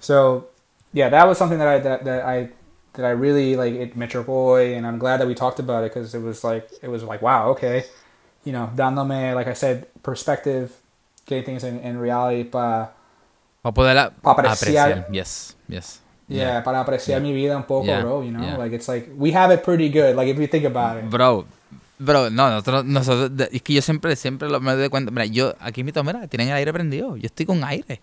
So, 0.00 0.46
yeah, 0.92 1.08
that 1.08 1.26
was 1.26 1.38
something 1.38 1.58
that 1.58 1.68
I 1.68 1.78
that, 1.80 2.04
that 2.04 2.24
I 2.24 2.50
that 2.94 3.04
I 3.04 3.10
really 3.10 3.56
like 3.56 3.74
it 3.74 3.96
Metro 3.96 4.22
Boy, 4.22 4.74
and 4.74 4.86
I'm 4.86 4.98
glad 4.98 5.18
that 5.20 5.26
we 5.26 5.34
talked 5.34 5.58
about 5.58 5.84
it 5.84 5.92
because 5.92 6.14
it 6.14 6.22
was 6.22 6.44
like 6.44 6.70
it 6.82 6.88
was 6.88 7.02
like 7.02 7.20
wow, 7.20 7.50
okay, 7.50 7.84
you 8.44 8.52
know, 8.52 8.70
dándome 8.76 9.34
like 9.34 9.46
I 9.48 9.54
said 9.54 9.86
perspective, 10.02 10.72
getting 11.26 11.44
things 11.44 11.64
in, 11.64 11.80
in 11.80 11.98
reality, 11.98 12.44
poder 12.44 12.90
Pa 13.62 13.72
apreciar. 14.34 14.54
apreciar. 14.54 15.06
Yes, 15.12 15.54
yes. 15.68 16.00
Yeah, 16.28 16.62
para 16.62 16.80
apreciar 16.80 17.20
mi 17.20 17.32
vida 17.32 17.56
un 17.56 17.64
poco, 17.64 17.86
bro. 17.86 18.22
You 18.22 18.30
know, 18.32 18.58
like 18.58 18.74
it's 18.74 18.88
like 18.88 19.08
we 19.16 19.32
have 19.32 19.52
it 19.52 19.62
pretty 19.62 19.88
good. 19.90 20.14
Like 20.14 20.30
if 20.30 20.38
you 20.38 20.46
think 20.46 20.64
about 20.64 20.98
it, 20.98 21.10
Bro, 21.10 21.46
bro, 21.98 22.30
no, 22.30 22.50
nosotros, 22.50 22.84
nosotros, 22.84 23.48
es 23.50 23.62
que 23.62 23.74
yo 23.74 23.82
siempre, 23.82 24.14
siempre 24.16 24.48
lo, 24.48 24.60
me 24.60 24.74
doy 24.74 24.88
cuenta, 24.88 25.10
mira, 25.10 25.26
yo, 25.26 25.54
aquí 25.60 25.82
mi 25.82 25.92
mira, 25.92 26.26
tienen 26.28 26.48
el 26.48 26.54
aire 26.54 26.72
prendido, 26.72 27.16
yo 27.16 27.26
estoy 27.26 27.46
con 27.46 27.64
aire, 27.64 28.00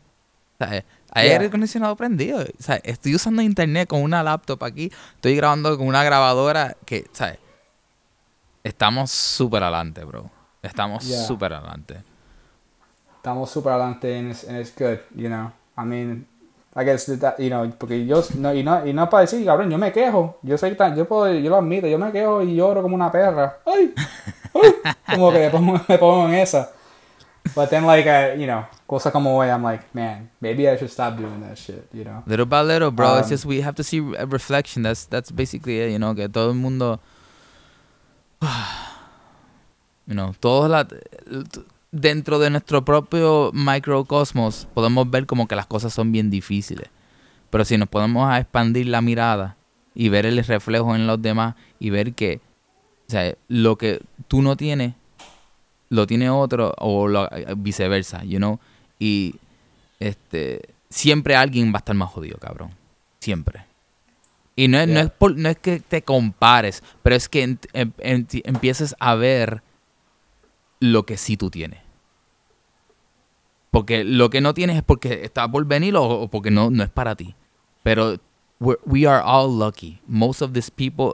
¿sabes? 0.60 0.84
Hay 1.12 1.28
Yeah. 1.28 1.34
aire 1.34 1.46
acondicionado 1.48 1.96
prendido, 1.96 2.44
¿sabes? 2.60 2.82
Estoy 2.84 3.16
usando 3.16 3.42
internet 3.42 3.88
con 3.88 4.02
una 4.02 4.22
laptop 4.22 4.64
aquí, 4.64 4.92
estoy 5.16 5.36
grabando 5.36 5.78
con 5.78 5.88
una 5.88 6.04
grabadora 6.04 6.76
que, 6.86 7.06
¿sabes? 7.14 7.38
Estamos 8.64 9.12
súper 9.12 9.64
adelante, 9.64 10.04
bro, 10.04 10.30
estamos 10.62 11.06
Yeah. 11.08 11.24
súper 11.26 11.54
adelante. 11.54 12.04
estamos 13.18 13.50
super 13.50 13.72
adelante 13.74 14.16
and 14.16 14.32
it's, 14.32 14.44
and 14.44 14.58
it's 14.58 14.72
good, 14.72 15.00
you 15.16 15.28
know. 15.28 15.52
I 15.76 15.84
mean, 15.84 16.28
that, 16.76 17.40
you 17.40 17.50
know, 17.50 17.70
porque 17.78 18.06
yo, 18.06 18.22
no, 18.36 18.54
y 18.54 18.62
no, 18.62 18.86
y 18.86 18.94
no 18.94 19.10
para 19.10 19.22
decir, 19.22 19.46
cabrón, 19.46 19.70
yo 19.72 19.78
me 19.78 19.92
quejo, 19.92 20.38
yo 20.42 20.58
soy 20.58 20.76
tan, 20.76 20.96
yo 20.96 21.06
puedo, 21.08 21.34
yo 21.34 21.50
lo 21.50 21.58
admito, 21.58 21.88
yo 21.88 21.98
me 21.98 22.12
quejo 22.12 22.42
y 22.42 22.56
lloro 22.56 22.82
como 22.82 22.96
una 22.96 23.12
perra. 23.12 23.60
Ay, 23.66 23.94
ay, 24.54 24.94
como 25.16 25.32
que 25.32 25.40
me 25.40 25.50
pongo, 25.50 25.80
me 25.88 25.98
pongo 25.98 26.28
en 26.28 26.36
esa. 26.36 26.72
But 27.56 27.70
then 27.70 27.86
like, 27.86 28.08
I, 28.08 28.34
you 28.34 28.48
know, 28.48 28.66
cosas 28.88 29.14
como 29.14 29.38
hoy, 29.38 29.50
I'm 29.50 29.64
like, 29.64 29.84
man, 29.94 30.30
maybe 30.42 30.68
I 30.68 30.76
should 30.78 30.92
stop 30.92 31.16
doing 31.16 31.42
that 31.42 31.58
shit, 31.58 31.88
you 31.94 32.04
know. 32.04 32.24
Little 32.26 32.46
by 32.46 32.62
little, 32.62 32.92
bro. 32.92 33.18
it's 33.20 33.28
Um, 33.28 33.30
just 33.30 33.46
we 33.46 33.62
have 33.62 33.76
to 33.76 33.84
see 33.84 34.00
a 34.18 34.26
reflection. 34.26 34.82
That's 34.84 35.06
that's 35.06 35.32
basically 35.32 35.80
it, 35.80 35.92
you 35.92 36.00
know, 36.00 36.16
que 36.16 36.28
todo 36.28 36.50
el 36.50 36.56
mundo 36.56 37.00
you 40.08 40.16
know, 40.16 40.34
todos 40.42 40.70
la 40.70 40.84
dentro 41.99 42.39
de 42.39 42.49
nuestro 42.49 42.84
propio 42.84 43.51
microcosmos 43.53 44.67
podemos 44.73 45.10
ver 45.10 45.25
como 45.25 45.47
que 45.47 45.55
las 45.55 45.65
cosas 45.65 45.93
son 45.93 46.12
bien 46.12 46.29
difíciles. 46.29 46.89
Pero 47.49 47.63
si 47.65 47.77
nos 47.77 47.88
podemos 47.89 48.36
expandir 48.38 48.88
la 48.88 49.01
mirada 49.01 49.55
y 49.93 50.10
ver 50.10 50.25
el 50.25 50.43
reflejo 50.43 50.95
en 50.95 51.08
los 51.08 51.21
demás 51.21 51.55
y 51.79 51.89
ver 51.89 52.13
que 52.13 52.41
o 53.08 53.12
sea, 53.12 53.36
lo 53.47 53.77
que 53.77 54.01
tú 54.27 54.41
no 54.41 54.58
tienes 54.58 54.93
lo 55.89 56.08
tiene 56.08 56.29
otro 56.29 56.73
o 56.79 57.08
lo- 57.08 57.29
viceversa, 57.58 58.23
you 58.23 58.38
know, 58.38 58.60
y 58.99 59.36
este 59.99 60.62
siempre 60.89 61.36
alguien 61.36 61.71
va 61.71 61.75
a 61.75 61.77
estar 61.79 61.95
más 61.95 62.10
jodido, 62.10 62.38
cabrón. 62.39 62.71
Siempre. 63.19 63.63
Y 64.55 64.67
no 64.67 64.79
es, 64.79 64.88
no 64.88 64.99
es, 65.01 65.10
por- 65.12 65.36
no 65.38 65.49
es 65.49 65.58
que 65.60 65.79
te 65.79 66.01
compares, 66.01 66.81
pero 67.03 67.15
es 67.15 67.29
que 67.29 67.43
en- 67.43 67.60
em- 67.73 67.91
em- 67.99 68.25
empieces 68.43 68.95
a 68.99 69.15
ver 69.15 69.62
lo 70.79 71.05
que 71.05 71.17
sí 71.17 71.38
tú 71.38 71.49
tienes. 71.49 71.79
Porque 73.76 74.06
lo 74.06 74.30
que 74.30 74.40
no 74.40 74.54
tienes 74.54 74.78
es 74.78 74.84
porque 74.84 75.26
está 75.26 75.52
por 75.52 75.66
venir 75.66 75.96
o, 75.98 76.30
porque 76.30 76.50
no, 76.50 76.70
no 76.70 76.82
es 76.82 76.90
para 76.90 77.14
ti. 77.14 77.36
Pero 77.84 78.16
we 78.86 79.06
are 79.06 79.22
all 79.26 79.60
lucky. 79.60 80.00
Most 80.08 80.42
of 80.42 80.54
these 80.54 80.72
people, 80.72 81.12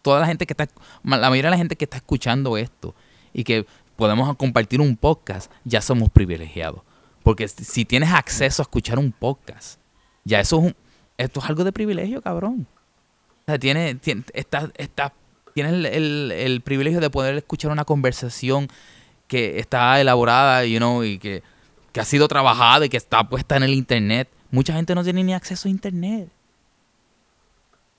toda 0.00 0.20
la 0.20 0.26
gente 0.26 0.46
que 0.46 0.54
está, 0.54 0.66
la 1.04 1.28
mayoría 1.28 1.50
de 1.50 1.56
la 1.56 1.58
gente 1.58 1.76
que 1.76 1.84
está 1.84 1.98
escuchando 1.98 2.56
esto 2.56 2.94
y 3.34 3.44
que 3.44 3.66
podemos 3.96 4.34
compartir 4.36 4.80
un 4.80 4.96
podcast, 4.96 5.52
ya 5.64 5.82
somos 5.82 6.08
privilegiados. 6.08 6.80
Porque 7.22 7.46
si- 7.48 7.64
si 7.64 7.84
tienes 7.84 8.10
acceso 8.14 8.62
a 8.62 8.64
escuchar 8.64 8.98
un 8.98 9.12
podcast, 9.12 9.78
ya 10.24 10.40
eso 10.40 10.56
es 10.58 10.64
un, 10.68 10.76
esto 11.18 11.40
es 11.40 11.46
algo 11.50 11.64
de 11.64 11.72
privilegio, 11.72 12.22
cabrón. 12.22 12.66
O 13.42 13.44
sea, 13.44 13.58
tiene, 13.58 13.94
tiene- 13.96 14.24
está- 14.32 14.70
está- 14.78 15.12
tienes 15.54 15.74
el, 15.74 15.84
el- 15.84 16.32
el 16.32 16.60
privilegio 16.62 17.00
de 17.00 17.10
poder 17.10 17.36
escuchar 17.36 17.70
una 17.72 17.84
conversación 17.84 18.68
que 19.28 19.58
está 19.60 20.00
elaborada, 20.00 20.64
you 20.64 20.78
know, 20.78 21.04
y 21.04 21.18
que, 21.18 21.42
que 21.92 22.00
ha 22.00 22.04
sido 22.04 22.28
trabajada 22.28 22.86
y 22.86 22.88
que 22.88 22.96
está 22.96 23.24
puesta 23.24 23.56
en 23.56 23.62
el 23.64 23.74
internet. 23.74 24.28
Mucha 24.50 24.72
gente 24.72 24.94
no 24.94 25.04
tiene 25.04 25.22
ni 25.24 25.32
acceso 25.34 25.68
a 25.68 25.70
internet. 25.70 26.28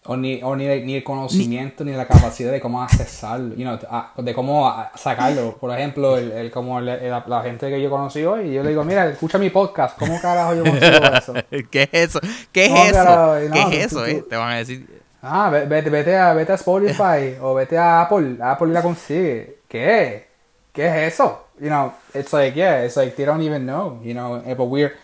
O 0.04 0.18
ni, 0.18 0.42
o 0.42 0.56
ni, 0.56 0.66
ni 0.66 0.96
el 0.96 1.04
conocimiento 1.04 1.84
ni 1.84 1.92
la 1.92 2.08
capacidad 2.08 2.52
de 2.52 2.60
cómo 2.60 2.82
accesarlo, 2.82 3.50
you 3.56 3.62
know, 3.62 3.78
a- 3.88 4.12
de 4.18 4.34
cómo 4.34 4.74
sacarlo. 4.96 5.56
Por 5.58 5.72
ejemplo, 5.78 6.18
el, 6.18 6.32
el- 6.32 6.50
como 6.52 6.80
el- 6.80 6.90
el- 6.90 7.12
la, 7.12 7.24
la 7.28 7.42
gente 7.44 7.70
que 7.70 7.80
yo 7.80 7.90
conocí 7.92 8.24
hoy, 8.24 8.52
yo 8.52 8.64
le 8.64 8.70
digo, 8.70 8.84
mira, 8.84 9.08
escucha 9.10 9.38
mi 9.38 9.52
podcast, 9.52 10.00
¿cómo 10.00 10.20
carajo 10.20 10.56
yo 10.56 10.64
consigo 10.64 10.98
eso? 11.16 11.34
¿Qué 11.70 11.84
es 11.84 11.90
eso? 12.10 12.20
¿Qué 12.52 12.66
es 12.66 12.96
eso? 12.96 13.04
no, 13.04 13.54
¿Qué 13.54 13.62
tú- 13.62 13.70
es 13.70 13.86
eso? 13.86 14.00
tú- 14.04 14.10
eh? 14.10 14.24
Te 14.28 14.36
van 14.38 14.52
a 14.54 14.58
decir. 14.58 15.02
Ah, 15.22 15.52
ve- 15.52 15.66
vete, 15.68 15.92
vete, 15.92 16.18
a, 16.18 16.34
vete 16.34 16.52
a 16.52 16.56
Spotify 16.56 17.36
o 17.40 17.54
vete 17.54 17.78
a 17.78 18.02
Apple. 18.02 18.38
Apple 18.42 18.70
la 18.74 18.82
consigue. 18.82 19.60
¿Qué? 19.68 20.31
¿Qué 20.74 20.84
es 20.86 21.14
eso? 21.14 21.40
You 21.60 21.70
know, 21.70 21.94
it's 22.14 22.34
like, 22.34 22.56
yeah, 22.56 22.82
it's 22.82 22.96
like 22.98 23.16
they 23.16 23.26
don't 23.26 23.42
even 23.42 23.66
know, 23.66 24.00
you 24.04 24.14
know, 24.14 24.36
eh, 24.46 24.54
but 24.54 24.66
we're, 24.66 24.98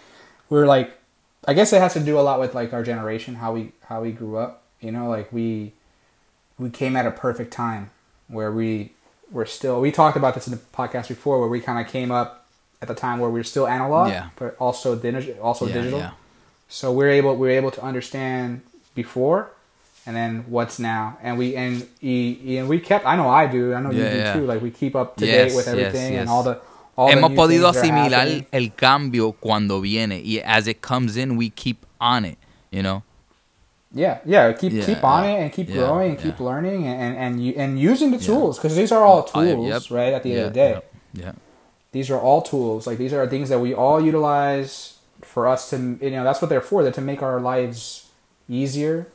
we're 0.49 0.65
like, 0.65 0.91
I 1.47 1.53
guess 1.53 1.71
it 1.73 1.79
has 1.81 1.93
to 1.93 1.99
do 1.99 2.19
a 2.19 2.21
lot 2.21 2.39
with 2.39 2.55
like 2.55 2.73
our 2.73 2.83
generation, 2.83 3.35
how 3.35 3.53
we, 3.53 3.71
how 3.87 4.01
we 4.01 4.11
grew 4.11 4.37
up, 4.37 4.63
you 4.81 4.91
know, 4.91 5.07
like 5.09 5.31
we, 5.31 5.73
we 6.57 6.69
came 6.69 6.95
at 6.95 7.05
a 7.05 7.11
perfect 7.11 7.51
time 7.53 7.91
where 8.27 8.51
we 8.51 8.91
were 9.31 9.45
still, 9.45 9.79
we 9.81 9.91
talked 9.91 10.17
about 10.17 10.33
this 10.35 10.47
in 10.47 10.51
the 10.51 10.57
podcast 10.73 11.09
before 11.09 11.39
where 11.39 11.49
we 11.49 11.59
kind 11.61 11.85
of 11.85 11.91
came 11.91 12.11
up 12.11 12.45
at 12.81 12.87
the 12.87 12.95
time 12.95 13.19
where 13.19 13.29
we 13.29 13.39
were 13.39 13.43
still 13.43 13.67
analog, 13.67 14.09
Yeah. 14.09 14.29
but 14.37 14.55
also, 14.59 14.93
also 15.41 15.67
Yeah, 15.67 15.73
digital. 15.73 15.99
yeah. 15.99 16.11
So 16.69 16.91
we're 16.91 17.09
able 17.11 17.35
we're 17.37 17.51
able 17.51 17.71
to 17.71 17.81
understand 17.81 18.61
before 18.93 19.51
and 20.07 20.15
then 20.15 20.45
what's 20.47 20.79
now. 20.79 21.17
And 21.21 21.37
we 21.37 21.55
and 21.55 21.85
and 22.01 22.67
we 22.67 22.79
kept 22.79 23.05
I 23.05 23.15
know 23.15 23.29
I 23.29 23.45
do, 23.47 23.73
I 23.75 23.81
know 23.81 23.91
Yeah, 23.91 24.03
you 24.05 24.09
do 24.09 24.17
yeah. 24.17 24.33
too. 24.33 24.45
Like 24.47 24.61
we 24.61 24.71
keep 24.71 24.95
up 24.95 25.17
to 25.17 25.25
Yes, 25.25 25.51
date 25.51 25.55
with 25.57 25.67
everything 25.67 26.13
yes. 26.13 26.21
and 26.21 26.29
all 26.29 26.43
the 26.43 26.59
all 26.95 27.07
the 27.09 27.13
Hemos 27.15 27.29
new 27.29 27.35
podido 27.35 27.71
things 27.73 27.89
that 27.91 28.27
are 28.27 28.27
asimilar 28.27 28.45
el 28.53 28.69
cambio 28.75 29.31
cuando 29.33 29.81
viene. 29.81 30.21
Y 30.25 30.41
as 30.43 30.67
it 30.67 30.81
comes 30.81 31.15
in, 31.17 31.35
we 31.37 31.49
keep 31.51 31.85
on 32.01 32.25
it, 32.25 32.37
you 32.71 32.81
know? 32.81 33.03
Yeah, 33.93 34.19
yeah, 34.25 34.51
keep 34.53 34.73
Yeah, 34.73 34.85
keep 34.85 35.03
on 35.03 35.23
it 35.25 35.39
and 35.43 35.51
keep 35.51 35.71
growing 35.71 36.11
and 36.11 36.19
keep 36.19 36.39
learning 36.39 36.85
and 36.87 36.99
and 37.01 37.17
and, 37.17 37.45
you, 37.45 37.53
and 37.57 37.79
using 37.79 38.11
the 38.11 38.17
tools 38.19 38.57
because 38.57 38.75
these 38.75 38.91
are 38.91 39.03
all 39.03 39.29
Oh, 39.33 39.43
tools, 39.43 39.67
yep. 39.67 39.81
right? 39.91 40.13
At 40.13 40.23
the 40.23 40.31
end 40.33 40.39
of 40.47 40.53
the 40.53 40.59
day. 40.59 40.81
Yeah. 41.13 41.31
these 41.91 42.09
are 42.11 42.19
all 42.19 42.41
tools. 42.41 42.85
Like 42.85 42.97
these 42.97 43.13
are 43.13 43.25
things 43.27 43.49
that 43.49 43.59
we 43.59 43.73
all 43.73 43.99
utilize 44.01 44.97
for 45.21 45.47
us 45.47 45.69
to, 45.71 45.77
you 46.01 46.11
know, 46.11 46.23
that's 46.23 46.41
what 46.41 46.49
they're 46.49 46.61
for. 46.61 46.83
They're 46.83 46.91
to 46.91 47.01
make 47.01 47.21
our 47.23 47.39
lives 47.39 48.09
easier. 48.49 49.07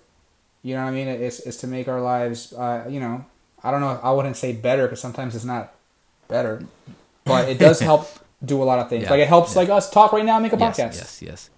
You 0.63 0.75
know 0.77 0.83
what 0.83 0.91
I 0.91 0.93
mean? 0.95 1.09
It's, 1.09 1.41
it's 1.41 1.57
to 1.59 1.67
make 1.67 1.89
our 1.89 2.01
lives, 2.01 2.53
uh, 2.53 2.85
you 2.89 3.01
know, 3.01 3.25
I 3.65 3.71
don't 3.71 3.81
know. 3.81 3.99
I 4.03 4.11
wouldn't 4.13 4.37
say 4.37 4.53
better 4.53 4.85
because 4.85 5.01
sometimes 5.01 5.35
it's 5.35 5.45
not 5.45 5.73
better, 6.29 6.63
but 7.25 7.49
it 7.49 7.59
does 7.59 7.81
help 7.91 8.07
do 8.45 8.63
a 8.63 8.65
lot 8.65 8.79
of 8.79 8.89
things. 8.89 9.05
Yeah, 9.05 9.11
like 9.11 9.21
it 9.21 9.29
helps, 9.29 9.55
yeah. 9.55 9.61
like 9.63 9.71
us 9.71 9.91
talk 9.91 10.13
right 10.13 10.25
now, 10.25 10.37
and 10.37 10.43
make 10.45 10.53
a 10.53 10.57
Yes, 10.59 10.77
podcast, 10.79 10.95
yes, 10.95 11.23
yes. 11.23 11.51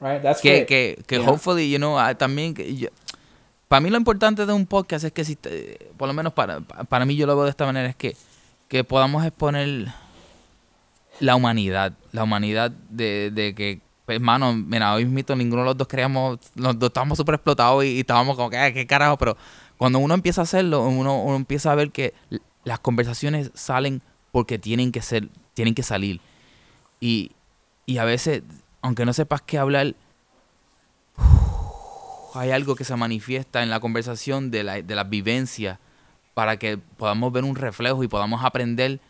right? 0.00 0.22
That's 0.22 0.40
que, 0.40 0.64
great. 0.64 0.68
que, 0.68 1.02
que 1.06 1.18
know? 1.18 1.24
hopefully, 1.24 1.66
you 1.66 1.78
know, 1.78 1.98
ah, 1.98 2.14
también 2.14 2.54
yo- 2.56 2.88
para 3.68 3.80
mí 3.80 3.90
lo 3.90 3.96
importante 3.98 4.46
de 4.46 4.52
un 4.52 4.64
podcast 4.66 5.04
es 5.04 5.12
que 5.12 5.24
si, 5.24 5.36
te- 5.36 5.78
por 5.98 6.08
lo 6.08 6.14
menos 6.14 6.32
para, 6.32 6.60
para 6.60 7.04
mí 7.04 7.16
yo 7.16 7.26
lo 7.26 7.34
veo 7.36 7.44
de 7.44 7.50
esta 7.50 7.66
manera, 7.66 7.88
es 7.88 7.96
que, 7.96 8.16
que 8.68 8.84
podamos 8.84 9.24
exponer 9.24 9.92
la 11.20 11.34
humanidad, 11.36 11.92
la 12.12 12.22
humanidad 12.24 12.70
de, 12.90 13.30
de 13.32 13.54
que, 13.54 13.80
pues, 14.06 14.16
hermano, 14.16 14.54
mira, 14.54 14.94
hoy 14.94 15.04
mismo 15.04 15.34
ninguno 15.34 15.62
de 15.62 15.66
los 15.66 15.76
dos 15.76 15.88
creíamos, 15.88 16.38
los 16.54 16.78
dos 16.78 16.88
estábamos 16.88 17.18
súper 17.18 17.34
explotados 17.34 17.84
y, 17.84 18.00
estábamos 18.00 18.36
como 18.36 18.50
que, 18.50 18.56
"Ay, 18.56 18.72
qué 18.72 18.86
carajo, 18.86 19.18
pero 19.18 19.36
cuando 19.76 19.98
uno 19.98 20.14
empieza 20.14 20.42
a 20.42 20.44
hacerlo, 20.44 20.86
uno, 20.86 21.34
empieza 21.34 21.72
a 21.72 21.74
ver 21.74 21.90
que 21.90 22.14
las 22.64 22.78
conversaciones 22.78 23.50
salen 23.54 24.02
porque 24.30 24.58
tienen 24.60 24.92
que 24.92 25.02
ser, 25.02 25.28
tienen 25.54 25.74
que 25.74 25.82
salir. 25.82 26.20
Y, 27.00 27.32
y 27.84 27.98
a 27.98 28.04
veces, 28.04 28.42
aunque 28.80 29.04
no 29.04 29.12
sepas 29.12 29.42
qué 29.42 29.58
hablar, 29.58 29.94
hay 32.34 32.50
algo 32.52 32.76
que 32.76 32.84
se 32.84 32.94
manifiesta 32.94 33.62
en 33.62 33.70
la 33.70 33.80
conversación 33.80 34.52
de, 34.52 34.62
la, 34.62 34.82
de 34.82 34.94
las 34.94 35.10
vivencias 35.10 35.78
para 36.34 36.58
que 36.58 36.78
podamos 36.78 37.32
ver 37.32 37.44
un 37.44 37.56
reflejo 37.56 38.04
y 38.04 38.08
podamos 38.08 38.44
aprender 38.44 39.00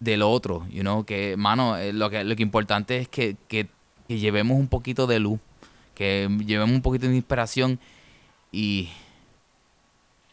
del 0.00 0.22
otro, 0.22 0.66
you 0.68 0.80
know, 0.80 1.04
que, 1.04 1.36
mano, 1.36 1.76
eh, 1.76 1.92
lo 1.92 2.10
que 2.10 2.24
lo 2.24 2.36
que 2.36 2.42
importante 2.42 2.98
es 2.98 3.08
que, 3.08 3.36
que 4.08 4.18
llevemos 4.18 4.58
un 4.58 4.68
poquito 4.68 5.06
de 5.06 5.18
luz, 5.18 5.40
que 5.94 6.28
llevemos 6.44 6.74
un 6.74 6.82
poquito 6.82 7.06
de 7.06 7.14
inspiración 7.14 7.78
y 8.52 8.90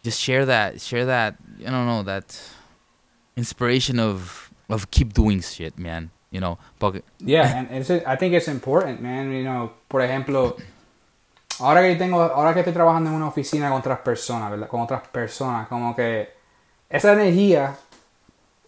just 0.03 0.19
share 0.19 0.45
that, 0.45 0.77
share 0.77 1.05
that, 1.05 1.35
I 1.59 1.65
don't 1.65 1.85
know, 1.85 2.03
that 2.03 2.25
inspiration 3.35 3.99
of 3.99 4.51
of 4.69 4.89
keep 4.89 5.13
doing 5.13 5.41
shit, 5.41 5.77
man, 5.77 6.09
you 6.31 6.39
know, 6.39 6.57
Yeah, 7.19 7.57
and 7.57 7.69
it's, 7.71 7.89
I 7.89 8.15
think 8.15 8.33
it's 8.33 8.47
important, 8.47 9.01
man. 9.01 9.31
You 9.31 9.43
know, 9.43 9.71
por 9.87 10.01
ejemplo, 10.01 10.55
ahora 11.59 11.81
que 11.81 11.95
tengo, 11.95 12.21
ahora 12.21 12.53
que 12.53 12.61
estoy 12.61 12.73
trabajando 12.73 13.09
en 13.09 13.15
una 13.15 13.27
oficina 13.27 13.69
con 13.69 13.79
otras 13.79 13.99
personas, 13.99 14.49
¿verdad? 14.49 14.67
Con 14.67 14.81
otras 14.81 15.07
personas, 15.09 15.67
como 15.67 15.95
que 15.95 16.29
esa 16.89 17.13
energía 17.13 17.77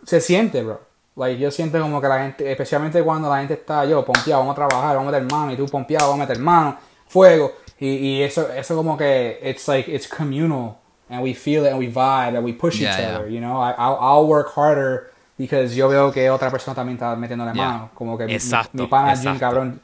se 0.05 0.19
siente, 0.19 0.63
bro. 0.63 0.81
Like, 1.15 1.39
yo 1.39 1.51
siento 1.51 1.79
como 1.79 2.01
que 2.01 2.07
la 2.07 2.19
gente, 2.19 2.51
especialmente 2.51 3.01
cuando 3.03 3.29
la 3.29 3.37
gente 3.39 3.53
está, 3.53 3.85
yo, 3.85 4.03
pompeado, 4.03 4.39
vamos 4.41 4.53
a 4.53 4.67
trabajar, 4.67 4.95
vamos 4.95 5.13
a 5.13 5.19
meter 5.19 5.31
mano, 5.31 5.51
y 5.51 5.55
tú 5.57 5.65
pompeado, 5.67 6.09
vamos 6.09 6.25
a 6.25 6.27
meter 6.27 6.41
mano, 6.43 6.77
fuego, 7.07 7.51
y, 7.79 7.87
y 7.87 8.21
eso, 8.23 8.51
eso 8.51 8.75
como 8.75 8.97
que, 8.97 9.39
it's 9.43 9.67
like, 9.67 9.87
it's 9.93 10.07
communal, 10.07 10.77
and 11.09 11.21
we 11.21 11.33
feel 11.35 11.65
it, 11.65 11.71
and 11.71 11.77
we 11.79 11.87
vibe, 11.87 12.35
and 12.35 12.43
we 12.43 12.51
push 12.53 12.81
Yeah, 12.81 12.89
each 12.89 12.99
yeah. 12.99 13.17
other, 13.17 13.29
you 13.29 13.39
know, 13.39 13.61
I, 13.61 13.71
I'll, 13.77 13.97
I'll 14.01 14.27
work 14.27 14.53
harder 14.55 15.11
because 15.37 15.75
yo 15.75 15.87
veo 15.87 16.11
que 16.11 16.29
otra 16.31 16.49
persona 16.49 16.73
también 16.75 16.97
está 16.97 17.15
metiéndole 17.15 17.53
Yeah. 17.53 17.67
mano, 17.67 17.89
como 17.93 18.17
que 18.17 18.25
mi- 18.25 18.33
Exacto, 18.33 18.69
mi, 18.73 18.83
mi 18.83 18.87
pana 18.87 19.15
Jim, 19.15 19.37
cabrón, 19.37 19.81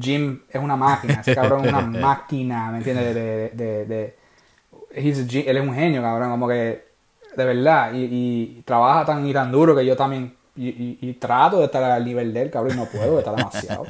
Jim 0.00 0.40
es 0.48 0.62
una 0.62 0.76
máquina, 0.76 1.20
ese 1.20 1.34
cabrón 1.34 1.62
es 1.64 1.68
una 1.68 1.80
máquina, 2.00 2.70
¿me 2.70 2.78
entiendes? 2.78 3.14
De, 3.14 3.20
de, 3.20 3.50
de, 3.50 3.84
de- 3.86 4.16
he's 4.94 5.18
a 5.18 5.22
él 5.50 5.56
es 5.56 5.62
un 5.62 5.74
genio, 5.74 6.00
cabrón, 6.02 6.30
como 6.30 6.48
que 6.48 6.84
de 7.36 7.44
verdad, 7.44 7.92
y, 7.94 8.04
y 8.58 8.62
trabaja 8.64 9.04
tan 9.04 9.26
y 9.26 9.32
tan 9.32 9.50
duro 9.50 9.74
que 9.74 9.84
yo 9.84 9.96
también, 9.96 10.34
y, 10.56 10.68
y, 10.68 10.98
y 11.00 11.12
trato 11.14 11.58
de 11.58 11.66
estar 11.66 11.82
al 11.82 12.04
nivel 12.04 12.32
de 12.32 12.42
él, 12.42 12.50
cabrón, 12.50 12.74
y 12.74 12.76
no 12.76 12.86
puedo, 12.86 13.18
está 13.18 13.32
demasiado. 13.34 13.86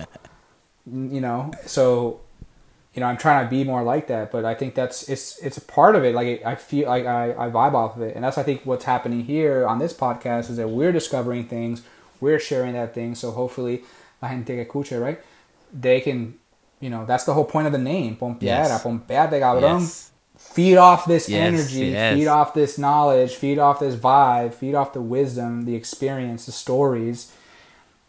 you 0.86 1.20
know, 1.20 1.50
so, 1.66 2.20
you 2.94 3.00
know, 3.00 3.06
I'm 3.06 3.16
trying 3.16 3.44
to 3.46 3.50
be 3.50 3.64
more 3.64 3.82
like 3.82 4.06
that, 4.08 4.30
but 4.30 4.44
I 4.44 4.54
think 4.54 4.74
that's, 4.74 5.08
it's, 5.08 5.38
it's 5.38 5.56
a 5.56 5.60
part 5.62 5.96
of 5.96 6.04
it, 6.04 6.14
like, 6.14 6.44
I 6.44 6.54
feel, 6.56 6.88
like, 6.88 7.06
I, 7.06 7.30
I 7.32 7.50
vibe 7.50 7.74
off 7.74 7.96
of 7.96 8.02
it, 8.02 8.14
and 8.14 8.24
that's, 8.24 8.38
I 8.38 8.42
think, 8.42 8.62
what's 8.64 8.84
happening 8.84 9.24
here 9.24 9.66
on 9.66 9.78
this 9.78 9.92
podcast 9.94 10.50
is 10.50 10.56
that 10.56 10.68
we're 10.68 10.92
discovering 10.92 11.46
things, 11.46 11.82
we're 12.20 12.38
sharing 12.38 12.74
that 12.74 12.94
thing, 12.94 13.14
so 13.14 13.30
hopefully, 13.32 13.82
la 14.20 14.28
gente 14.28 14.54
que 14.54 14.64
escuche, 14.64 15.00
right, 15.00 15.18
they 15.72 16.00
can, 16.00 16.34
you 16.80 16.90
know, 16.90 17.04
that's 17.06 17.24
the 17.24 17.32
whole 17.34 17.44
point 17.46 17.66
of 17.66 17.72
the 17.72 17.78
name, 17.78 18.16
pompeara, 18.16 18.68
Yes. 18.68 18.82
pompeate, 18.82 19.40
cabrón, 19.40 19.80
yes. 19.80 20.11
Feed 20.52 20.76
off 20.76 21.06
this 21.06 21.28
Yes, 21.28 21.40
energy, 21.52 21.86
yes. 21.90 22.16
feed 22.16 22.26
off 22.28 22.54
this 22.54 22.78
knowledge, 22.78 23.34
feed 23.36 23.58
off 23.58 23.80
this 23.80 23.94
vibe, 23.96 24.54
feed 24.54 24.74
off 24.74 24.92
the 24.92 25.00
wisdom, 25.00 25.64
the 25.64 25.74
experience, 25.74 26.46
the 26.46 26.52
stories, 26.52 27.32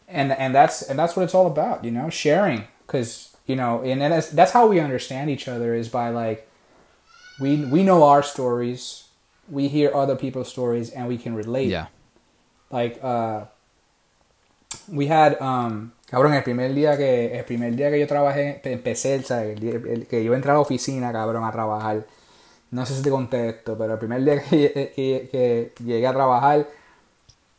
and 0.07 0.31
and 0.31 0.53
that's 0.53 0.81
and 0.81 0.97
that's 0.99 1.15
what 1.15 1.23
it's 1.23 1.33
all 1.35 1.47
about, 1.47 1.83
you 1.83 1.91
know, 1.91 2.09
sharing. 2.09 2.65
Because 2.85 3.35
you 3.47 3.55
know, 3.55 3.81
and 3.83 4.01
that's 4.01 4.29
that's 4.29 4.51
how 4.51 4.67
we 4.67 4.79
understand 4.79 5.29
each 5.29 5.47
other 5.47 5.73
is 5.73 5.89
by 5.89 6.09
like 6.09 6.47
we 7.39 7.65
we 7.65 7.83
know 7.83 8.03
our 8.03 8.21
stories, 8.23 9.05
we 9.49 9.67
hear 9.67 9.91
other 9.93 10.15
people's 10.15 10.49
stories, 10.49 10.89
and 10.91 11.07
we 11.07 11.17
can 11.17 11.33
relate. 11.35 11.69
Yeah. 11.69 11.87
Like 12.71 12.99
uh, 13.03 13.45
we 14.91 15.07
had 15.07 15.39
um, 15.41 15.93
cabrón, 16.09 16.33
el 16.35 16.43
primer 16.43 16.73
día 16.73 16.97
que 16.97 17.37
el 17.37 17.43
primer 17.45 17.75
día 17.75 17.89
que 17.89 17.99
yo 17.99 18.07
trabajé, 18.07 18.61
empecé, 18.63 19.15
el, 19.15 19.59
día- 19.59 19.75
el 19.93 20.05
que 20.07 20.23
yo 20.23 20.33
entré 20.33 20.51
a 20.51 20.55
la 20.55 20.59
oficina, 20.59 21.11
cabrón, 21.11 21.43
a 21.43 21.51
trabajar. 21.51 22.05
No 22.74 22.86
sé 22.86 22.95
si 22.95 23.01
te 23.03 23.09
conté 23.09 23.49
esto, 23.49 23.78
pero 23.78 23.93
el 23.93 23.99
primer 23.99 24.24
día 24.24 24.41
que, 24.41 24.71
que- 24.95 25.74
que 25.78 25.84
llegué 25.84 26.07
a 26.07 26.13
trabajar, 26.13 26.67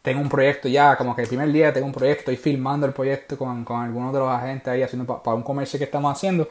tengo 0.02 0.20
un 0.20 0.28
proyecto 0.28 0.68
ya, 0.68 0.96
como 0.96 1.16
que 1.16 1.22
el 1.22 1.28
primer 1.28 1.50
día 1.52 1.72
tengo 1.72 1.86
un 1.86 1.92
proyecto, 1.92 2.30
estoy 2.30 2.36
filmando 2.36 2.86
el 2.86 2.92
proyecto 2.92 3.38
con, 3.38 3.64
con 3.64 3.80
algunos 3.80 4.12
de 4.12 4.18
los 4.18 4.28
agentes 4.28 4.68
ahí 4.68 4.82
haciendo 4.82 5.06
pa- 5.06 5.22
para 5.22 5.36
un 5.36 5.42
comercio 5.42 5.78
que 5.78 5.84
estamos 5.86 6.12
haciendo. 6.12 6.48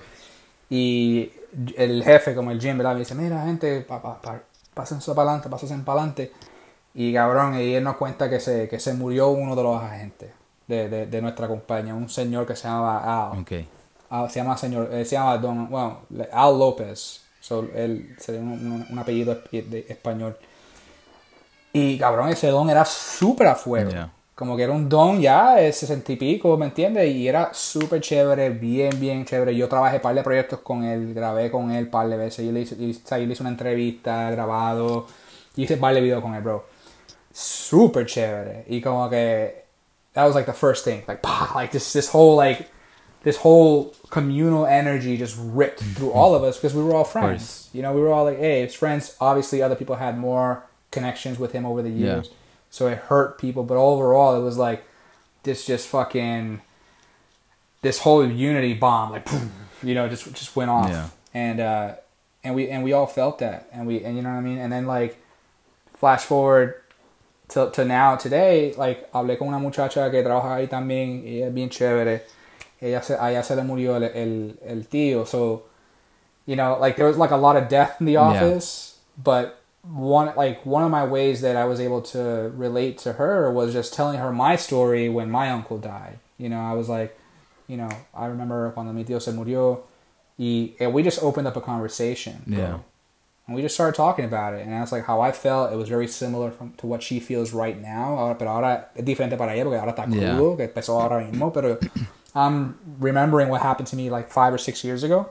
Y 0.70 1.32
el 1.78 2.04
jefe, 2.04 2.34
como 2.36 2.52
el 2.52 2.60
Jim, 2.60 2.78
¿verdad? 2.78 2.94
Me 2.94 3.00
dice, 3.00 3.16
mira, 3.16 3.44
gente, 3.46 3.82
pa, 3.82 4.02
pa, 4.02 4.20
pa- 4.22 4.42
pásense 4.74 5.12
para 5.14 5.30
adelante, 5.32 5.50
pásense 5.50 5.76
para 5.84 6.00
adelante. 6.00 6.32
Y 6.96 7.14
cabrón, 7.14 7.56
y 7.60 7.76
él 7.76 7.84
nos 7.84 7.98
cuenta 7.98 8.30
que 8.30 8.40
se, 8.40 8.68
que 8.70 8.80
se 8.80 8.94
murió 8.94 9.30
uno 9.30 9.56
de 9.56 9.64
los 9.64 9.82
agentes 9.82 10.32
de, 10.68 10.90
de, 10.90 11.06
de 11.08 11.22
nuestra 11.22 11.48
compañía, 11.48 11.94
un 11.96 12.10
señor 12.10 12.48
que 12.48 12.56
se 12.56 12.68
llamaba 12.68 13.30
Al. 13.32 13.40
Ah, 14.10 14.28
se 14.30 14.40
llama 14.40 14.58
señor, 14.58 14.90
eh, 14.94 15.06
se 15.06 15.16
llama 15.16 15.38
Don, 15.38 15.70
bueno, 15.70 16.00
Al 16.32 16.58
López. 16.60 17.23
So, 17.44 17.68
él 17.76 18.16
sería 18.20 18.40
un, 18.40 18.52
un- 18.54 18.88
un 18.90 19.00
apellido 19.00 19.38
de- 19.52 19.86
español. 19.90 20.38
Y 21.74 21.98
cabrón, 21.98 22.30
ese 22.30 22.48
don 22.48 22.70
era 22.70 22.86
súper 22.86 23.48
a 23.48 23.56
fuego. 23.56 23.90
Yeah. 23.92 24.10
Como 24.34 24.56
que 24.56 24.64
era 24.64 24.72
un 24.72 24.88
don 24.88 25.20
ya 25.20 25.56
de 25.56 25.74
sesenta 25.74 26.14
y 26.14 26.16
pico, 26.16 26.56
¿me 26.56 26.68
entiendes? 26.68 27.14
Y 27.14 27.28
era 27.28 27.54
súper 27.54 28.00
chévere, 28.00 28.50
bien, 28.50 28.98
bien 28.98 29.26
chévere. 29.26 29.54
Yo 29.56 29.68
trabajé 29.68 30.00
par 30.00 30.16
de 30.16 30.24
proyectos 30.24 30.60
con 30.62 30.86
él, 30.86 31.14
grabé 31.14 31.52
con 31.52 31.70
él 31.72 31.90
par 31.90 32.08
de 32.08 32.16
veces. 32.16 32.46
Yo 32.46 32.52
le 32.54 32.62
hice, 32.62 32.78
yo 32.78 33.18
le 33.18 33.34
hice 33.34 33.44
una 33.44 33.50
entrevista, 33.50 34.32
grabado, 34.32 35.06
y 35.58 35.64
hice 35.64 35.76
par 35.76 35.94
de 35.94 36.00
videos 36.02 36.22
con 36.22 36.34
él, 36.36 36.42
bro. 36.42 36.64
Súper 37.34 38.06
chévere. 38.06 38.64
Y 38.70 38.80
como 38.82 39.10
que, 39.10 39.66
that 40.14 40.26
was 40.26 40.36
like 40.36 40.46
the 40.50 40.58
first 40.58 40.86
thing. 40.86 41.02
Like, 41.08 41.20
like 41.54 41.72
this, 41.72 41.92
this 41.92 42.10
whole, 42.14 42.38
like, 42.38 42.68
this 43.24 43.38
whole 43.38 43.94
communal 44.10 44.66
energy 44.66 45.18
just 45.18 45.36
ripped 45.40 45.82
through 45.82 46.12
all 46.12 46.36
of 46.36 46.44
us 46.44 46.58
because 46.58 46.74
we 46.76 46.84
were 46.84 46.94
all 46.94 47.04
friends. 47.06 47.70
You 47.74 47.82
know, 47.82 47.94
we 47.94 48.02
were 48.02 48.12
all 48.12 48.26
like, 48.26 48.38
hey, 48.38 48.62
it's 48.64 48.76
friends. 48.76 49.16
Obviously, 49.20 49.62
other 49.62 49.76
people 49.76 49.96
had 49.96 50.18
more 50.18 50.64
connections 50.92 51.40
with 51.40 51.52
him 51.54 51.66
over 51.66 51.82
the 51.82 51.90
Yeah. 51.90 52.16
years. 52.16 52.30
So 52.70 52.88
it 52.88 52.98
hurt 52.98 53.38
people. 53.38 53.64
But 53.64 53.78
overall, 53.78 54.36
it 54.36 54.44
was 54.44 54.58
like 54.58 54.84
this 55.44 55.66
just 55.66 55.88
fucking, 55.88 56.62
this 57.82 58.00
whole 58.00 58.26
unity 58.26 58.74
bomb, 58.74 59.12
like, 59.12 59.30
boom, 59.30 59.52
you 59.82 59.94
know, 59.96 60.08
just 60.10 60.26
just 60.34 60.56
went 60.56 60.70
off. 60.72 60.90
Yeah. 60.90 61.08
And, 61.34 61.60
uh, 61.60 61.96
and 62.44 62.56
we 62.56 62.70
and 62.70 62.84
we 62.84 62.92
all 62.94 63.08
felt 63.08 63.40
that 63.40 63.70
and 63.72 63.88
we 63.88 64.04
and 64.04 64.18
you 64.18 64.22
know 64.22 64.30
what 64.30 64.36
I 64.36 64.42
mean 64.42 64.58
and 64.58 64.70
then 64.72 64.86
like 64.86 65.18
flash 65.98 66.24
forward 66.24 66.76
to, 67.50 67.72
to 67.72 67.86
now 67.86 68.18
today 68.18 68.74
like 68.78 69.10
hablé 69.14 69.38
con 69.40 69.48
una 69.48 69.60
muchacha 69.60 70.12
que 70.12 70.22
trabaja 70.22 70.56
ahí 70.58 70.68
también 70.68 71.24
y 71.24 71.38
ella 71.38 71.48
es 71.48 71.54
bien 71.54 71.70
chévere 71.70 72.22
ella 72.84 73.02
se, 73.02 73.16
a 73.16 73.30
ella 73.32 73.44
se 73.44 73.56
le 73.56 73.64
murió 73.64 73.96
el, 73.98 74.04
el, 74.04 74.58
el 74.66 74.88
tío 74.88 75.26
so 75.26 75.64
you 76.46 76.56
know 76.56 76.78
like 76.80 76.96
there 76.98 77.08
was 77.08 77.18
like 77.18 77.32
a 77.32 77.38
lot 77.38 77.56
of 77.56 77.70
death 77.70 77.96
in 78.00 78.06
the 78.06 78.18
office 78.18 78.98
but 79.18 79.60
one 79.84 80.32
like 80.36 80.66
one 80.66 80.84
of 80.84 80.92
my 80.92 81.04
ways 81.06 81.42
that 81.42 81.56
I 81.56 81.66
was 81.66 81.80
able 81.80 82.02
to 82.14 82.52
relate 82.56 82.98
to 83.00 83.14
her 83.14 83.50
was 83.52 83.74
just 83.74 83.94
telling 83.94 84.18
her 84.20 84.32
my 84.32 84.56
story 84.58 85.10
when 85.10 85.30
my 85.32 85.50
uncle 85.50 85.78
died 85.78 86.20
you 86.38 86.50
know 86.50 86.60
I 86.60 86.74
was 86.74 86.90
like 86.90 87.18
you 87.68 87.78
know 87.78 87.90
I 88.14 88.26
remember 88.28 88.72
cuando 88.72 88.92
mi 88.94 89.04
tío 89.04 89.22
se 89.22 89.32
murió 89.32 89.82
y 90.38 90.74
and 90.80 90.94
we 90.94 91.04
just 91.04 91.22
opened 91.24 91.48
up 91.48 91.56
a 91.56 91.62
conversation 91.62 92.42
bro. 92.48 92.58
Yeah. 92.58 92.78
And 93.46 93.58
we 93.58 93.62
just 93.62 93.76
started 93.76 93.94
talking 93.98 94.24
about 94.24 94.54
it, 94.54 94.62
and 94.62 94.72
that's 94.72 94.94
like 94.94 95.04
how 95.04 95.20
I 95.20 95.34
felt. 95.34 95.74
It 95.74 95.76
was 95.76 95.90
very 95.90 96.08
similar 96.08 96.50
from, 96.50 96.72
to 96.78 96.88
what 96.88 97.04
she 97.04 97.20
feels 97.20 97.52
right 97.52 97.76
now. 97.78 98.16
Ahora, 98.18 98.36
pero 98.38 98.52
ahora 98.52 98.86
es 98.96 99.04
diferente 99.04 99.38
para 99.38 99.54
ella 99.54 99.66
porque 99.66 99.80
ahora 99.80 99.92
está 99.94 100.08
Yeah. 100.08 100.38
crudo, 100.38 100.56
que 100.56 100.64
empezó 100.70 101.02
ahora 101.02 101.20
mismo. 101.30 101.52
Pero 101.52 101.78
I'm 102.36 102.78
remembering 103.00 103.50
what 103.50 103.62
happened 103.62 103.88
to 103.90 103.96
me 103.96 104.10
like 104.10 104.30
five 104.30 104.54
or 104.54 104.58
six 104.58 104.84
years 104.84 105.04
ago. 105.04 105.30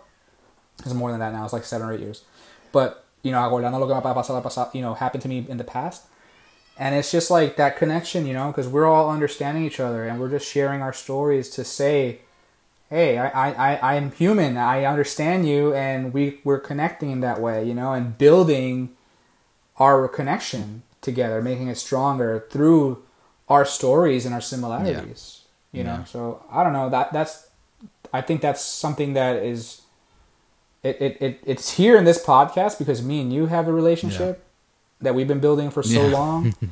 It's 0.81 0.95
more 0.95 1.11
than 1.11 1.21
that 1.21 1.33
now. 1.33 1.45
It's 1.45 1.53
like 1.53 1.65
seven 1.65 1.89
or 1.89 1.93
eight 1.93 2.01
years. 2.01 2.23
But 2.71 3.05
you 3.23 3.31
know, 3.31 3.39
acordando 3.39 3.79
lo 3.79 3.87
que 3.87 3.95
me 3.95 4.01
ha 4.01 4.15
pasado, 4.15 4.75
you 4.75 4.83
know, 4.83 4.95
happened 4.95 5.23
to 5.23 5.29
me 5.29 5.47
in 5.49 5.57
the 5.57 5.65
past. 5.65 6.07
And 6.79 6.95
it's 6.95 7.13
just 7.13 7.31
like 7.31 7.57
that 7.57 7.77
connection, 7.77 8.27
you 8.27 8.33
know, 8.33 8.49
because 8.49 8.67
we're 8.67 8.87
all 8.87 9.11
understanding 9.11 9.65
each 9.65 9.79
other 9.79 10.05
and 10.05 10.19
we're 10.19 10.31
just 10.31 10.51
sharing 10.51 10.81
our 10.81 10.93
stories 10.93 11.51
to 11.51 11.65
say, 11.65 12.23
hey, 12.89 13.19
I, 13.19 13.29
I, 13.29 13.53
I, 13.53 13.95
I'm 13.95 14.11
human. 14.13 14.57
I 14.57 14.85
understand 14.85 15.49
you, 15.49 15.73
and 15.75 16.13
we 16.13 16.41
we're 16.45 16.61
connecting 16.61 17.11
in 17.11 17.21
that 17.21 17.41
way, 17.41 17.65
you 17.65 17.75
know, 17.75 17.93
and 17.93 18.19
building 18.19 18.91
our 19.79 20.09
connection 20.09 20.83
together, 21.01 21.41
making 21.41 21.69
it 21.69 21.79
stronger 21.79 22.47
through 22.51 23.03
our 23.49 23.65
stories 23.65 24.27
and 24.27 24.35
our 24.35 24.41
similarities. 24.41 25.42
You 25.73 25.85
know, 25.85 26.05
so 26.07 26.45
I 26.51 26.63
don't 26.65 26.73
know 26.75 26.91
that 26.91 27.13
that's 27.13 27.49
I 28.13 28.21
think 28.21 28.43
that's 28.43 28.61
something 28.63 29.15
that 29.15 29.37
is 29.37 29.81
it, 30.83 30.97
it, 31.01 31.17
it 31.23 31.41
it's 31.47 31.73
here 31.77 31.97
in 31.97 32.05
this 32.05 32.23
podcast 32.25 32.79
because 32.79 33.03
me 33.03 33.21
and 33.23 33.33
you 33.33 33.47
have 33.47 33.69
a 33.69 33.73
relationship 33.73 34.45
that 35.01 35.15
we've 35.15 35.29
been 35.29 35.41
building 35.41 35.71
for 35.71 35.83
so 35.83 36.07
Yeah. 36.07 36.17
long. 36.19 36.55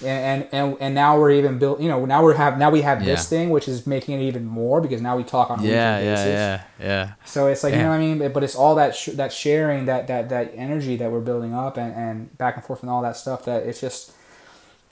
And, 0.00 0.46
and 0.52 0.76
and 0.78 0.94
now 0.94 1.18
we're 1.18 1.32
even 1.32 1.58
built. 1.58 1.80
You 1.80 1.88
know, 1.88 2.04
now 2.04 2.24
we 2.24 2.32
have 2.36 2.56
now 2.56 2.70
we 2.70 2.82
have 2.82 3.04
this 3.04 3.24
Yeah. 3.32 3.36
thing, 3.38 3.50
which 3.50 3.66
is 3.66 3.84
making 3.84 4.20
it 4.20 4.22
even 4.22 4.46
more 4.46 4.80
because 4.80 5.02
now 5.02 5.16
we 5.16 5.24
talk 5.24 5.50
on 5.50 5.58
a 5.58 5.62
Yeah, 5.64 5.96
weekly 5.98 6.06
yeah, 6.06 6.14
basis. 6.14 6.40
yeah, 6.78 6.86
yeah. 6.86 7.12
So 7.24 7.48
it's 7.48 7.64
like 7.64 7.72
you 7.74 7.80
know 7.82 7.88
what 7.88 7.96
I 7.96 7.98
mean, 7.98 8.32
but 8.32 8.44
it's 8.44 8.54
all 8.54 8.76
that 8.76 8.94
sh- 8.94 9.16
that 9.16 9.32
sharing, 9.32 9.86
that 9.86 10.06
that 10.06 10.28
that 10.28 10.52
energy 10.54 10.94
that 10.98 11.10
we're 11.10 11.18
building 11.18 11.52
up, 11.52 11.76
and, 11.76 11.92
and 11.96 12.38
back 12.38 12.54
and 12.54 12.64
forth, 12.64 12.82
and 12.82 12.90
all 12.90 13.02
that 13.02 13.16
stuff. 13.16 13.44
That 13.46 13.64
it's 13.64 13.80
just 13.80 14.12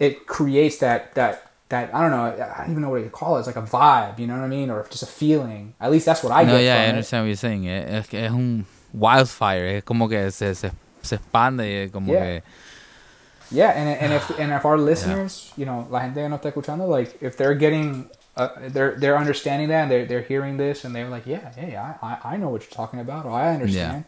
it 0.01 0.27
creates 0.27 0.79
that 0.79 1.15
that 1.15 1.46
that 1.69 1.95
I 1.95 2.01
don't 2.01 2.11
know, 2.11 2.25
I 2.55 2.61
don't 2.63 2.71
even 2.71 2.83
know 2.83 2.91
what 2.91 3.03
you 3.03 3.11
call 3.11 3.37
it. 3.37 3.41
It's 3.41 3.47
like 3.49 3.57
a 3.57 3.63
vibe, 3.63 4.19
you 4.19 4.27
know 4.27 4.35
what 4.37 4.45
I 4.45 4.49
mean, 4.49 4.71
or 4.71 4.87
just 4.91 5.03
a 5.03 5.07
feeling. 5.07 5.75
At 5.81 5.91
least 5.91 6.07
that's 6.07 6.23
what 6.23 6.33
I 6.33 6.45
no, 6.45 6.53
get 6.53 6.65
yeah, 6.65 6.75
I 6.75 6.77
from 6.79 6.85
it. 6.85 6.89
understand 6.91 7.23
what 7.25 7.27
you're 7.29 7.37
saying. 7.37 7.69
Es, 7.69 8.15
es 8.15 8.31
un 8.31 8.67
wildfire. 8.95 9.77
Es 9.79 9.85
como 9.85 10.09
que 10.09 10.31
se, 10.31 10.55
se, 10.55 10.71
se 11.03 11.17
expande 11.17 11.91
como 11.93 12.13
Yeah. 12.13 12.21
que... 12.21 12.43
Yeah, 13.53 13.71
and 13.71 13.89
and 14.01 14.13
if 14.13 14.31
and 14.41 14.53
if 14.53 14.65
our 14.65 14.77
listeners, 14.91 15.53
you 15.57 15.65
know, 15.67 15.87
la 15.91 16.01
gente 16.01 16.21
que 16.21 16.29
no 16.29 16.37
está 16.39 16.53
escuchando, 16.53 16.89
like 16.89 17.17
if 17.23 17.37
they're 17.37 17.55
getting, 17.55 18.11
uh, 18.37 18.49
they're 18.69 18.97
they're 18.99 19.17
understanding 19.17 19.69
that, 19.69 19.83
and 19.83 19.91
they're 19.91 20.05
they're 20.05 20.23
hearing 20.23 20.57
this, 20.57 20.85
and 20.85 20.95
they're 20.97 21.09
like, 21.09 21.27
yeah, 21.27 21.53
hey, 21.55 21.77
I 21.77 21.95
I, 22.03 22.35
I 22.35 22.37
know 22.39 22.49
what 22.49 22.63
you're 22.63 22.71
talking 22.75 22.99
about, 22.99 23.25
or 23.25 23.31
I 23.31 23.55
understand, 23.55 24.05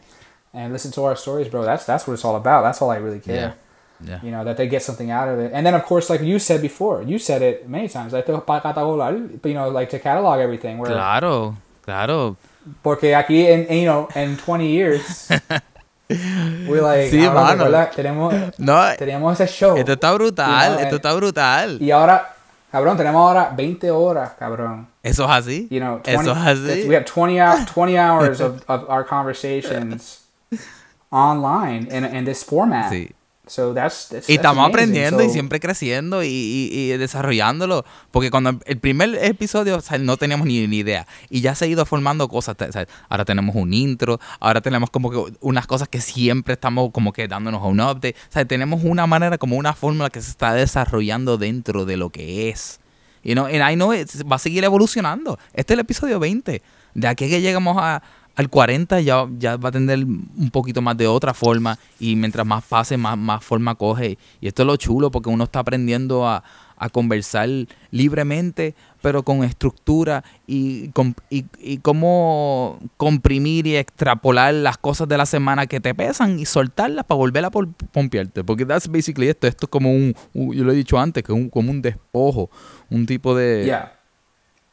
yeah. 0.53 0.61
and 0.61 0.73
listen 0.73 0.91
to 0.91 1.05
our 1.05 1.15
stories, 1.15 1.47
bro. 1.47 1.63
That's 1.63 1.85
that's 1.85 2.05
what 2.05 2.15
it's 2.15 2.25
all 2.25 2.35
about. 2.35 2.63
That's 2.63 2.81
all 2.81 2.89
I 2.89 2.97
really 2.97 3.21
care. 3.21 3.35
Yeah. 3.35 3.53
You 4.01 4.31
know 4.31 4.43
that 4.45 4.55
they 4.57 4.67
get 4.67 4.81
something 4.81 5.11
out 5.11 5.27
of 5.27 5.39
it, 5.39 5.51
and 5.53 5.65
then 5.65 5.73
of 5.75 5.83
course, 5.85 6.09
like 6.09 6.21
you 6.21 6.39
said 6.39 6.61
before, 6.61 7.01
you 7.03 7.19
said 7.19 7.41
it 7.41 7.67
many 7.67 7.89
times, 7.89 8.13
like 8.13 8.27
you 8.27 9.53
know, 9.53 9.69
like 9.69 9.89
to 9.89 9.99
catalog 9.99 10.39
everything. 10.39 10.77
Where 10.77 10.91
Claro, 10.91 11.55
claro. 11.83 12.37
porque 12.83 13.13
aquí, 13.15 13.45
in, 13.47 13.65
in, 13.67 13.79
you 13.79 13.85
know, 13.85 14.07
in 14.15 14.37
twenty 14.37 14.67
years, 14.71 15.29
we're 16.09 16.81
like, 16.81 17.11
Sí, 17.11 17.25
ahora, 17.25 17.55
mano. 17.55 17.65
recuerda, 17.65 17.91
tenemos 17.91 18.33
No, 18.57 18.95
teníamos 18.97 19.39
ese 19.39 19.47
show. 19.51 19.75
esto 19.77 19.93
está 19.93 20.13
brutal, 20.13 20.71
You 20.71 20.75
know, 20.77 20.83
esto 20.83 20.95
está 20.95 21.13
brutal. 21.15 21.77
Y 21.81 21.91
ahora, 21.91 22.35
cabrón, 22.71 22.95
tenemos 22.97 23.19
ahora 23.19 23.51
20 23.55 23.91
horas, 23.91 24.31
cabrón. 24.39 24.87
Eso 25.03 25.23
es 25.25 25.29
así. 25.29 25.67
You 25.69 25.79
know, 25.79 25.99
20, 26.03 26.11
Eso 26.13 26.31
es 26.31 26.37
así. 26.37 26.87
we 26.87 26.95
have 26.95 27.05
20, 27.05 27.37
hou- 27.39 27.65
20 27.65 27.97
hours 27.97 28.39
of, 28.41 28.63
of 28.69 28.89
our 28.89 29.03
conversations 29.05 30.21
online 31.11 31.87
in, 31.91 32.05
in 32.05 32.25
this 32.25 32.43
format. 32.43 32.91
Sí. 32.91 33.11
So 33.49 33.73
that's, 33.73 34.09
that's 34.09 34.29
Y 34.29 34.33
that's 34.35 34.45
estamos 34.45 34.59
amazing. 34.65 34.71
aprendiendo 34.73 35.23
y 35.23 35.27
So- 35.27 35.33
siempre 35.33 35.59
creciendo 35.59 36.23
y, 36.23 36.27
y- 36.27 36.69
y 36.93 36.97
desarrollándolo. 36.97 37.83
Porque 38.11 38.29
cuando 38.31 38.59
el 38.65 38.77
primer 38.77 39.15
episodio 39.23 39.77
o 39.77 39.81
sea, 39.81 39.97
no 39.97 40.17
teníamos 40.17 40.45
ni, 40.47 40.67
ni 40.67 40.77
idea. 40.77 41.07
Y 41.31 41.41
ya 41.41 41.55
se 41.55 41.65
ha 41.65 41.67
ido 41.67 41.85
formando 41.85 42.27
cosas. 42.29 42.55
o 42.59 42.71
sea, 42.71 42.87
ahora 43.09 43.25
tenemos 43.25 43.55
un 43.55 43.73
intro, 43.73 44.19
ahora 44.39 44.61
tenemos 44.61 44.89
como 44.91 45.09
que 45.09 45.33
unas 45.41 45.65
cosas 45.67 45.87
que 45.87 45.99
siempre 45.99 46.53
estamos 46.53 46.91
como 46.91 47.11
que 47.11 47.27
dándonos 47.27 47.61
un 47.63 47.79
update. 47.81 48.15
O 48.29 48.31
sea, 48.31 48.45
tenemos 48.45 48.81
una 48.83 49.07
manera, 49.07 49.37
como 49.39 49.57
una 49.57 49.73
fórmula 49.73 50.09
que 50.09 50.21
se 50.21 50.29
está 50.29 50.53
desarrollando 50.53 51.37
dentro 51.37 51.85
de 51.85 51.97
lo 51.97 52.11
que 52.11 52.49
es. 52.49 52.79
You 53.23 53.33
know, 53.33 53.47
and 53.47 53.55
I 53.69 53.75
know 53.75 53.93
it 53.93 54.09
va 54.31 54.35
a 54.37 54.39
seguir 54.39 54.63
evolucionando. 54.63 55.37
Este 55.53 55.73
es 55.73 55.75
el 55.75 55.79
episodio 55.81 56.19
20. 56.19 56.61
De 56.93 57.07
aquí 57.07 57.29
que 57.29 57.41
llegamos 57.41 57.77
a, 57.79 58.01
al 58.35 58.49
40 58.49 59.01
ya, 59.01 59.27
ya 59.37 59.57
va 59.57 59.69
a 59.69 59.71
tener 59.71 59.99
un 60.05 60.49
poquito 60.51 60.81
más 60.81 60.95
de 60.97 61.07
otra 61.07 61.33
forma 61.33 61.77
y 61.99 62.15
mientras 62.15 62.45
más 62.45 62.63
pase, 62.63 62.95
más, 62.97 63.17
más 63.17 63.43
forma 63.43 63.75
coge. 63.75 64.17
Y 64.39 64.47
esto 64.47 64.63
es 64.63 64.67
lo 64.67 64.75
chulo 64.77 65.11
porque 65.11 65.29
uno 65.29 65.43
está 65.43 65.59
aprendiendo 65.59 66.25
a, 66.25 66.43
a 66.77 66.89
conversar 66.89 67.49
libremente, 67.91 68.73
pero 69.01 69.23
con 69.23 69.43
estructura 69.43 70.23
y, 70.47 70.89
y, 71.29 71.45
y 71.59 71.77
cómo 71.79 72.79
comprimir 72.95 73.67
y 73.67 73.75
extrapolar 73.75 74.53
las 74.53 74.77
cosas 74.77 75.09
de 75.09 75.17
la 75.17 75.25
semana 75.25 75.67
que 75.67 75.81
te 75.81 75.93
pesan 75.93 76.39
y 76.39 76.45
soltarlas 76.45 77.03
para 77.05 77.17
volver 77.17 77.43
a 77.43 77.49
pompearte. 77.51 78.45
Porque 78.45 78.65
that's 78.65 78.87
basically 78.87 79.27
esto. 79.27 79.47
Esto 79.47 79.65
es 79.65 79.69
como 79.69 79.91
un, 79.91 80.15
yo 80.33 80.63
lo 80.63 80.71
he 80.71 80.75
dicho 80.75 80.97
antes, 80.97 81.23
que 81.23 81.33
es 81.33 81.37
un, 81.37 81.49
como 81.49 81.71
un 81.71 81.81
despojo, 81.81 82.49
un 82.89 83.05
tipo 83.05 83.35
de, 83.35 83.65
Yeah. 83.65 83.91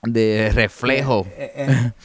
de 0.04 0.52
reflejo. 0.54 1.26
And, 1.56 1.92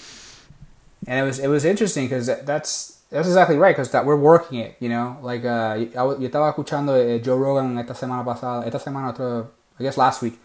and 1.08 1.20
it 1.20 1.24
was 1.24 1.40
it 1.40 1.48
was 1.48 1.66
interesting 1.66 2.08
because 2.08 2.28
that's 2.46 3.02
that's 3.10 3.28
exactly 3.28 3.58
right 3.58 3.76
because 3.76 3.92
that 3.92 4.06
we're 4.06 4.16
working 4.20 4.60
it, 4.60 4.76
you 4.80 4.88
know. 4.90 5.18
Like 5.22 5.44
uh, 5.46 5.76
yo, 5.78 6.18
yo 6.20 6.28
estaba 6.28 6.50
escuchando 6.50 6.96
eh, 6.96 7.22
Joe 7.24 7.38
Rogan 7.38 7.78
esta 7.80 7.94
semana 7.94 8.24
pasada, 8.24 8.66
esta 8.66 8.80
semana 8.80 9.10
otro, 9.10 9.52
I 9.80 9.84
guess 9.84 9.98
last 9.98 10.22
week. 10.22 10.40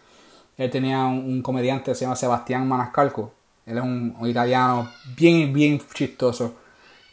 Él 0.58 0.70
tenía 0.70 1.04
un, 1.04 1.18
un 1.18 1.42
comediante 1.42 1.90
que 1.90 1.94
se 1.94 2.04
llama 2.06 2.16
Sebastián 2.16 2.66
Maniscalco. 2.66 3.32
Él 3.66 3.76
es 3.78 3.84
un, 3.84 4.16
un 4.18 4.28
italiano 4.28 4.88
bien 5.16 5.52
bien 5.52 5.80
chistoso. 5.92 6.54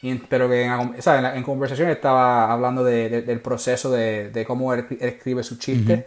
Y 0.01 0.15
pero 0.15 0.47
que 0.49 0.63
en, 0.63 1.01
¿sabes? 1.01 1.17
en, 1.19 1.23
la- 1.23 1.35
en 1.35 1.43
conversación 1.43 1.89
estaba 1.89 2.51
hablando 2.51 2.83
de- 2.83 3.09
de- 3.09 3.21
del 3.21 3.39
proceso 3.41 3.89
de, 3.91 4.29
de 4.31 4.45
cómo 4.45 4.73
él, 4.73 4.85
él 4.89 4.97
escribe 5.09 5.43
sus 5.43 5.59
chistes. 5.59 6.05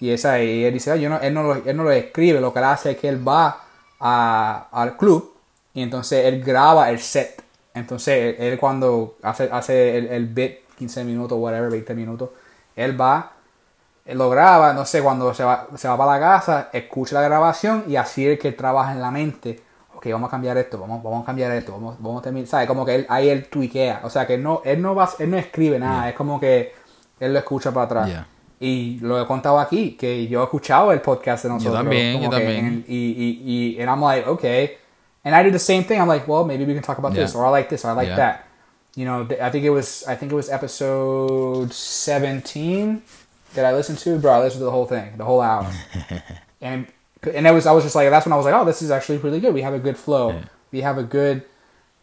Y, 0.00 0.10
esa, 0.10 0.40
y 0.42 0.64
él 0.64 0.72
dice, 0.74 0.90
"Ah, 0.90 0.96
yo 0.96 1.08
no, 1.08 1.18
él, 1.20 1.32
no 1.34 1.42
lo, 1.44 1.54
él 1.54 1.76
no 1.76 1.84
lo 1.84 1.92
escribe, 1.92 2.40
lo 2.40 2.52
que 2.52 2.58
él 2.58 2.64
hace 2.64 2.92
es 2.92 2.96
que 2.98 3.08
él 3.08 3.26
va 3.26 3.60
a- 4.00 4.68
al 4.72 4.96
club 4.96 5.31
y 5.74 5.82
entonces 5.82 6.26
él 6.26 6.42
graba 6.42 6.90
el 6.90 6.98
set. 6.98 7.42
Entonces 7.74 8.36
él, 8.38 8.46
él 8.52 8.58
cuando 8.58 9.16
hace, 9.22 9.48
hace 9.50 9.98
el, 9.98 10.06
el 10.08 10.26
bit, 10.26 10.58
15 10.78 11.04
minutos, 11.04 11.38
whatever, 11.38 11.70
20 11.70 11.94
minutos, 11.94 12.30
él 12.76 13.00
va, 13.00 13.32
él 14.04 14.18
lo 14.18 14.28
graba, 14.30 14.72
no 14.72 14.84
sé, 14.84 15.00
cuando 15.02 15.32
se 15.32 15.44
va, 15.44 15.68
se 15.76 15.88
va 15.88 15.96
para 15.96 16.12
la 16.12 16.20
casa, 16.20 16.68
escucha 16.72 17.14
la 17.14 17.22
grabación 17.22 17.84
y 17.88 17.96
así 17.96 18.26
es 18.26 18.38
que 18.38 18.48
él 18.48 18.56
trabaja 18.56 18.92
en 18.92 19.00
la 19.00 19.10
mente. 19.10 19.60
Ok, 19.94 20.06
vamos 20.10 20.28
a 20.28 20.30
cambiar 20.32 20.58
esto, 20.58 20.78
vamos, 20.78 21.02
vamos 21.02 21.22
a 21.22 21.26
cambiar 21.26 21.52
esto, 21.52 21.72
vamos, 21.72 21.96
vamos 22.00 22.20
a 22.20 22.22
terminar, 22.24 22.48
¿sabes? 22.48 22.66
Como 22.66 22.84
que 22.84 22.96
él, 22.96 23.06
ahí 23.08 23.28
él 23.28 23.48
tuiquea, 23.48 24.00
o 24.02 24.10
sea 24.10 24.26
que 24.26 24.34
él 24.34 24.42
no, 24.42 24.60
él 24.64 24.82
no 24.82 24.94
va, 24.96 25.08
él 25.20 25.30
no 25.30 25.36
escribe 25.38 25.78
nada, 25.78 26.08
es 26.08 26.14
como 26.16 26.40
que 26.40 26.72
él 27.20 27.32
lo 27.32 27.38
escucha 27.38 27.70
para 27.72 27.86
atrás. 27.86 28.08
Yeah. 28.08 28.26
Y 28.58 28.98
lo 29.00 29.20
he 29.20 29.26
contado 29.26 29.58
aquí, 29.60 29.92
que 29.96 30.26
yo 30.28 30.40
he 30.40 30.44
escuchado 30.44 30.92
el 30.92 31.00
podcast 31.00 31.44
de 31.44 31.50
nosotros. 31.50 31.74
también, 31.82 32.14
como 32.14 32.24
yo 32.24 32.30
también. 32.30 32.66
en- 32.66 32.84
y, 32.88 32.96
y, 32.96 33.76
y, 33.76 33.80
and 33.80 33.88
I'm 33.88 34.00
like, 34.02 34.28
okay. 34.28 34.76
And 35.24 35.34
I 35.34 35.42
do 35.42 35.50
the 35.50 35.58
same 35.58 35.84
thing. 35.84 36.00
I'm 36.00 36.08
like, 36.08 36.26
well, 36.26 36.44
maybe 36.44 36.64
we 36.64 36.74
can 36.74 36.82
talk 36.82 36.98
about 36.98 37.12
Yeah. 37.14 37.22
this, 37.22 37.34
or 37.34 37.46
I 37.46 37.48
like 37.50 37.68
this, 37.68 37.84
or 37.84 37.88
I 37.88 37.92
like 37.92 38.08
Yeah. 38.08 38.16
that. 38.16 38.48
You 38.96 39.04
know, 39.04 39.26
I 39.40 39.50
think 39.50 39.64
it 39.64 39.70
was, 39.70 40.04
I 40.06 40.14
think 40.16 40.32
it 40.32 40.34
was 40.34 40.50
episode 40.50 41.72
17 41.72 43.02
that 43.54 43.64
I 43.64 43.72
listened 43.72 43.98
to. 44.00 44.18
Bro, 44.18 44.32
I 44.32 44.40
listened 44.40 44.60
to 44.60 44.64
the 44.64 44.70
whole 44.70 44.86
thing, 44.86 45.12
the 45.16 45.24
whole 45.24 45.40
hour. 45.40 45.70
and 46.60 46.86
and 47.34 47.46
it 47.46 47.52
was, 47.52 47.66
I 47.66 47.72
was 47.72 47.84
just 47.84 47.94
like, 47.94 48.10
that's 48.10 48.26
when 48.26 48.32
I 48.32 48.36
was 48.36 48.44
like, 48.44 48.54
oh, 48.54 48.64
this 48.64 48.82
is 48.82 48.90
actually 48.90 49.18
really 49.18 49.38
good. 49.38 49.54
We 49.54 49.62
have 49.62 49.74
a 49.74 49.78
good 49.78 49.96
flow. 49.96 50.30
Yeah. 50.32 50.44
We 50.72 50.80
have 50.80 50.98
a 50.98 51.04
good 51.04 51.44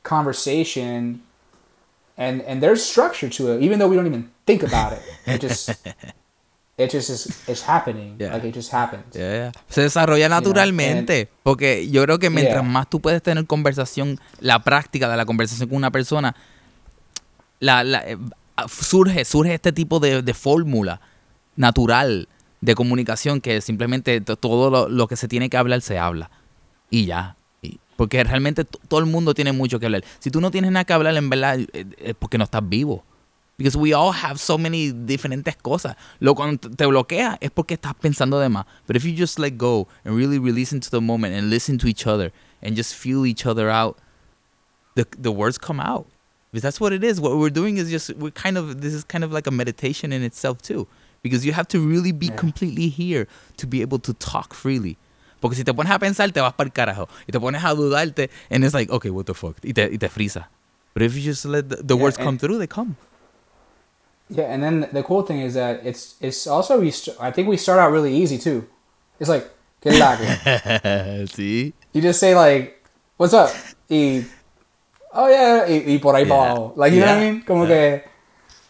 conversation. 0.04 1.22
And, 2.18 2.42
and 2.44 2.62
there's 2.64 2.84
structure 2.84 3.30
to 3.30 3.52
it, 3.54 3.62
even 3.62 3.80
though 3.80 3.88
we 3.90 3.96
don't 3.98 4.06
even 4.08 4.32
think 4.46 4.64
about 4.64 4.94
it. 4.94 5.02
It 5.26 5.42
just 5.42 5.70
it 6.80 6.92
just 6.92 7.10
is 7.10 7.28
it's 7.48 7.62
happening. 7.68 8.16
Yeah. 8.20 8.34
Like 8.34 8.48
it 8.48 8.56
just 8.56 8.74
happens. 8.74 9.04
Yeah, 9.14 9.34
yeah. 9.34 9.52
Se 9.70 9.82
desarrolla 9.82 10.28
naturalmente. 10.30 11.30
porque 11.44 11.88
yo 11.90 12.02
creo 12.04 12.18
que 12.20 12.30
mientras 12.30 12.64
más 12.64 12.90
tú 12.90 13.00
puedes 13.02 13.22
tener 13.22 13.46
conversación, 13.46 14.20
la 14.40 14.64
práctica 14.64 15.08
de 15.10 15.18
la 15.18 15.26
conversación 15.26 15.68
con 15.70 15.78
una 15.78 15.92
persona, 15.92 16.36
la, 17.60 17.84
la- 17.84 18.04
eh, 18.10 18.18
surge, 18.68 19.26
surge 19.26 19.54
este 19.54 19.72
tipo 19.72 20.00
de, 20.00 20.22
de 20.22 20.34
fórmula 20.34 21.02
natural 21.56 22.28
de 22.62 22.76
comunicación 22.76 23.42
que 23.42 23.62
simplemente 23.62 24.22
to- 24.22 24.36
todo 24.36 24.70
lo, 24.70 24.90
lo 24.90 25.08
que 25.08 25.16
se 25.16 25.28
tiene 25.28 25.50
que 25.50 25.58
hablar 25.58 25.82
se 25.82 25.98
habla. 25.98 26.30
Y 26.90 27.06
ya. 27.06 27.36
Y- 27.62 27.80
porque 27.98 28.24
realmente 28.24 28.64
todo 28.64 29.00
el 29.02 29.06
mundo 29.06 29.34
tiene 29.34 29.52
mucho 29.52 29.80
que 29.80 29.86
hablar. 29.88 30.04
Si 30.20 30.32
tú 30.32 30.40
no 30.42 30.52
tienes 30.52 30.72
nada 30.72 30.86
que 30.86 30.94
hablar, 30.94 31.16
en 31.18 31.30
verdad, 31.30 31.60
eh, 31.60 31.86
es 31.98 32.16
porque 32.18 32.38
no 32.38 32.46
estás 32.46 32.68
vivo. 32.68 33.04
Because 33.60 33.76
we 33.78 33.92
all 33.94 34.14
have 34.14 34.40
so 34.40 34.58
many 34.58 34.92
diferentes 34.94 35.56
cosas. 35.62 35.96
Lo 36.22 36.34
cuando 36.34 36.70
te 36.70 36.86
bloquea 36.86 37.38
es 37.42 37.52
porque 37.52 37.76
estás 37.76 37.94
pensando 37.94 38.40
de 38.40 38.48
más. 38.48 38.66
But 38.88 38.96
if 38.96 39.04
you 39.04 39.14
just 39.14 39.38
let 39.38 39.58
go 39.58 39.88
and 40.06 40.16
really 40.16 40.40
release 40.40 40.72
into 40.74 40.90
the 40.90 41.02
moment 41.02 41.36
and 41.36 41.50
listen 41.50 41.78
to 41.80 41.88
each 41.88 42.08
other 42.08 42.32
and 42.64 42.76
just 42.78 42.96
feel 42.96 43.26
each 43.26 43.46
other 43.46 43.70
out, 43.70 43.98
the 44.96 45.06
the 45.18 45.32
words 45.32 45.58
come 45.58 45.82
out. 45.82 46.08
Because 46.52 46.64
that's 46.64 46.80
what 46.80 46.94
it 46.94 47.04
is. 47.04 47.20
What 47.20 47.38
we're 47.38 47.50
doing 47.52 47.78
is 47.78 47.90
just 47.92 48.16
we're 48.16 48.32
kind 48.32 48.58
of 48.58 48.80
this 48.82 48.94
is 48.94 49.04
kind 49.04 49.26
of 49.26 49.32
like 49.34 49.46
a 49.46 49.52
meditation 49.52 50.14
in 50.14 50.24
itself 50.24 50.62
too. 50.62 50.88
Because 51.22 51.46
you 51.46 51.52
have 51.52 51.68
to 51.68 51.80
really 51.82 52.14
be 52.14 52.28
Yeah. 52.28 52.38
completely 52.38 52.88
here 52.88 53.28
to 53.58 53.68
be 53.68 53.82
able 53.82 54.00
to 54.00 54.14
talk 54.14 54.54
freely. 54.54 54.98
Porque 55.42 55.56
si 55.56 55.64
te 55.66 55.74
pones 55.74 55.92
a 55.92 56.00
pensar, 56.00 56.32
te 56.32 56.40
vas 56.40 56.54
para 56.54 56.68
el 56.70 56.72
carajo. 56.74 57.10
Y 57.28 57.32
te 57.34 57.40
pones 57.40 57.62
a 57.62 57.76
dudarte, 57.76 58.30
and 58.50 58.64
it's 58.64 58.74
like, 58.74 58.90
okay, 58.90 59.10
what 59.10 59.26
the 59.26 59.34
fuck. 59.34 59.58
Y 59.66 59.74
te, 59.74 59.84
y 59.92 59.98
te 59.98 60.08
frisa. 60.08 60.48
But 60.94 61.04
if 61.04 61.14
you 61.16 61.22
just 61.22 61.44
let 61.46 61.68
the, 61.70 61.76
the 61.84 61.96
Yeah, 61.96 62.04
words 62.04 62.18
come 62.18 62.38
through, 62.38 62.58
they 62.58 62.68
come. 62.68 62.96
Yeah, 64.30 64.54
and 64.54 64.62
then 64.64 64.88
the 64.94 65.02
cool 65.04 65.24
thing 65.24 65.40
is 65.42 65.56
that 65.56 65.82
it's 65.84 66.16
it's 66.22 66.46
also 66.48 66.80
we 66.80 66.92
st- 66.92 67.18
I 67.20 67.32
think 67.32 67.48
we 67.50 67.58
start 67.58 67.80
out 67.80 67.92
really 67.92 68.14
easy 68.16 68.38
too. 68.38 68.64
It's 69.20 69.28
like 69.30 69.50
get 69.82 69.98
lago. 69.98 70.24
sí. 71.28 71.74
you 71.94 72.02
just 72.02 72.20
say 72.20 72.36
like 72.36 72.76
what's 73.18 73.34
up 73.34 73.50
y 73.90 74.24
oh 75.14 75.28
yeah 75.30 75.66
y, 75.68 75.84
y 75.96 75.98
por 75.98 76.16
ahí 76.16 76.26
Yeah. 76.26 76.30
para 76.30 76.52
abajo. 76.52 76.74
Like 76.78 76.94
you 76.96 77.02
know 77.02 77.08
what 77.10 77.18
I 77.18 77.24
Yeah. 77.26 77.32
mean? 77.32 77.42
Como 77.46 77.66
que 77.66 78.04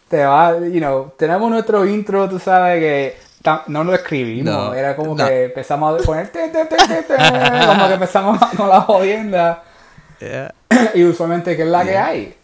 te 0.08 0.24
va, 0.24 0.58
you 0.58 0.80
know, 0.80 1.12
tenemos 1.18 1.50
nuestro 1.50 1.86
intro, 1.86 2.28
tú 2.28 2.38
sabes 2.38 2.80
que 2.80 3.16
no 3.68 3.84
lo 3.84 3.94
escribimos, 3.94 4.44
No, 4.52 4.74
era 4.74 4.96
como 4.96 5.14
no. 5.14 5.26
que 5.26 5.44
empezamos 5.44 6.00
a 6.00 6.04
poner 6.04 6.28
te, 6.28 6.48
te, 6.48 6.64
te, 6.64 6.76
como 7.66 7.86
que 7.88 7.94
empezamos 7.94 8.38
con 8.56 8.68
la 8.68 8.80
jodienda 8.80 9.62
Yeah. 10.20 10.52
y 10.94 11.04
usualmente 11.04 11.56
que 11.56 11.62
es 11.62 11.68
la 11.68 11.84
que 11.84 11.90
Yeah. 11.92 12.06
hay. 12.06 12.34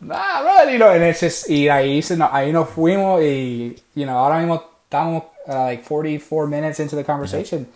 Nah, 0.00 0.42
bro, 0.42 0.70
y, 0.70 1.02
ese, 1.02 1.52
y 1.52 1.68
ahí, 1.68 2.02
no, 2.16 2.28
ahí 2.32 2.52
nos 2.52 2.68
fuimos 2.68 3.22
y, 3.22 3.76
you 3.94 4.04
know, 4.04 4.18
ahora 4.18 4.38
mismo 4.38 4.62
estamos 4.84 5.24
uh, 5.48 5.64
like 5.64 5.84
44 5.84 6.46
minutes 6.46 6.80
into 6.80 6.96
the 6.96 7.04
conversation. 7.04 7.66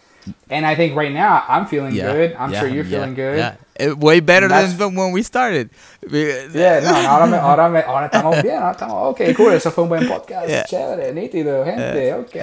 And 0.50 0.66
I 0.66 0.74
think 0.74 0.94
right 0.94 1.12
now 1.12 1.42
I'm 1.48 1.66
feeling 1.66 1.94
good. 1.94 2.34
I'm 2.38 2.52
sure 2.52 2.68
you're 2.68 2.84
feeling 2.84 3.14
good. 3.14 3.38
Yeah. 3.38 3.56
It, 3.78 3.96
way 3.96 4.20
better 4.20 4.48
than 4.48 4.94
when 4.94 5.12
we 5.12 5.22
started. 5.22 5.70
Yeah, 6.06 6.80
no, 6.80 6.90
ahora, 7.08 7.26
me, 7.26 7.38
ahora, 7.38 7.68
me, 7.70 7.80
ahora 7.80 8.10
estamos 8.10 8.42
bien, 8.42 8.58
ahora 8.60 8.72
estamos, 8.72 9.10
ok, 9.12 9.34
cool, 9.34 9.54
eso 9.54 9.70
fue 9.70 9.84
un 9.84 9.88
buen 9.88 10.06
podcast, 10.06 10.46
Yeah. 10.48 10.64
chévere, 10.64 11.12
nítido, 11.14 11.64
gente, 11.64 12.12
ok. 12.12 12.36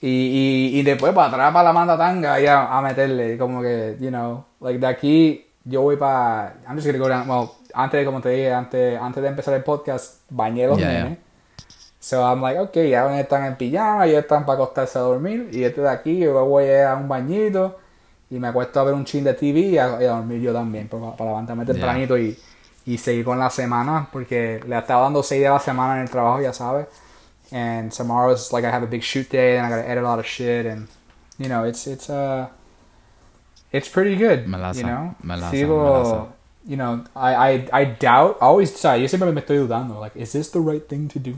Y, 0.00 0.08
y, 0.08 0.78
y 0.78 0.82
después 0.82 1.12
para 1.12 1.28
atrás, 1.28 1.52
para 1.52 1.64
la 1.64 1.72
manda 1.72 1.98
tanga, 1.98 2.40
y 2.40 2.46
a, 2.46 2.78
a 2.78 2.80
meterle, 2.80 3.36
como 3.36 3.60
que, 3.60 3.96
you 3.98 4.10
know, 4.10 4.44
like 4.60 4.78
de 4.78 4.86
aquí, 4.86 5.46
yo 5.64 5.82
voy 5.82 5.96
para, 5.96 6.54
I'm 6.68 6.76
just 6.76 6.86
gonna 6.86 6.98
go 6.98 7.08
down, 7.08 7.28
well, 7.28 7.56
antes 7.76 8.00
de, 8.00 8.04
como 8.06 8.20
te 8.20 8.30
dije, 8.30 8.52
antes, 8.52 9.00
antes 9.00 9.22
de 9.22 9.28
empezar 9.28 9.54
el 9.54 9.62
podcast, 9.62 10.22
bañé 10.30 10.66
los 10.66 10.78
Yeah, 10.78 10.90
yeah. 10.90 11.02
nenes. 11.04 11.18
So 12.00 12.22
I'm 12.22 12.40
like, 12.40 12.58
ok, 12.58 12.74
ya 12.88 13.20
están 13.20 13.44
en 13.44 13.56
pijama, 13.56 14.06
ya 14.06 14.20
están 14.20 14.44
para 14.46 14.54
acostarse 14.62 14.98
a 14.98 15.02
dormir, 15.02 15.50
y 15.52 15.64
este 15.64 15.80
de 15.80 15.90
aquí, 15.90 16.18
yo 16.18 16.44
voy 16.44 16.70
a 16.70 16.94
un 16.94 17.08
bañito, 17.08 17.78
y 18.30 18.38
me 18.38 18.48
acuesto 18.48 18.80
a 18.80 18.84
ver 18.84 18.94
un 18.94 19.04
chin 19.04 19.24
de 19.24 19.34
TV 19.34 19.60
y 19.60 19.78
a, 19.78 20.00
y 20.00 20.04
a 20.04 20.10
dormir 20.10 20.40
yo 20.40 20.52
también, 20.52 20.88
para, 20.88 21.16
para 21.16 21.30
levantarme 21.30 21.64
tempranito 21.64 22.16
y, 22.16 22.38
y 22.84 22.98
seguir 22.98 23.24
con 23.24 23.38
la 23.38 23.50
semana, 23.50 24.08
porque 24.12 24.60
le 24.66 24.78
estaba 24.78 25.02
dando 25.02 25.22
seis 25.22 25.40
días 25.40 25.50
a 25.50 25.54
la 25.54 25.60
semana 25.60 25.96
en 25.96 26.02
el 26.02 26.10
trabajo, 26.10 26.40
ya 26.40 26.52
sabes. 26.52 26.86
And 27.52 27.92
tomorrow 27.92 28.32
is 28.32 28.52
like 28.52 28.64
I 28.66 28.70
have 28.70 28.82
a 28.84 28.88
big 28.88 29.02
shoot 29.02 29.28
day, 29.30 29.56
and 29.58 29.66
I 29.66 29.70
gotta 29.70 29.88
edit 29.88 30.02
a 30.02 30.06
lot 30.06 30.18
of 30.18 30.26
shit, 30.26 30.66
and 30.66 30.88
you 31.38 31.48
know, 31.48 31.64
it's 31.64 31.86
it's 31.86 32.10
uh, 32.10 32.48
it's 33.72 33.88
pretty 33.88 34.16
good. 34.16 34.46
Melaza, 34.46 34.76
you 34.78 34.82
know, 34.84 35.14
melaza, 35.24 35.50
Sigo, 35.50 35.78
melaza. 35.78 36.26
You 36.66 36.76
know, 36.76 37.04
I, 37.14 37.34
I 37.34 37.68
I 37.72 37.84
doubt. 37.98 38.38
Always, 38.40 38.74
sea, 38.74 38.96
yo 38.96 39.06
siempre 39.08 39.30
me 39.32 39.40
estoy 39.40 39.58
dudando. 39.58 40.00
Like, 40.00 40.16
is 40.16 40.32
this 40.32 40.50
the 40.50 40.60
right 40.60 40.86
thing 40.88 41.08
to 41.08 41.18
do? 41.18 41.34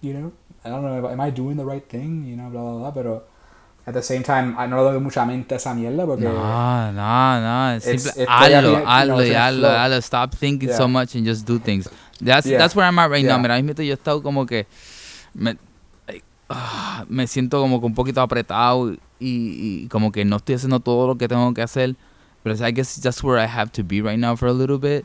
You 0.00 0.14
know, 0.14 0.32
I 0.64 0.68
don't 0.70 0.82
know. 0.82 1.08
Am 1.08 1.20
I 1.20 1.30
doing 1.30 1.56
the 1.56 1.64
right 1.64 1.84
thing? 1.88 2.24
You 2.26 2.36
know, 2.36 2.50
blah 2.50 2.62
blah 2.62 2.78
blah. 2.78 2.90
Pero 2.90 3.22
at 3.86 3.94
the 3.94 4.02
same 4.02 4.22
time, 4.22 4.56
I 4.58 4.66
no 4.66 4.82
le 4.82 4.92
doy 4.92 5.00
mucha 5.00 5.24
mente 5.24 5.52
a 5.54 5.56
esa 5.58 5.74
mierda 5.74 6.04
porque 6.06 6.22
No, 6.24 6.92
no, 6.92 7.40
no. 7.40 7.76
It's- 7.76 8.02
Simple, 8.02 8.22
it's 8.22 8.30
hazlo, 8.30 8.78
todavía, 8.82 9.50
you 9.52 9.60
know, 9.60 9.68
hazlo. 9.68 10.02
Stop 10.02 10.34
thinking 10.34 10.68
Yeah. 10.68 10.76
so 10.78 10.88
much 10.88 11.14
and 11.14 11.24
just 11.26 11.46
do 11.46 11.58
things. 11.58 11.88
That's, 12.20 12.46
Yeah. 12.46 12.58
that's 12.58 12.74
where 12.76 12.86
I'm 12.86 12.98
at 12.98 13.10
right 13.10 13.24
now. 13.24 13.38
Mira, 13.38 13.54
mismo 13.62 13.82
yo 13.82 13.92
he 13.92 13.96
estado 13.96 14.22
como 14.22 14.46
que 14.46 14.66
me, 15.34 15.56
like, 16.06 16.22
ah, 16.50 17.04
me 17.08 17.26
siento 17.26 17.60
como 17.60 17.80
que 17.80 17.86
un 17.86 17.94
poquito 17.94 18.20
apretado 18.20 18.92
y, 18.92 18.98
y 19.84 19.88
como 19.88 20.12
que 20.12 20.24
no 20.24 20.36
estoy 20.36 20.54
haciendo 20.56 20.78
todo 20.80 21.06
lo 21.08 21.16
que 21.16 21.26
tengo 21.28 21.52
que 21.54 21.62
hacer. 21.62 21.96
Pero 22.42 22.56
I 22.64 22.72
guess 22.72 22.96
that's 23.00 23.22
where 23.22 23.38
I 23.38 23.46
have 23.46 23.70
to 23.72 23.84
be 23.84 24.00
right 24.00 24.18
now 24.18 24.36
for 24.36 24.48
a 24.48 24.52
little 24.52 24.78
bit. 24.78 25.04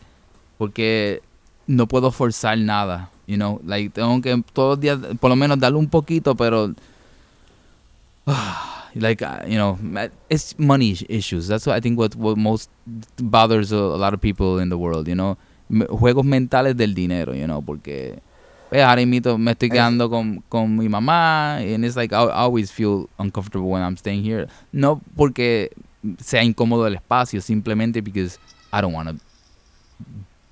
Porque 0.58 1.22
no 1.68 1.88
puedo 1.88 2.12
forzar 2.12 2.58
nada. 2.58 3.10
You 3.28 3.38
know, 3.38 3.60
like 3.66 3.94
tengo 3.94 4.22
que 4.22 4.44
todos 4.54 4.78
los 4.78 4.80
días, 4.80 5.00
por 5.20 5.30
lo 5.30 5.36
menos 5.36 5.60
darle 5.60 5.78
un 5.78 5.90
poquito, 5.90 6.36
pero 6.36 6.74
like 8.96 9.22
uh, 9.22 9.44
you 9.48 9.58
know 9.58 9.78
it's 10.30 10.58
money 10.58 10.96
issues 11.10 11.48
that's 11.48 11.66
what 11.66 11.76
i 11.76 11.80
think 11.80 11.98
what, 11.98 12.16
what 12.16 12.38
most 12.38 12.70
bothers 13.18 13.72
a, 13.72 13.78
a 13.78 14.00
lot 14.00 14.14
of 14.14 14.22
people 14.22 14.60
in 14.60 14.70
the 14.70 14.78
world 14.78 15.08
you 15.08 15.16
know 15.16 15.38
juegos 15.70 16.26
mentales 16.26 16.76
del 16.76 16.94
dinero 16.94 17.34
you 17.34 17.48
know 17.48 17.62
porque 17.62 18.20
pues, 18.70 18.82
ahora 18.82 19.06
mismo 19.06 19.38
me 19.38 19.52
estoy 19.52 19.70
quedando 19.70 20.10
con, 20.10 20.44
con 20.50 20.78
mi 20.78 20.88
mamá 20.88 21.58
and 21.58 21.86
it's 21.86 21.96
like 21.96 22.14
I, 22.14 22.24
I 22.24 22.44
always 22.44 22.72
feel 22.72 23.10
uncomfortable 23.20 23.70
when 23.70 23.82
i'm 23.82 23.98
staying 23.98 24.24
here 24.24 24.48
no 24.74 25.02
porque 25.16 25.72
sea 26.20 26.44
incómodo 26.44 26.88
el 26.88 26.96
espacio 26.96 27.42
simplemente 27.42 28.02
because 28.02 28.40
i 28.72 28.82
don't 28.82 28.94
want 28.94 29.10
to 29.10 29.16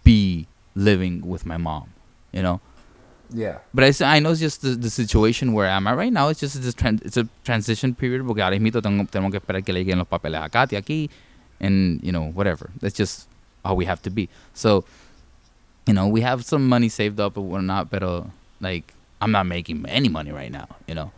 be 0.03 0.47
living 0.76 1.22
with 1.24 1.45
my 1.45 1.58
mom 1.58 1.88
you 2.32 2.41
know 2.41 2.60
yeah, 3.34 3.60
But 3.74 3.86
it's, 3.86 4.01
I 4.01 4.20
know 4.20 4.32
it's 4.32 4.39
just 4.39 4.62
the, 4.62 4.70
the 4.70 4.89
situation 4.89 5.53
where 5.53 5.68
I'm 5.68 5.88
at 5.88 5.97
right 5.97 6.14
now. 6.14 6.30
It's 6.30 6.39
just 6.39 6.62
this 6.62 6.76
tran- 6.76 7.03
it's 7.03 7.18
a 7.18 7.28
transition 7.43 7.95
period 7.95 8.26
porque 8.26 8.41
ahora 8.41 8.60
mismo 8.60 8.82
tengo, 8.82 9.03
tenemos 9.06 9.32
que 9.32 9.39
esperar 9.39 9.66
que 9.66 9.74
le 9.74 9.84
lleguen 9.84 9.97
los 9.97 10.08
papeles 10.08 10.41
a 10.43 10.49
Katy 10.49 10.76
aquí 10.76 11.10
and, 11.60 12.01
you 12.03 12.12
know, 12.12 12.32
whatever. 12.32 12.70
That's 12.80 12.93
just 12.93 13.28
how 13.64 13.74
we 13.74 13.86
have 13.86 14.01
to 14.03 14.10
be. 14.10 14.30
So, 14.53 14.86
you 15.88 15.93
know, 15.93 16.08
we 16.08 16.22
have 16.22 16.45
some 16.45 16.68
money 16.68 16.89
saved 16.89 17.20
up 17.20 17.38
or 17.38 17.43
whatnot, 17.43 17.89
but, 17.89 18.03
like, 18.62 18.93
I'm 19.22 19.32
not 19.32 19.47
making 19.47 19.86
any 19.88 20.10
money 20.10 20.32
right 20.32 20.51
now, 20.51 20.68
you 20.88 20.95
know. 20.95 21.12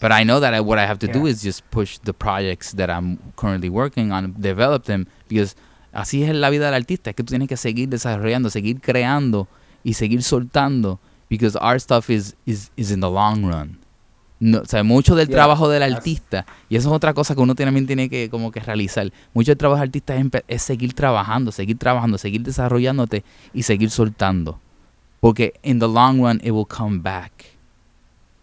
But 0.00 0.12
I 0.12 0.24
know 0.24 0.38
that 0.40 0.54
I, 0.54 0.60
what 0.60 0.78
I 0.78 0.86
have 0.86 0.98
to 1.00 1.08
do 1.08 1.26
is 1.26 1.42
just 1.42 1.68
push 1.70 1.98
the 1.98 2.12
projects 2.12 2.72
that 2.76 2.88
I'm 2.88 3.18
currently 3.34 3.68
working 3.68 4.12
on, 4.12 4.32
develop 4.38 4.84
them, 4.84 5.06
because 5.28 5.56
así 5.92 6.22
es 6.22 6.34
la 6.34 6.50
vida 6.50 6.66
del 6.66 6.74
artista, 6.74 7.10
es 7.10 7.16
que 7.16 7.24
tú 7.24 7.30
tienes 7.30 7.48
que 7.48 7.56
seguir 7.56 7.88
desarrollando, 7.88 8.48
seguir 8.48 8.80
creando 8.80 9.48
y 9.82 9.94
seguir 9.94 10.22
soltando, 10.22 11.00
because 11.28 11.58
our 11.60 11.80
stuff 11.80 12.10
is, 12.10 12.36
is, 12.46 12.70
is 12.76 12.92
in 12.92 13.00
the 13.00 13.10
long 13.10 13.44
run. 13.44 13.78
No, 14.40 14.60
o 14.60 14.64
sea, 14.66 14.84
mucho 14.84 15.16
del 15.16 15.26
Yeah, 15.26 15.34
trabajo 15.34 15.68
del 15.68 15.82
artista, 15.82 16.46
y 16.68 16.76
eso 16.76 16.90
es 16.90 16.94
otra 16.94 17.12
cosa 17.12 17.34
que 17.34 17.40
uno 17.40 17.56
también 17.56 17.88
tiene 17.88 18.08
que 18.08 18.30
como 18.30 18.52
que 18.52 18.60
realizar, 18.60 19.12
mucho 19.34 19.50
del 19.50 19.58
trabajo 19.58 19.80
del 19.80 19.88
artista 19.88 20.14
es, 20.14 20.26
es 20.46 20.62
seguir 20.62 20.94
trabajando, 20.94 21.50
seguir 21.50 21.76
trabajando, 21.76 22.18
seguir 22.18 22.42
desarrollándote 22.42 23.24
y 23.52 23.64
seguir 23.64 23.90
soltando. 23.90 24.60
Porque 25.18 25.54
in 25.64 25.80
the 25.80 25.88
long 25.88 26.20
run 26.20 26.40
it 26.44 26.52
will 26.52 26.66
come 26.68 27.00
back. 27.00 27.32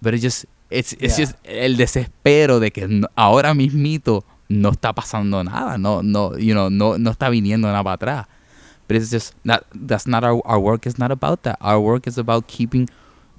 But 0.01 0.13
it 0.13 0.21
just, 0.21 0.45
it's 0.69 0.95
Yeah. 0.99 1.15
just 1.15 1.35
el 1.43 1.77
desespero 1.77 2.59
de 2.59 2.71
que 2.71 2.87
no- 2.87 3.07
ahora 3.15 3.53
mismito 3.53 4.23
no 4.49 4.69
está 4.71 4.93
pasando 4.93 5.43
nada, 5.43 5.77
no, 5.77 6.01
no, 6.03 6.37
you 6.37 6.53
know, 6.53 6.69
no, 6.69 6.97
no 6.97 7.11
está 7.11 7.29
viniendo 7.29 7.67
nada 7.67 7.83
para 7.83 7.93
atrás. 7.93 8.25
But 8.87 8.97
it's 8.97 9.09
just 9.11 9.33
not, 9.43 9.65
that's 9.73 10.05
not 10.05 10.23
our, 10.23 10.39
our 10.45 10.59
work 10.59 10.85
is 10.85 10.99
not 10.99 11.11
about 11.11 11.41
that. 11.43 11.57
Our 11.59 11.79
work 11.79 12.05
is 12.07 12.17
about 12.19 12.45
keeping, 12.47 12.87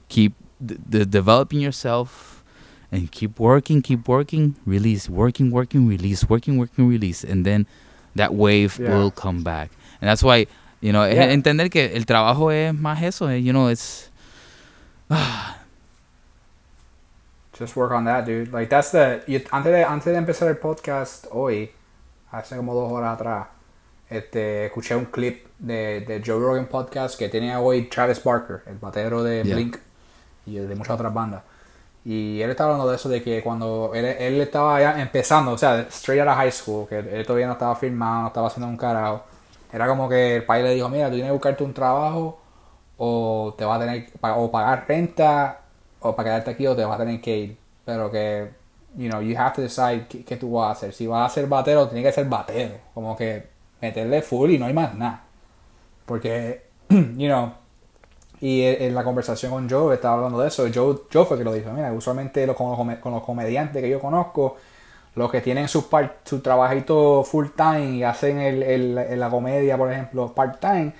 keep 0.08 0.34
d- 0.64 0.76
d- 0.88 1.04
developing 1.04 1.60
yourself 1.60 2.42
and 2.90 3.08
keep 3.10 3.38
working, 3.38 3.80
keep 3.82 4.08
working, 4.08 4.56
release, 4.66 5.08
working, 5.08 5.50
working, 5.52 5.86
release, 5.86 6.28
working, 6.28 6.58
working, 6.58 6.88
release. 6.88 7.22
And 7.22 7.44
then 7.46 7.66
that 8.16 8.34
wave 8.34 8.78
Yeah. 8.80 8.96
will 8.96 9.12
come 9.12 9.44
back. 9.44 9.70
And 10.00 10.08
that's 10.10 10.22
why, 10.24 10.46
you 10.80 10.90
know, 10.92 11.02
es 11.04 11.14
Yeah. 11.14 11.30
entender 11.32 11.70
que 11.70 11.94
el 11.94 12.06
trabajo 12.06 12.50
es 12.50 12.74
más 12.74 13.00
eso, 13.02 13.28
eh, 13.28 13.38
you 13.40 13.52
know, 13.52 13.68
it's, 13.70 14.10
Just 17.58 17.76
work 17.76 17.92
on 17.92 18.04
that, 18.04 18.26
dude. 18.26 18.52
Like, 18.52 18.68
that's 18.68 18.90
the... 18.90 19.22
antes, 19.50 19.72
de, 19.72 19.84
antes 19.84 20.12
de 20.12 20.18
empezar 20.18 20.48
el 20.48 20.58
podcast 20.58 21.26
hoy, 21.30 21.70
hace 22.30 22.56
como 22.56 22.74
dos 22.74 22.92
horas 22.92 23.14
atrás, 23.14 23.46
este, 24.10 24.66
escuché 24.66 24.94
un 24.94 25.06
clip 25.06 25.46
de, 25.58 26.02
de 26.02 26.22
Joe 26.24 26.38
Rogan 26.38 26.66
Podcast 26.66 27.18
que 27.18 27.28
tenía 27.28 27.60
hoy 27.60 27.88
Travis 27.88 28.22
Barker, 28.22 28.62
el 28.66 28.76
batero 28.76 29.22
de 29.22 29.42
Yeah. 29.42 29.54
Blink 29.54 29.78
y 30.44 30.56
de 30.56 30.74
muchas 30.74 30.94
otras 30.94 31.12
bandas. 31.12 31.42
Y 32.04 32.40
él 32.40 32.50
estaba 32.50 32.72
hablando 32.72 32.90
de 32.90 32.96
eso, 32.96 33.08
de 33.08 33.22
que 33.22 33.42
cuando 33.42 33.90
él, 33.94 34.04
él 34.04 34.40
estaba 34.40 34.80
ya 34.80 35.00
empezando, 35.00 35.52
o 35.52 35.58
sea, 35.58 35.80
straight 35.90 36.20
out 36.20 36.28
of 36.28 36.36
high 36.36 36.52
school, 36.52 36.86
que 36.86 36.98
él 36.98 37.26
todavía 37.26 37.46
no 37.46 37.54
estaba 37.54 37.74
firmado, 37.74 38.22
no 38.22 38.26
estaba 38.28 38.46
haciendo 38.46 38.68
un 38.68 38.76
carajo, 38.76 39.24
era 39.72 39.88
como 39.88 40.08
que 40.08 40.36
el 40.36 40.44
país 40.44 40.62
le 40.62 40.74
dijo, 40.74 40.88
mira, 40.88 41.06
tú 41.06 41.14
tienes 41.14 41.30
que 41.30 41.32
buscarte 41.32 41.64
un 41.64 41.74
trabajo 41.74 42.38
o 42.96 43.54
te 43.58 43.64
vas 43.64 43.76
a 43.76 43.84
tener 43.84 44.10
o 44.22 44.50
pagar 44.50 44.84
renta 44.86 45.65
o 46.08 46.16
para 46.16 46.30
quedarte 46.30 46.50
aquí 46.52 46.66
o 46.66 46.76
te 46.76 46.84
vas 46.84 46.96
a 47.00 47.04
tener 47.04 47.20
que 47.20 47.36
ir. 47.36 47.56
Pero 47.84 48.10
que, 48.10 48.50
you 48.96 49.08
know, 49.08 49.20
you 49.22 49.36
have 49.38 49.54
to 49.54 49.62
decide 49.62 50.06
qué, 50.08 50.24
qué 50.24 50.36
tú 50.36 50.52
vas 50.52 50.68
a 50.68 50.72
hacer. 50.72 50.92
Si 50.92 51.06
vas 51.06 51.30
a 51.30 51.34
ser 51.34 51.46
batero, 51.46 51.88
tiene 51.88 52.02
que 52.02 52.12
ser 52.12 52.26
batero. 52.28 52.74
Como 52.94 53.16
que 53.16 53.48
meterle 53.80 54.22
full 54.22 54.50
y 54.50 54.58
no 54.58 54.66
hay 54.66 54.72
más 54.72 54.94
nada. 54.94 55.22
Porque, 56.06 56.66
you 56.90 57.26
know, 57.28 57.52
y 58.40 58.62
en 58.62 58.82
en 58.82 58.94
la 58.94 59.02
conversación 59.04 59.50
con 59.52 59.68
Joe 59.68 59.94
estaba 59.94 60.16
hablando 60.16 60.40
de 60.40 60.48
eso. 60.48 60.66
Joe, 60.72 60.96
Joe 61.12 61.24
fue 61.24 61.38
que 61.38 61.44
lo 61.44 61.52
dijo. 61.52 61.70
Mira, 61.72 61.92
usualmente 61.92 62.46
con, 62.54 62.68
los, 62.70 62.76
come- 62.78 63.00
con 63.00 63.12
los 63.12 63.22
comediantes 63.22 63.82
que 63.82 63.88
yo 63.88 64.00
conozco, 64.00 64.56
los 65.14 65.30
que 65.30 65.40
tienen 65.40 65.68
su, 65.68 65.88
par- 65.88 66.18
su 66.24 66.40
trabajito 66.40 67.24
full 67.24 67.46
time 67.56 67.96
y 67.96 68.02
hacen 68.02 68.38
el, 68.38 68.62
el- 68.62 68.98
el- 68.98 69.20
la 69.20 69.30
comedia, 69.30 69.78
por 69.78 69.90
ejemplo, 69.90 70.34
part 70.34 70.60
time, 70.60 70.92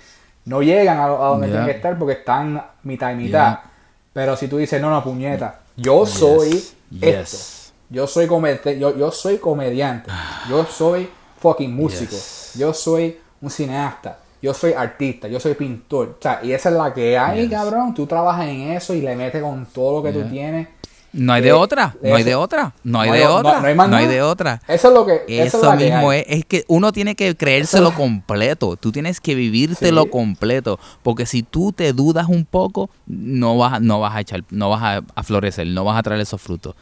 no 0.45 0.61
llegan 0.63 0.97
a, 0.97 1.05
a 1.05 1.07
donde 1.07 1.47
Yeah. 1.47 1.57
tienen 1.57 1.65
que 1.71 1.77
estar 1.77 1.99
porque 1.99 2.13
están 2.13 2.63
mitad 2.83 3.11
y 3.11 3.15
mitad. 3.15 3.59
Yeah. 3.59 3.71
Pero 4.17 4.35
si 4.35 4.47
tú 4.47 4.57
dices, 4.57 4.81
no, 4.81 4.89
no, 4.89 5.03
puñeta, 5.03 5.59
yo 5.75 6.03
soy 6.07 6.49
esto. 6.49 7.37
Yes. 7.37 7.71
Yo 7.87 8.07
soy, 8.07 8.27
yo, 8.79 8.97
yo 8.97 9.11
soy 9.11 9.37
comediante. 9.37 10.09
Yo 10.49 10.65
soy 10.65 11.07
fucking 11.39 11.71
músico. 11.71 12.13
Yes. 12.13 12.53
Yo 12.55 12.73
soy 12.73 13.19
un 13.39 13.51
cineasta. 13.51 14.17
Yo 14.41 14.55
soy 14.55 14.73
artista. 14.73 15.27
Yo 15.27 15.39
soy 15.39 15.53
pintor. 15.53 16.15
O 16.17 16.21
sea, 16.23 16.39
y 16.41 16.51
esa 16.51 16.69
es 16.69 16.75
la 16.75 16.91
que 16.91 17.15
hay, 17.15 17.47
cabrón. 17.47 17.93
Tú 17.93 18.07
trabajas 18.07 18.47
en 18.47 18.71
eso 18.71 18.95
y 18.95 19.01
le 19.01 19.15
metes 19.15 19.39
con 19.43 19.67
todo 19.67 19.97
lo 19.97 20.03
que 20.03 20.11
tú 20.11 20.27
tienes. 20.27 20.67
No 21.17 21.33
hay 21.33 21.41
de 21.41 21.49
Eh, 21.49 21.53
otra, 21.53 21.95
no 22.01 22.15
hay 22.15 22.23
de 22.23 22.35
otra, 22.35 22.73
no 22.83 23.01
hay 23.01 23.11
de 23.11 23.25
otra, 23.25 23.59
no 23.59 23.67
hay 23.67 23.75
más 23.75 23.89
no 23.89 23.97
hay 23.97 24.05
nada. 24.05 24.15
de 24.15 24.21
otra. 24.21 24.61
Eso 24.67 24.87
es 24.89 24.93
lo 24.93 25.05
que. 25.05 25.23
Eso 25.27 25.57
es 25.73 25.77
que 25.79 25.85
mismo 25.85 26.09
hay. 26.11 26.19
es, 26.19 26.25
es 26.39 26.45
que 26.45 26.63
uno 26.67 26.91
tiene 26.91 27.15
que 27.15 27.35
creérselo 27.35 27.91
completo, 27.95 28.75
tú 28.77 28.91
tienes 28.91 29.19
que 29.19 29.33
vivírtelo 29.35 30.03
Sí. 30.03 30.09
completo, 30.09 30.79
porque 31.03 31.25
si 31.25 31.41
tú 31.43 31.71
te 31.71 31.91
dudas 31.93 32.27
un 32.29 32.45
poco, 32.45 32.89
no 33.07 33.57
vas, 33.57 33.81
no 33.81 33.99
vas 33.99 34.15
a 34.15 34.21
echar, 34.21 34.43
no 34.51 34.69
vas 34.69 34.81
a, 34.83 35.01
a 35.15 35.23
florecer, 35.23 35.65
no 35.67 35.83
vas 35.83 35.97
a 35.97 36.03
traer 36.03 36.21
esos 36.21 36.41
frutos. 36.41 36.75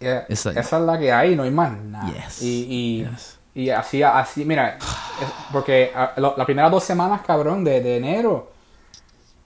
Yeah, 0.00 0.26
Esa- 0.28 0.50
es 0.52 0.72
la 0.72 0.98
que 0.98 1.12
hay, 1.12 1.34
no 1.36 1.44
hay 1.44 1.50
más 1.50 1.72
nada. 1.80 2.12
Yes. 2.12 2.42
Y, 2.42 2.66
y, 2.68 3.04
Yes. 3.10 3.38
y 3.54 3.70
así, 3.70 4.02
así, 4.02 4.44
mira, 4.44 4.76
es- 4.76 4.84
porque 5.52 5.92
ah, 5.94 6.12
las 6.16 6.44
primeras 6.44 6.70
dos 6.70 6.84
semanas, 6.84 7.22
cabrón, 7.26 7.64
de, 7.64 7.80
de 7.80 7.96
enero, 7.98 8.50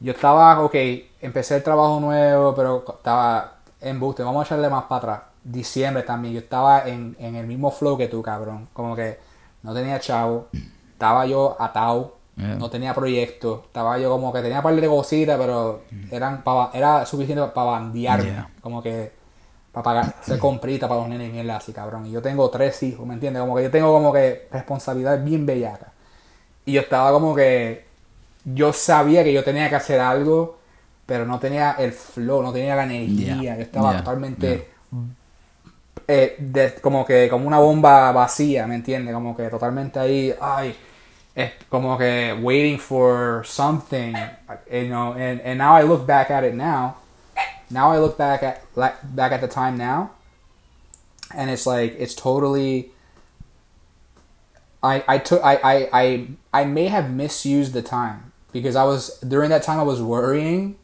yo 0.00 0.12
estaba, 0.12 0.60
ok, 0.60 0.74
empecé 1.20 1.56
el 1.56 1.62
trabajo 1.62 2.00
nuevo, 2.00 2.54
pero 2.54 2.84
estaba 2.88 3.55
en 3.80 4.00
buste, 4.00 4.22
vamos 4.22 4.42
a 4.42 4.46
echarle 4.46 4.68
más 4.68 4.84
para 4.84 4.98
atrás. 4.98 5.20
Diciembre 5.44 6.02
también, 6.02 6.34
yo 6.34 6.40
estaba 6.40 6.86
en, 6.88 7.16
en 7.18 7.36
el 7.36 7.46
mismo 7.46 7.70
flow 7.70 7.96
que 7.96 8.08
tú, 8.08 8.22
cabrón. 8.22 8.68
Como 8.72 8.96
que 8.96 9.18
no 9.62 9.74
tenía 9.74 10.00
chavo, 10.00 10.48
estaba 10.92 11.26
yo 11.26 11.56
atado, 11.58 12.14
Yeah. 12.38 12.56
no 12.56 12.68
tenía 12.68 12.92
proyecto, 12.92 13.62
estaba 13.64 13.96
yo 13.98 14.10
como 14.10 14.30
que 14.30 14.42
tenía 14.42 14.58
un 14.58 14.62
par 14.62 14.74
de 14.76 14.86
cositas, 14.86 15.38
pero 15.38 15.80
eran 16.10 16.44
pa- 16.44 16.70
era 16.74 17.06
suficiente 17.06 17.42
para 17.54 17.70
bandearme. 17.70 18.24
Yeah. 18.26 18.50
Como 18.60 18.82
que 18.82 19.10
para 19.72 19.82
pagar, 19.82 20.14
hacer 20.20 20.38
comprita 20.38 20.86
para 20.86 21.00
los 21.00 21.08
nenes 21.08 21.30
y 21.30 21.32
mierda 21.32 21.56
así, 21.56 21.72
cabrón. 21.72 22.04
Y 22.04 22.10
yo 22.10 22.20
tengo 22.20 22.50
tres 22.50 22.82
hijos, 22.82 23.06
¿me 23.06 23.14
entiendes? 23.14 23.40
Como 23.40 23.56
que 23.56 23.62
yo 23.62 23.70
tengo 23.70 23.90
como 23.90 24.12
que 24.12 24.48
responsabilidades 24.52 25.24
bien 25.24 25.46
bellacas. 25.46 25.88
Y 26.66 26.72
yo 26.72 26.82
estaba 26.82 27.10
como 27.10 27.34
que 27.34 27.86
yo 28.44 28.70
sabía 28.74 29.24
que 29.24 29.32
yo 29.32 29.42
tenía 29.42 29.70
que 29.70 29.76
hacer 29.76 29.98
algo, 30.00 30.55
pero 31.06 31.24
no 31.24 31.38
tenía 31.38 31.72
el 31.78 31.92
flow, 31.92 32.42
no 32.42 32.52
tenía 32.52 32.74
la 32.76 32.84
energía. 32.84 33.36
Yeah. 33.40 33.56
Yo 33.56 33.62
estaba 33.62 33.90
Yeah. 33.92 33.98
totalmente 34.02 34.68
eh, 36.08 36.36
de- 36.38 36.74
como 36.80 37.04
que 37.04 37.28
como 37.28 37.46
una 37.46 37.58
bomba 37.58 38.12
vacía, 38.12 38.66
¿me 38.66 38.74
entiendes? 38.76 39.12
Como 39.14 39.36
que 39.36 39.48
totalmente 39.48 39.98
ahí, 39.98 40.34
ay, 40.40 40.76
es 41.34 41.52
como 41.68 41.96
que 41.98 42.32
waiting 42.42 42.78
for 42.78 43.44
something, 43.44 44.14
you 44.70 44.88
know. 44.88 45.12
And, 45.14 45.40
and 45.44 45.58
now 45.58 45.74
I 45.76 45.82
look 45.82 46.06
back 46.06 46.30
at 46.30 46.44
it 46.44 46.54
now. 46.54 46.96
Now 47.70 47.92
I 47.92 47.98
look 47.98 48.16
back 48.16 48.42
at 48.44 48.62
like, 48.76 48.94
back 49.02 49.32
at 49.32 49.40
the 49.40 49.48
time 49.48 49.76
now, 49.76 50.10
and 51.34 51.50
it's 51.50 51.66
like 51.66 51.96
it's 51.98 52.14
totally. 52.14 52.92
I 54.82 55.02
I 55.08 55.18
took 55.18 55.42
I 55.42 55.56
I 55.62 55.88
I 55.92 56.28
I 56.52 56.64
may 56.64 56.86
have 56.86 57.10
misused 57.10 57.72
the 57.72 57.82
time 57.82 58.32
because 58.52 58.76
I 58.76 58.84
was 58.84 59.18
during 59.20 59.50
that 59.50 59.64
time 59.64 59.80
I 59.80 59.82
was 59.82 60.00
worrying 60.00 60.76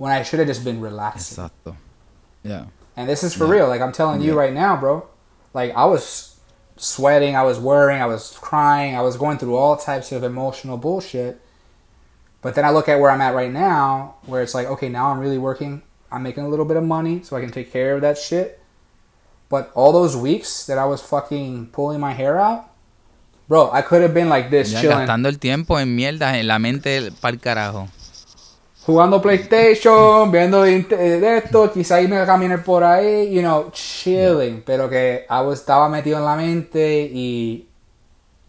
when 0.00 0.10
I 0.10 0.22
should 0.22 0.38
have 0.38 0.48
just 0.48 0.64
been 0.64 0.80
relaxing. 0.80 1.44
Exacto. 1.44 1.76
Yeah. 2.42 2.64
And 2.96 3.06
this 3.06 3.22
is 3.22 3.34
for 3.34 3.44
real. 3.46 3.68
Like 3.68 3.82
I'm 3.82 3.92
telling 3.92 4.22
you 4.22 4.32
right 4.32 4.54
now, 4.54 4.74
bro. 4.74 5.06
Like 5.52 5.76
I 5.76 5.84
was 5.84 6.40
sweating, 6.78 7.36
I 7.36 7.42
was 7.42 7.60
worrying, 7.60 8.00
I 8.00 8.06
was 8.06 8.34
crying, 8.40 8.96
I 8.96 9.02
was 9.02 9.18
going 9.18 9.36
through 9.36 9.56
all 9.56 9.76
types 9.76 10.10
of 10.10 10.24
emotional 10.24 10.78
bullshit. 10.78 11.38
But 12.40 12.54
then 12.54 12.64
I 12.64 12.70
look 12.70 12.88
at 12.88 12.98
where 12.98 13.10
I'm 13.10 13.20
at 13.20 13.34
right 13.34 13.52
now, 13.52 14.14
where 14.24 14.40
it's 14.40 14.54
like, 14.54 14.68
okay, 14.68 14.88
now 14.88 15.10
I'm 15.10 15.18
really 15.18 15.36
working. 15.36 15.82
I'm 16.10 16.22
making 16.22 16.44
a 16.44 16.48
little 16.48 16.64
bit 16.64 16.78
of 16.78 16.84
money 16.84 17.22
so 17.22 17.36
I 17.36 17.42
can 17.42 17.50
take 17.50 17.70
care 17.70 17.94
of 17.94 18.00
that 18.00 18.16
shit. 18.16 18.58
But 19.50 19.70
all 19.74 19.92
those 19.92 20.16
weeks 20.16 20.64
that 20.64 20.78
I 20.78 20.86
was 20.86 21.02
fucking 21.02 21.72
pulling 21.72 22.00
my 22.00 22.14
hair 22.14 22.40
out, 22.40 22.70
bro, 23.48 23.70
I 23.70 23.82
could 23.82 24.00
have 24.00 24.14
been 24.14 24.30
like 24.30 24.48
this, 24.48 24.72
Ya, 24.72 24.80
chilling, 24.80 25.06
gastando 25.06 25.28
el 25.28 25.38
tiempo 25.38 25.78
en 25.78 25.94
mierda, 25.94 26.38
en 26.38 26.46
la 26.46 26.58
mente 26.58 27.12
para 27.20 27.34
el 27.34 27.40
carajo. 27.40 27.88
Jugando 28.84 29.20
PlayStation, 29.20 30.30
viendo 30.30 30.66
int- 30.66 30.92
eh, 30.92 31.20
de 31.20 31.38
esto, 31.38 31.70
quizá 31.72 32.00
irme 32.00 32.16
a 32.18 32.26
caminar 32.26 32.62
por 32.64 32.82
ahí, 32.82 33.30
you 33.32 33.40
know, 33.42 33.70
chilling, 33.72 34.62
pero 34.64 34.88
que 34.88 35.26
I 35.28 35.52
estaba 35.52 35.88
metido 35.88 36.18
en 36.18 36.24
la 36.24 36.36
mente 36.36 37.02
y 37.12 37.66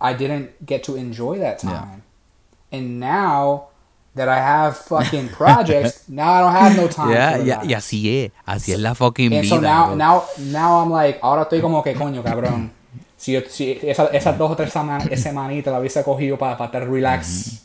I 0.02 0.14
didn't 0.18 0.52
get 0.66 0.82
to 0.84 0.98
enjoy 0.98 1.40
that 1.40 1.58
time. 1.60 1.74
Yeah. 1.74 2.80
And 2.80 3.00
now 3.00 3.68
that 4.16 4.28
I 4.30 4.40
have 4.40 4.76
fucking 4.78 5.30
projects, 5.38 6.06
now 6.08 6.34
I 6.34 6.42
don't 6.42 6.56
have 6.56 6.76
no 6.76 6.88
time. 6.88 7.14
Ya, 7.14 7.38
relax. 7.38 7.66
y 7.66 7.74
así 7.74 8.20
es. 8.26 8.32
Así 8.46 8.72
es 8.72 8.80
la 8.80 8.96
fucking 8.96 9.32
And 9.34 9.42
vida. 9.44 9.56
so 9.56 9.62
now, 9.62 9.88
bro. 9.88 9.96
now, 9.98 10.24
now 10.38 10.82
I'm 10.82 10.92
like, 10.92 11.20
ahora 11.22 11.44
estoy 11.44 11.62
como 11.62 11.84
que 11.84 11.94
coño, 11.94 12.24
cabrón. 12.24 12.72
Si, 13.18 13.34
yo- 13.34 13.42
si 13.48 13.78
esa- 13.84 14.08
esas 14.08 14.38
dos 14.38 14.52
o 14.52 14.56
tres 14.56 14.72
sema- 14.74 15.00
semanitas 15.16 15.72
la 15.72 15.80
hubiese 15.80 16.04
cogido 16.04 16.38
para, 16.38 16.58
para 16.58 16.66
estar 16.68 16.90
relax, 16.90 17.64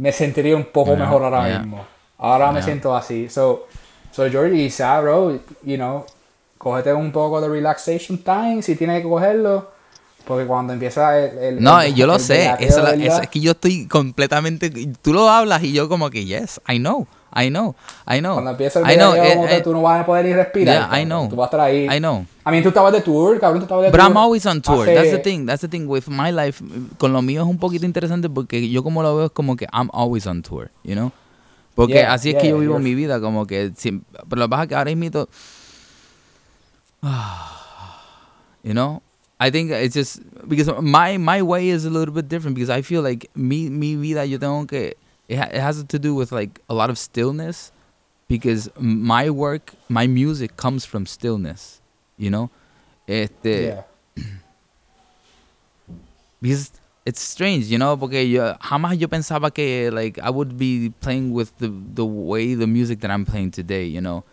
me 0.00 0.12
sentiría 0.12 0.56
un 0.56 0.64
poco 0.64 0.92
Yeah, 0.92 1.00
mejor 1.04 1.22
ahora 1.24 1.46
yeah. 1.48 1.58
mismo. 1.58 1.84
Ahora 2.18 2.52
me 2.52 2.62
siento 2.62 2.94
así. 2.96 3.28
So, 3.28 3.66
so 4.12 4.28
Georgie, 4.30 4.64
quizá, 4.64 5.00
bro, 5.00 5.38
you 5.62 5.76
know, 5.76 6.04
cógete 6.58 6.92
un 6.92 7.12
poco 7.12 7.40
de 7.40 7.48
relaxation 7.48 8.18
time 8.18 8.62
si 8.62 8.76
tienes 8.76 9.02
que 9.02 9.08
cogerlo. 9.08 9.70
Porque 10.26 10.46
cuando 10.46 10.72
empieza 10.72 11.18
el. 11.18 11.38
el- 11.38 11.62
No, 11.62 11.80
el- 11.80 11.94
yo 11.94 12.06
lo 12.06 12.18
sé. 12.18 12.54
Eso, 12.60 12.86
eso 12.86 13.22
es 13.22 13.28
que 13.28 13.40
yo 13.40 13.52
estoy 13.52 13.86
completamente. 13.88 14.70
Tú 15.02 15.12
lo 15.12 15.28
hablas 15.30 15.62
y 15.62 15.72
yo, 15.72 15.88
como 15.88 16.10
que, 16.10 16.24
yes, 16.24 16.60
I 16.68 16.78
know. 16.78 17.06
I 17.32 17.48
know. 17.48 17.74
I 18.06 18.18
know. 18.20 18.34
Cuando 18.34 18.50
empieza 18.50 18.80
el 18.80 18.90
I 18.90 18.96
know. 18.96 19.12
bellaqueo, 19.12 19.30
eh, 19.32 19.34
como 19.36 19.46
que 19.48 19.56
eh, 19.56 19.60
tú 19.62 19.72
no 19.72 19.82
vas 19.82 20.00
a 20.00 20.06
poder 20.06 20.24
ni 20.26 20.32
respirar. 20.32 20.88
yeah, 20.90 21.00
I 21.00 21.04
know. 21.04 21.28
Tú 21.28 21.36
vas 21.36 21.44
a 21.44 21.46
estar 21.48 21.60
ahí. 21.60 21.86
I 21.86 21.98
know. 21.98 22.26
I 22.46 22.50
mean, 22.50 22.62
tú 22.62 22.68
estabas 22.70 22.92
de 22.92 23.00
tour, 23.00 23.38
cabrón, 23.38 23.60
tú 23.60 23.64
estabas 23.66 23.84
de 23.84 23.90
But 23.90 24.00
tour. 24.00 24.10
I'm 24.10 24.16
always 24.16 24.44
on 24.46 24.60
tour. 24.60 24.86
hace- 24.88 24.94
That's 24.94 25.10
the 25.12 25.18
thing. 25.18 25.46
That's 25.46 25.60
the 25.60 25.68
thing 25.68 25.86
with 25.86 26.08
my 26.08 26.30
life. 26.32 26.62
Con 26.98 27.12
lo 27.12 27.22
mío 27.22 27.42
es 27.42 27.48
un 27.48 27.58
poquito 27.58 27.86
interesante 27.86 28.28
porque 28.28 28.68
yo 28.68 28.82
como 28.82 29.02
lo 29.02 29.16
veo 29.16 29.26
es 29.26 29.32
como 29.32 29.54
que 29.56 29.66
I'm 29.72 29.88
always 29.92 30.26
on 30.26 30.42
tour, 30.42 30.70
you 30.82 30.94
know? 30.94 31.12
Porque 31.76 31.94
Yeah, 31.94 32.12
así 32.12 32.30
es 32.30 32.34
yeah, 32.34 32.42
que 32.42 32.48
yo 32.48 32.58
vivo 32.58 32.74
you're- 32.78 32.82
mi 32.82 32.94
vida, 32.94 33.20
como 33.20 33.46
que 33.46 33.70
siem- 33.76 34.02
pero 34.28 34.40
lo 34.40 34.46
que 34.46 34.50
pasa 34.50 34.62
es 34.64 34.68
que 34.68 34.74
ahora 34.74 34.94
mismo 34.96 35.28
you 38.64 38.72
know? 38.74 39.02
I 39.38 39.50
think 39.50 39.70
it's 39.70 39.94
just 39.94 40.20
because 40.46 40.68
my 40.82 41.16
my 41.16 41.40
way 41.40 41.70
is 41.70 41.86
a 41.86 41.90
little 41.90 42.12
bit 42.12 42.28
different 42.28 42.54
because 42.56 42.68
I 42.68 42.82
feel 42.82 43.00
like 43.02 43.30
mi 43.34 43.70
mi 43.70 43.96
vida 43.96 44.26
yo 44.26 44.38
tengo 44.38 44.66
que 44.66 44.96
it, 45.30 45.38
ha- 45.38 45.50
it 45.52 45.60
has 45.60 45.82
to 45.84 45.98
do 45.98 46.14
with 46.14 46.32
like 46.32 46.60
a 46.68 46.74
lot 46.74 46.90
of 46.90 46.98
stillness 46.98 47.70
because 48.28 48.68
my 48.78 49.30
work, 49.30 49.72
my 49.88 50.06
music 50.06 50.56
comes 50.56 50.84
from 50.84 51.06
stillness, 51.06 51.80
you 52.18 52.30
know? 52.30 52.50
Este, 53.08 53.46
Yeah. 53.70 53.82
because 56.42 56.72
it's 57.04 57.20
strange, 57.20 57.66
you 57.66 57.78
know, 57.78 57.96
porque 57.96 58.28
yo 58.30 58.54
jamás 58.60 58.98
yo 58.98 59.08
pensaba 59.08 59.52
que 59.52 59.90
like 59.90 60.18
I 60.22 60.30
would 60.30 60.56
be 60.58 60.92
playing 61.00 61.32
with 61.32 61.56
the 61.58 61.68
the 61.94 62.04
way 62.04 62.54
the 62.54 62.66
music 62.66 63.00
that 63.00 63.10
I'm 63.10 63.24
playing 63.24 63.50
today, 63.52 63.84
you 63.86 64.00
know. 64.00 64.24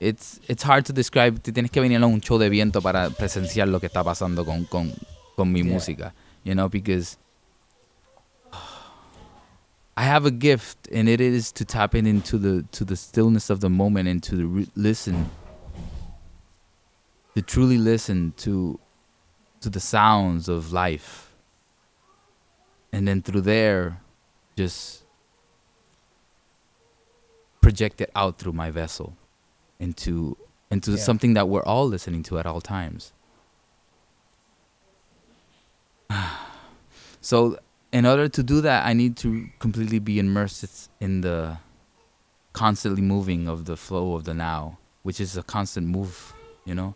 It's 0.00 0.40
it's 0.48 0.62
hard 0.62 0.84
to 0.86 0.92
describe. 0.92 1.42
Te 1.42 1.52
tienes 1.52 1.70
que 1.70 1.80
venir 1.80 2.02
a 2.02 2.06
un 2.06 2.20
show 2.20 2.38
de 2.38 2.48
viento 2.48 2.80
para 2.80 3.10
presenciar 3.10 3.68
lo 3.68 3.80
que 3.80 3.86
está 3.88 4.02
pasando 4.02 4.44
con 4.44 4.64
con 4.64 4.92
con 5.36 5.52
mi 5.52 5.62
Yeah. 5.62 5.72
música, 5.72 6.14
you 6.44 6.54
know, 6.54 6.68
because 6.68 7.16
I 10.00 10.04
have 10.04 10.24
a 10.24 10.30
gift 10.30 10.88
and 10.90 11.10
it 11.10 11.20
is 11.20 11.52
to 11.52 11.64
tap 11.66 11.94
in 11.94 12.06
into 12.06 12.38
the 12.38 12.62
to 12.72 12.86
the 12.86 12.96
stillness 12.96 13.50
of 13.50 13.60
the 13.60 13.68
moment 13.68 14.08
and 14.08 14.22
to 14.22 14.46
re- 14.46 14.68
listen 14.74 15.28
to 17.34 17.42
truly 17.42 17.76
listen 17.76 18.32
to 18.38 18.80
to 19.60 19.68
the 19.68 19.78
sounds 19.78 20.48
of 20.48 20.72
life 20.72 21.34
and 22.94 23.06
then 23.06 23.20
through 23.20 23.42
there 23.42 24.00
just 24.56 25.02
project 27.60 28.00
it 28.00 28.10
out 28.16 28.38
through 28.38 28.54
my 28.54 28.70
vessel 28.70 29.18
into 29.78 30.34
into 30.70 30.92
Yeah. 30.92 30.96
something 30.96 31.34
that 31.34 31.46
we're 31.50 31.66
all 31.72 31.86
listening 31.86 32.22
to 32.22 32.38
at 32.38 32.46
all 32.46 32.62
times 32.62 33.12
so 37.20 37.58
in 37.92 38.06
order 38.06 38.28
to 38.28 38.42
do 38.42 38.60
that 38.60 38.86
i 38.86 38.92
need 38.94 39.16
to 39.16 39.46
completely 39.58 39.98
be 39.98 40.18
immersed 40.18 40.90
in 41.00 41.20
the 41.22 41.56
constantly 42.52 43.02
moving 43.02 43.48
of 43.48 43.64
the 43.64 43.76
flow 43.76 44.14
of 44.14 44.24
the 44.24 44.34
now 44.34 44.78
which 45.02 45.20
is 45.20 45.36
a 45.36 45.42
constant 45.42 45.86
move 45.86 46.32
you 46.66 46.74
know? 46.74 46.94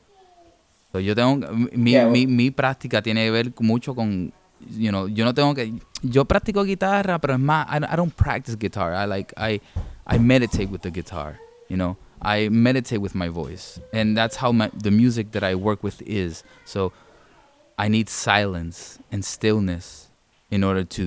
So 0.92 0.99
yo 0.99 1.14
tengo 1.14 1.51
mi, 1.74 1.92
Yeah, 1.92 2.09
mi, 2.09 2.26
mi 2.26 2.51
práctica 2.51 3.03
tiene 3.03 3.24
que 3.24 3.30
ver 3.32 3.53
mucho 3.61 3.95
con 3.95 4.32
you 4.70 4.90
know 4.92 5.07
yo 5.07 5.24
no 5.24 5.32
tengo 5.32 5.55
que 5.55 5.72
yo 6.03 6.24
practico 6.24 6.64
guitarra 6.64 7.18
pero 7.18 7.34
es 7.34 7.40
más 7.40 7.66
I, 7.68 7.78
don't- 7.80 7.92
I 7.92 7.97
don't 7.97 8.14
practice 8.16 8.57
guitar. 8.57 8.95
I 8.95 9.05
like 9.07 9.32
I 9.36 9.61
I 10.07 10.18
meditate 10.18 10.70
with 10.70 10.82
the 10.82 10.90
guitar 10.90 11.38
you 11.68 11.76
know? 11.76 11.97
I 12.22 12.49
meditate 12.51 13.01
with 13.01 13.14
my 13.14 13.28
voice 13.28 13.80
and 13.92 14.16
that's 14.16 14.36
how 14.36 14.53
my, 14.53 14.70
the 14.72 14.90
music 14.92 15.32
that 15.32 15.42
I 15.42 15.55
work 15.57 15.82
with 15.82 16.01
is. 16.03 16.45
So 16.64 16.92
I 17.76 17.88
need 17.88 18.09
silence 18.09 18.99
and 19.11 19.24
stillness 19.24 20.04
in 20.55 20.61
order 20.69 20.85
to 20.97 21.03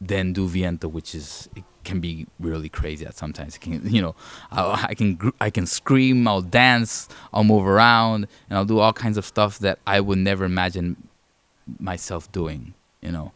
then 0.00 0.32
do 0.32 0.44
viento, 0.48 0.88
which 0.96 1.10
is 1.14 1.48
it 1.58 1.64
can 1.84 2.00
be 2.00 2.26
really 2.48 2.68
crazy 2.68 3.04
at 3.06 3.14
sometimes. 3.16 3.54
It 3.56 3.60
can, 3.66 3.74
you 3.96 4.02
know, 4.04 4.14
I, 4.50 4.86
I 4.90 4.94
can 4.98 5.08
I 5.46 5.50
can 5.56 5.66
scream, 5.66 6.26
I'll 6.30 6.42
dance, 6.62 7.08
I'll 7.32 7.44
move 7.54 7.66
around, 7.66 8.26
and 8.48 8.54
I'll 8.58 8.70
do 8.74 8.78
all 8.82 8.92
kinds 9.04 9.16
of 9.20 9.24
stuff 9.24 9.52
that 9.60 9.76
I 9.86 9.98
would 10.06 10.18
never 10.18 10.44
imagine 10.44 10.96
myself 11.78 12.22
doing. 12.32 12.74
You 13.06 13.12
know, 13.16 13.32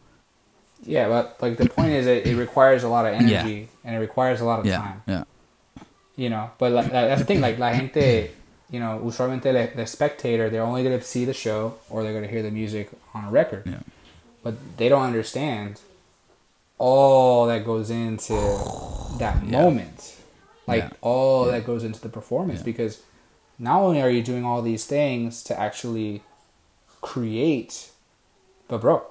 Yeah, 0.95 1.07
but 1.13 1.23
like 1.43 1.57
the 1.57 1.67
point 1.77 1.91
is, 1.99 2.05
it, 2.07 2.25
it 2.29 2.35
requires 2.45 2.83
a 2.83 2.89
lot 2.95 3.03
of 3.07 3.11
Yeah. 3.13 3.19
energy 3.19 3.67
and 3.83 3.91
it 3.97 3.99
requires 4.07 4.39
a 4.41 4.45
lot 4.45 4.59
of 4.61 4.65
yeah, 4.65 4.77
time. 4.83 4.99
yeah, 5.07 5.23
You 6.15 6.29
know, 6.33 6.45
but 6.59 6.71
like, 6.71 6.89
that's 6.91 7.21
the 7.21 7.27
thing. 7.27 7.41
Like 7.41 7.59
la 7.59 7.71
gente, 7.73 8.31
you 8.71 8.79
know, 8.79 8.91
usualmente 9.03 9.43
the, 9.57 9.63
the 9.75 9.85
spectator, 9.85 10.49
they're 10.49 10.63
only 10.71 10.83
gonna 10.83 11.01
see 11.03 11.25
the 11.25 11.33
show 11.33 11.75
or 11.89 12.03
they're 12.03 12.13
gonna 12.17 12.31
hear 12.35 12.43
the 12.43 12.51
music 12.61 12.89
on 13.13 13.25
a 13.25 13.31
record. 13.31 13.63
yeah. 13.65 13.83
But 14.47 14.55
they 14.77 14.87
don't 14.87 15.03
understand 15.03 15.81
all 16.77 17.47
that 17.47 17.65
goes 17.65 17.89
into 17.89 18.33
that 19.19 19.43
Yeah. 19.43 19.51
moment, 19.61 20.15
like 20.67 20.83
Yeah. 20.83 20.89
all 21.01 21.45
that 21.51 21.65
goes 21.65 21.83
into 21.83 21.99
the 21.99 22.07
performance. 22.07 22.59
Yeah. 22.59 22.71
Because 22.71 22.99
not 23.59 23.81
only 23.81 24.01
are 24.01 24.09
you 24.09 24.23
doing 24.23 24.45
all 24.45 24.61
these 24.61 24.85
things 24.85 25.43
to 25.43 25.59
actually 25.59 26.21
create, 27.01 27.89
but 28.69 28.79
bro, 28.79 29.01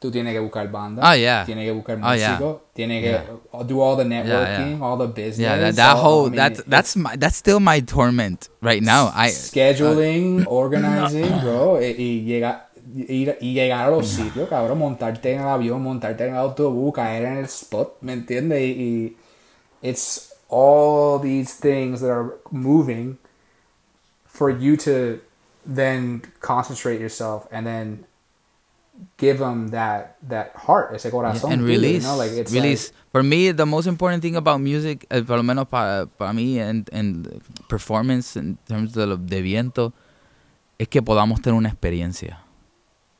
tú 0.00 0.10
tienes 0.10 0.32
que 0.32 0.40
buscar 0.40 0.70
banda. 0.70 1.02
Oh, 1.04 1.12
yeah. 1.12 1.44
Tienes 1.44 1.64
que 1.66 1.74
buscar 1.74 1.98
Oh, 2.02 2.12
yeah. 2.12 2.38
músico. 2.38 2.60
Tienes 2.74 3.02
que 3.02 3.10
Yeah. 3.10 3.62
do 3.66 3.80
all 3.80 3.96
the 3.96 4.04
yeah. 4.04 4.22
networking, 4.22 4.80
all 4.80 4.96
the 4.96 5.08
business. 5.08 5.38
Yeah, 5.40 5.58
that, 5.58 5.76
that 5.76 5.96
all- 5.96 6.02
whole 6.02 6.26
I 6.26 6.28
mean, 6.30 6.36
that's 6.36 6.62
that's 6.66 6.96
my 6.96 7.16
that's 7.16 7.36
still 7.36 7.60
my 7.60 7.80
torment 7.80 8.48
right 8.62 8.82
now. 8.82 9.12
I 9.14 9.28
scheduling, 9.30 10.46
uh, 10.46 10.50
organizing, 10.50 11.40
bro, 11.40 11.74
y, 11.80 11.94
y 11.98 12.22
llega, 12.24 12.67
ir, 12.94 13.38
y 13.40 13.54
llegar 13.54 13.86
a 13.86 13.90
los 13.90 14.08
sitios, 14.08 14.48
cabrón, 14.48 14.78
montarte 14.78 15.32
en 15.32 15.40
el 15.40 15.48
avión, 15.48 15.82
montarte 15.82 16.26
en 16.26 16.34
el 16.34 16.38
autobús, 16.38 16.94
caer 16.94 17.24
en 17.24 17.38
el 17.38 17.44
spot, 17.44 17.96
¿me 18.00 18.12
entiendes? 18.12 18.60
Y, 18.60 18.82
y 18.82 19.16
it's 19.82 20.34
all 20.48 21.18
these 21.18 21.54
things 21.54 22.00
that 22.00 22.10
are 22.10 22.34
moving 22.50 23.18
for 24.26 24.50
you 24.50 24.76
to 24.76 25.20
then 25.66 26.22
concentrate 26.40 27.00
yourself 27.00 27.46
and 27.50 27.66
then 27.66 28.04
give 29.16 29.38
them 29.38 29.68
that 29.68 30.16
that 30.22 30.52
heart, 30.56 30.94
ese 30.94 31.10
corazón, 31.10 31.52
and 31.52 31.62
tuyo, 31.62 31.68
release, 31.68 32.02
you 32.02 32.08
know? 32.08 32.16
like 32.16 32.32
it's 32.32 32.52
release. 32.52 32.92
For 33.12 33.22
me, 33.22 33.52
the 33.52 33.66
most 33.66 33.86
important 33.86 34.22
thing 34.22 34.36
about 34.36 34.60
music, 34.60 35.06
eh, 35.10 35.22
por 35.22 35.36
lo 35.36 35.42
menos 35.42 35.68
para, 35.68 36.06
para 36.06 36.32
mí, 36.32 36.58
and, 36.58 36.88
and 36.92 37.42
performance 37.68 38.36
in 38.36 38.58
terms 38.68 38.92
de, 38.92 39.16
de 39.16 39.42
viento, 39.42 39.92
es 40.78 40.88
que 40.88 41.02
podamos 41.02 41.40
tener 41.40 41.56
una 41.56 41.68
experiencia. 41.68 42.40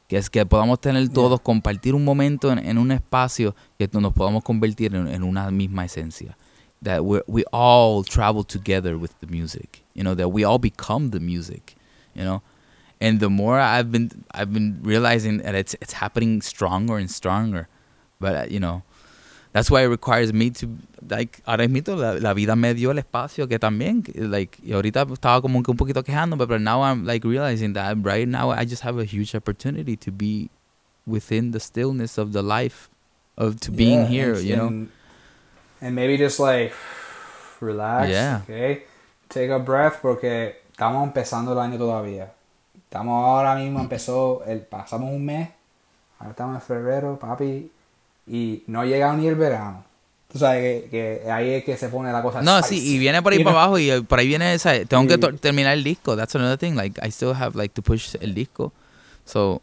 Que 0.09 0.17
es 0.17 0.31
que 0.31 0.45
podamos 0.47 0.81
tener 0.81 1.09
todos, 1.11 1.41
compartir 1.41 1.95
un 1.95 2.05
momento 2.05 2.51
en, 2.51 2.59
en 2.59 2.79
un 2.79 2.91
espacio 2.93 3.55
que 3.79 3.89
nos 3.93 4.13
podamos 4.15 4.43
convertir 4.43 4.95
en, 4.95 5.07
en 5.07 5.23
una 5.23 5.51
misma 5.51 5.85
esencia. 5.85 6.37
That 6.83 7.03
we 7.03 7.21
we 7.27 7.45
all 7.53 8.05
travel 8.05 8.45
together 8.45 8.97
with 8.97 9.11
the 9.21 9.27
music. 9.27 9.85
You 9.95 10.05
know, 10.05 10.15
that 10.15 10.29
we 10.29 10.45
all 10.45 10.59
become 10.59 11.11
the 11.11 11.21
music. 11.21 11.77
You 12.15 12.25
know, 12.25 12.43
and 13.01 13.21
the 13.21 13.29
more 13.29 13.61
I've 13.61 13.91
been 13.91 14.11
I've 14.33 14.53
been 14.53 14.81
realizing 14.83 15.39
that 15.39 15.55
it's 15.55 15.75
it's 15.81 15.95
happening 15.95 16.41
stronger 16.41 16.97
and 16.97 17.11
stronger. 17.11 17.69
But 18.21 18.35
uh, 18.35 18.47
you 18.49 18.61
know, 18.61 18.83
that's 19.53 19.71
why 19.71 19.83
it 19.83 19.89
requires 19.89 20.33
me 20.33 20.51
to 20.51 20.67
like 21.09 21.41
ahora 21.47 21.67
mismo 21.69 21.97
la, 21.97 22.13
la 22.15 22.35
vida 22.35 22.55
me 22.57 22.75
dio 22.75 22.91
el 22.91 22.99
espacio 22.99 23.49
que 23.49 23.59
también 23.59 24.05
like 24.15 24.59
y 24.63 24.73
ahorita 24.73 25.07
estaba 25.13 25.41
como 25.41 25.63
que 25.63 25.71
un 25.71 25.77
poquito 25.77 26.03
quejándome, 26.05 26.47
but 26.47 26.61
now 26.61 26.83
I'm 26.83 27.05
like 27.05 27.25
realizing 27.27 27.73
that 27.75 27.97
right 28.03 28.29
now 28.29 28.51
I 28.51 28.65
just 28.65 28.83
have 28.83 28.99
a 28.99 29.05
huge 29.05 29.35
opportunity 29.35 29.97
to 29.97 30.11
be 30.13 30.51
within 31.07 31.53
the 31.53 31.61
stillness 31.61 32.19
of 32.19 32.33
the 32.33 32.43
life 32.43 32.89
of 33.37 33.59
to 33.61 33.71
being 33.73 34.01
Yeah, 34.03 34.09
here, 34.09 34.35
and- 34.35 34.45
you 34.45 34.57
know. 34.57 34.67
and, 34.69 34.89
and 35.81 35.95
maybe 35.95 36.19
just 36.19 36.39
like 36.41 36.73
relax, 37.61 38.11
Yeah. 38.11 38.41
okay, 38.45 38.83
take 39.29 39.51
a 39.51 39.59
breath 39.59 40.01
porque 40.03 40.57
estamos 40.73 41.05
empezando 41.05 41.53
el 41.53 41.59
año 41.59 41.79
todavía. 41.79 42.31
Estamos 42.91 43.25
ahora 43.25 43.55
mismo 43.57 43.81
empezó 43.81 44.43
el 44.47 44.61
pasamos 44.61 45.11
un 45.13 45.25
mes, 45.25 45.49
ahora 46.19 46.31
estamos 46.31 46.55
en 46.57 46.63
febrero, 46.63 47.19
papi, 47.19 47.71
y 48.29 48.63
no 48.67 48.81
ha 48.81 48.87
llegado 48.87 49.17
ni 49.17 49.27
el 49.27 49.35
verano. 49.35 49.85
Tú 50.31 50.39
sabes 50.39 50.85
que, 50.85 50.91
que 51.25 51.31
ahí 51.31 51.51
es 51.55 51.65
que 51.65 51.77
se 51.77 51.89
pone 51.89 52.13
la 52.13 52.23
cosa. 52.23 52.43
No, 52.43 52.59
sí, 52.63 52.77
spicy. 52.77 52.95
y 52.97 52.99
viene 52.99 53.23
por 53.23 53.33
ahí 53.33 53.39
You 53.39 53.45
para 53.45 53.55
know? 53.55 53.63
abajo 53.63 53.79
y 53.79 53.91
eh, 53.91 54.03
por 54.03 54.19
ahí 54.19 54.27
viene 54.29 54.53
esa. 54.53 54.73
Tengo 54.85 55.07
que 55.07 55.15
Sí. 55.15 55.39
terminar 55.39 55.73
el 55.73 55.83
disco. 55.83 56.17
That's 56.17 56.35
another 56.35 56.59
thing. 56.59 56.75
Like, 56.75 57.01
I 57.03 57.11
still 57.11 57.33
have 57.35 57.57
like 57.57 57.73
to 57.75 57.83
push 57.83 58.15
el 58.21 58.35
disco. 58.35 58.73
So, 59.25 59.63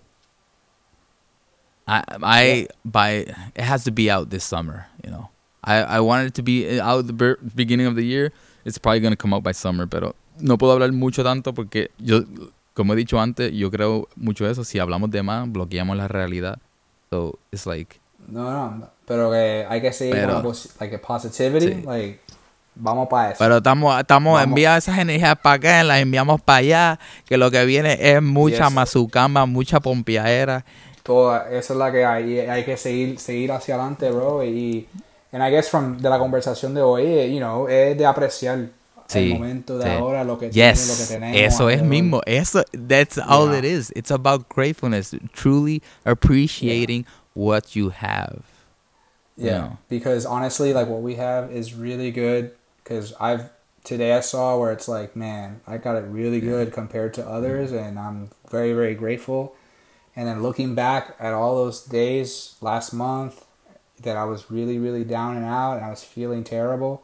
I, 1.88 2.02
I, 2.24 2.68
by, 2.84 3.12
it 3.56 3.60
has 3.64 3.84
to 3.84 3.92
be 3.92 4.10
out 4.10 4.30
this 4.32 4.44
summer, 4.44 4.88
you 5.04 5.12
know. 5.12 5.30
I, 5.64 5.98
I 5.98 6.00
want 6.00 6.28
it 6.28 6.34
to 6.36 6.44
be 6.44 6.80
out 6.80 7.06
the 7.06 7.38
beginning 7.56 7.86
of 7.86 7.96
the 7.96 8.04
year. 8.04 8.32
It's 8.66 8.80
probably 8.80 9.02
going 9.02 9.14
to 9.14 9.18
come 9.18 9.34
out 9.36 9.44
by 9.44 9.52
summer, 9.52 9.86
pero 9.88 10.16
no 10.40 10.58
puedo 10.58 10.74
hablar 10.74 10.92
mucho 10.94 11.24
tanto 11.24 11.54
porque 11.54 11.90
yo, 12.00 12.24
como 12.74 12.94
he 12.94 12.96
dicho 12.96 13.20
antes, 13.20 13.52
yo 13.54 13.70
creo 13.70 14.08
mucho 14.16 14.48
eso. 14.48 14.64
Si 14.64 14.80
hablamos 14.80 15.12
de 15.12 15.22
más, 15.22 15.48
bloqueamos 15.52 15.96
la 15.96 16.08
realidad. 16.08 16.58
So, 17.12 17.38
it's 17.52 17.68
like, 17.68 18.00
No, 18.28 18.52
no, 18.78 18.90
pero 19.06 19.32
que 19.32 19.66
hay 19.70 19.82
que 19.82 19.94
seguir 19.94 20.26
con 20.28 20.44
like, 20.80 20.98
positivity, 21.00 21.68
Sí. 21.68 21.82
like, 21.86 22.20
vamos 22.76 23.08
para 23.08 23.30
eso. 23.32 23.38
Pero 23.40 23.58
estamos, 23.58 24.00
estamos 24.00 24.42
enviando 24.44 24.78
esas 24.78 24.98
energías 24.98 25.36
para 25.42 25.56
acá, 25.56 25.84
las 25.84 26.00
enviamos 26.00 26.42
para 26.42 26.58
allá, 26.60 27.00
que 27.26 27.38
lo 27.38 27.50
que 27.52 27.64
viene 27.66 27.98
es 28.00 28.22
mucha 28.22 28.66
Yes. 28.66 28.74
mazucama, 28.74 29.46
mucha 29.46 29.80
pompeadera. 29.80 30.66
Toda, 31.04 31.50
esa 31.52 31.74
es 31.74 31.80
la 31.80 31.92
que 31.92 32.04
hay. 32.04 32.40
hay 32.40 32.66
que 32.66 32.78
seguir, 32.78 33.20
seguir 33.20 33.52
hacia 33.52 33.76
adelante, 33.76 34.10
bro. 34.12 34.44
Y, 34.44 34.88
and 35.32 35.44
I 35.44 35.52
guess 35.52 35.70
from, 35.70 35.98
de 36.00 36.10
la 36.10 36.18
conversación 36.18 36.74
de 36.74 36.82
hoy, 36.82 37.04
eh, 37.06 37.32
you 37.32 37.38
know, 37.38 37.68
es 37.68 37.96
de 37.98 38.06
apreciar 38.06 38.70
Sí, 39.08 39.32
el 39.34 39.38
momento 39.40 39.78
de 39.78 39.86
sí. 39.86 39.92
ahora, 39.92 40.24
lo 40.24 40.40
que, 40.40 40.50
tiene, 40.50 40.70
lo 40.72 40.74
que 40.74 40.80
Yes, 40.80 41.08
tenemos. 41.10 41.38
eso 41.40 41.70
es 41.70 41.84
mismo, 41.84 42.22
eso, 42.26 42.64
that's 42.88 43.20
all 43.20 43.50
Yeah. 43.52 43.60
it 43.60 43.66
is. 43.66 43.92
It's 43.96 44.10
about 44.10 44.48
gratefulness, 44.50 45.16
truly 45.32 45.84
appreciating 46.06 47.06
what 47.36 47.76
you 47.76 47.90
have. 47.90 48.44
you 49.38 49.46
Yeah, 49.48 49.58
know. 49.60 49.78
because 49.90 50.26
honestly, 50.26 50.74
like 50.74 50.88
what 50.88 51.02
we 51.04 51.16
have 51.16 51.52
is 51.52 51.76
really 51.76 52.10
good. 52.10 52.52
Because 52.84 53.14
I've 53.20 53.50
today 53.84 54.14
I 54.14 54.22
saw 54.22 54.58
where 54.58 54.72
it's 54.72 54.88
like, 54.88 55.16
man, 55.16 55.62
I 55.68 55.78
got 55.78 55.96
it 55.98 56.06
really 56.08 56.40
good 56.42 56.74
compared 56.74 57.14
to 57.16 57.28
others, 57.28 57.70
mm-hmm. 57.72 57.84
and 57.86 58.00
I'm 58.00 58.30
very 58.50 58.74
very 58.74 58.96
grateful. 58.96 59.56
And 60.16 60.28
then 60.28 60.42
looking 60.42 60.74
back 60.76 61.16
at 61.20 61.34
all 61.34 61.56
those 61.56 61.84
days 61.84 62.56
last 62.62 62.94
month 62.94 63.46
that 64.02 64.16
I 64.18 64.24
was 64.26 64.50
really 64.50 64.80
really 64.80 65.04
down 65.04 65.36
and 65.38 65.46
out, 65.46 65.76
and 65.78 65.86
I 65.86 65.90
was 65.90 66.04
feeling 66.04 66.44
terrible, 66.44 67.04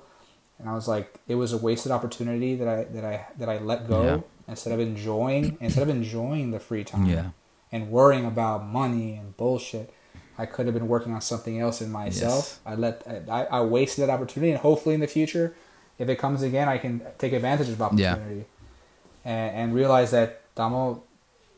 and 0.57 0.69
I 0.69 0.73
was 0.73 0.87
like, 0.87 1.15
it 1.27 1.35
was 1.35 1.51
a 1.51 1.57
wasted 1.57 1.91
opportunity 1.91 2.55
that 2.55 2.67
I 2.67 2.83
that 2.85 3.03
I 3.03 3.27
that 3.37 3.49
I 3.49 3.57
let 3.59 3.87
go 3.87 4.03
Yeah. 4.03 4.19
instead 4.47 4.71
of 4.73 4.79
enjoying 4.79 5.57
instead 5.59 5.83
of 5.83 5.89
enjoying 5.89 6.51
the 6.51 6.59
free 6.59 6.83
time 6.85 7.05
Yeah. 7.07 7.29
and 7.71 7.91
worrying 7.91 8.25
about 8.25 8.65
money 8.65 9.15
and 9.15 9.35
bullshit. 9.35 9.91
I 10.37 10.45
could 10.45 10.65
have 10.65 10.73
been 10.73 10.87
working 10.87 11.13
on 11.13 11.21
something 11.21 11.59
else 11.59 11.81
in 11.81 11.91
myself. 11.91 12.59
I 12.65 12.75
let 12.75 13.03
I, 13.29 13.43
I 13.59 13.61
wasted 13.61 14.07
that 14.07 14.09
opportunity, 14.13 14.51
and 14.51 14.59
hopefully 14.61 14.95
in 14.95 15.01
the 15.01 15.07
future, 15.07 15.53
if 15.99 16.09
it 16.09 16.17
comes 16.17 16.41
again, 16.41 16.67
I 16.67 16.77
can 16.79 17.01
take 17.17 17.33
advantage 17.33 17.69
of 17.69 17.77
Yeah. 17.79 17.85
opportunity 18.15 18.45
and, 19.25 19.55
and 19.55 19.75
realize 19.75 20.11
that 20.11 20.41
estamos 20.55 20.99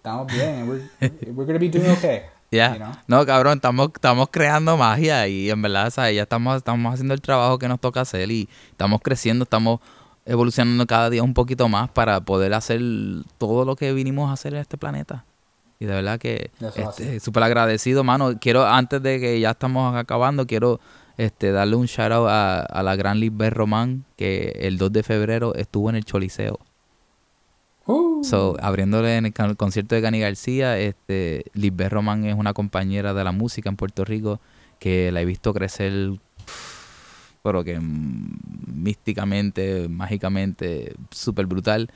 estamos 0.02 0.28
bien, 0.28 0.60
and 0.60 0.68
we're 0.70 0.82
we're 1.34 1.46
gonna 1.46 1.60
be 1.60 1.70
doing 1.70 1.90
okay. 1.92 2.24
You 2.54 2.60
know? 2.78 2.92
no, 3.08 3.26
cabrón, 3.26 3.56
estamos, 3.58 3.90
estamos 3.96 4.28
creando 4.30 4.78
magia 4.78 5.28
y 5.28 5.50
en 5.50 5.60
verdad, 5.64 5.90
¿sabes? 5.90 6.16
ya 6.16 6.22
estamos, 6.22 6.58
estamos 6.58 6.94
haciendo 6.94 7.16
el 7.16 7.20
trabajo 7.22 7.58
que 7.58 7.68
nos 7.68 7.80
toca 7.80 8.02
hacer 8.02 8.30
y 8.30 8.48
estamos 8.70 9.02
creciendo, 9.02 9.44
estamos 9.46 9.80
evolucionando 10.28 10.86
cada 10.86 11.10
día 11.10 11.24
un 11.24 11.34
poquito 11.34 11.68
más 11.68 11.90
para 11.90 12.22
poder 12.22 12.54
hacer 12.54 12.80
todo 13.40 13.66
lo 13.66 13.76
que 13.76 13.92
vinimos 13.92 14.30
a 14.30 14.34
hacer 14.34 14.54
en 14.54 14.60
este 14.60 14.78
planeta. 14.78 15.26
Y 15.84 15.86
de 15.86 15.96
verdad 15.96 16.18
que 16.18 16.50
este, 16.78 17.20
súper 17.20 17.44
agradecido, 17.44 18.06
mano. 18.06 18.40
Quiero, 18.40 18.66
antes 18.66 19.04
de 19.04 19.20
que 19.20 19.38
ya 19.38 19.52
estamos 19.52 19.94
acabando, 19.98 20.48
quiero 20.48 20.80
este, 21.18 21.52
darle 21.52 21.76
un 21.76 21.88
shout 21.88 22.14
out 22.14 22.30
a, 22.30 22.62
a 22.62 22.84
la 22.84 22.96
gran 22.96 23.20
Lisbeth 23.20 23.52
Román, 23.52 24.06
que 24.16 24.60
el 24.62 24.78
2 24.78 24.94
de 24.94 25.04
febrero 25.04 25.54
estuvo 25.56 25.90
en 25.90 25.98
el 25.98 26.06
Choliseo. 26.06 26.58
Woo. 27.86 28.24
So, 28.24 28.56
abriéndole 28.62 29.18
en 29.18 29.26
el, 29.26 29.58
concierto 29.58 29.94
de 29.94 30.02
Cani 30.02 30.22
García, 30.22 30.80
este, 30.80 31.44
Lisbeth 31.54 31.92
Román 31.92 32.24
es 32.24 32.36
una 32.36 32.54
compañera 32.54 33.14
de 33.14 33.26
la 33.26 33.34
música 33.34 33.68
en 33.68 33.76
Puerto 33.76 34.06
Rico 34.06 34.40
que 34.80 35.12
la 35.12 35.20
he 35.20 35.26
visto 35.26 35.54
crecer, 35.54 36.18
pero 37.42 37.66
que 37.66 37.78
místicamente, 37.82 39.90
mágicamente, 39.90 40.96
súper 41.12 41.46
brutal. 41.46 41.92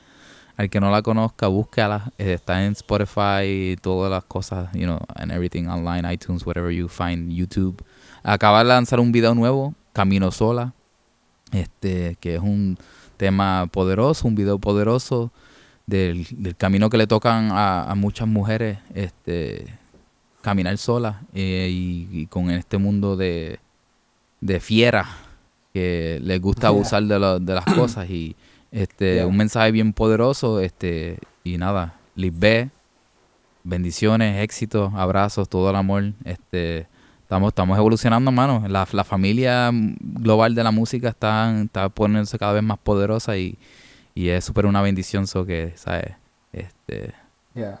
Al 0.58 0.68
que 0.68 0.80
no 0.80 0.90
la 0.90 1.02
conozca, 1.02 1.46
búscala. 1.46 2.12
Eh, 2.18 2.34
Está 2.34 2.64
en 2.66 2.72
Spotify, 2.72 3.76
todas 3.80 4.10
las 4.10 4.24
cosas, 4.24 4.70
you 4.72 4.82
know, 4.86 4.98
and 5.14 5.30
everything 5.32 5.66
online, 5.68 6.02
iTunes, 6.12 6.44
whatever 6.44 6.70
you 6.70 6.88
find, 6.88 7.30
YouTube. 7.32 7.82
Acaba 8.24 8.58
de 8.58 8.64
lanzar 8.68 8.98
un 9.00 9.12
video 9.12 9.34
nuevo, 9.34 9.74
Camino 9.92 10.30
Sola, 10.32 10.74
este, 11.52 12.16
que 12.20 12.34
es 12.34 12.40
un 12.42 12.76
tema 13.16 13.68
poderoso, 13.70 14.26
un 14.26 14.34
video 14.34 14.58
poderoso 14.58 15.30
del, 15.86 16.26
del 16.32 16.56
camino 16.56 16.90
que 16.90 16.98
le 16.98 17.06
tocan 17.06 17.50
a, 17.52 17.90
a 17.90 17.94
muchas 17.94 18.26
mujeres, 18.28 18.78
este, 18.94 19.64
caminar 20.42 20.76
solas 20.76 21.16
eh, 21.34 21.68
y, 21.70 22.08
y 22.12 22.26
con 22.26 22.50
este 22.50 22.78
mundo 22.78 23.16
de, 23.16 23.60
de 24.40 24.60
fiera 24.60 25.06
que 25.72 26.18
les 26.22 26.40
gusta 26.40 26.68
abusar 26.68 27.04
de, 27.04 27.18
lo- 27.18 27.38
de 27.38 27.54
las 27.54 27.64
cosas 27.64 28.10
y 28.10 28.34
este 28.72 29.16
Yeah. 29.16 29.26
un 29.26 29.36
mensaje 29.36 29.70
bien 29.72 29.92
poderoso 29.92 30.60
este 30.60 31.18
y 31.44 31.56
nada 31.58 31.94
Lisbeth 32.14 32.70
bendiciones 33.64 34.42
éxitos 34.42 34.92
abrazos 34.94 35.48
todo 35.48 35.70
el 35.70 35.76
amor 35.76 36.12
este 36.24 36.86
estamos 37.22 37.48
estamos 37.48 37.76
evolucionando 37.78 38.30
mano 38.32 38.64
la, 38.68 38.86
la 38.92 39.04
familia 39.04 39.70
global 39.72 40.54
de 40.54 40.64
la 40.64 40.70
música 40.70 41.08
está 41.08 41.60
está 41.62 41.88
poniéndose 41.88 42.38
cada 42.38 42.52
vez 42.52 42.62
más 42.62 42.78
poderosa 42.78 43.36
y, 43.36 43.58
y 44.14 44.28
es 44.28 44.44
súper 44.44 44.66
una 44.66 44.82
bendición 44.82 45.26
so 45.26 45.44
que 45.44 45.72
sabes 45.76 46.14
este 46.52 47.12
Yeah, 47.54 47.80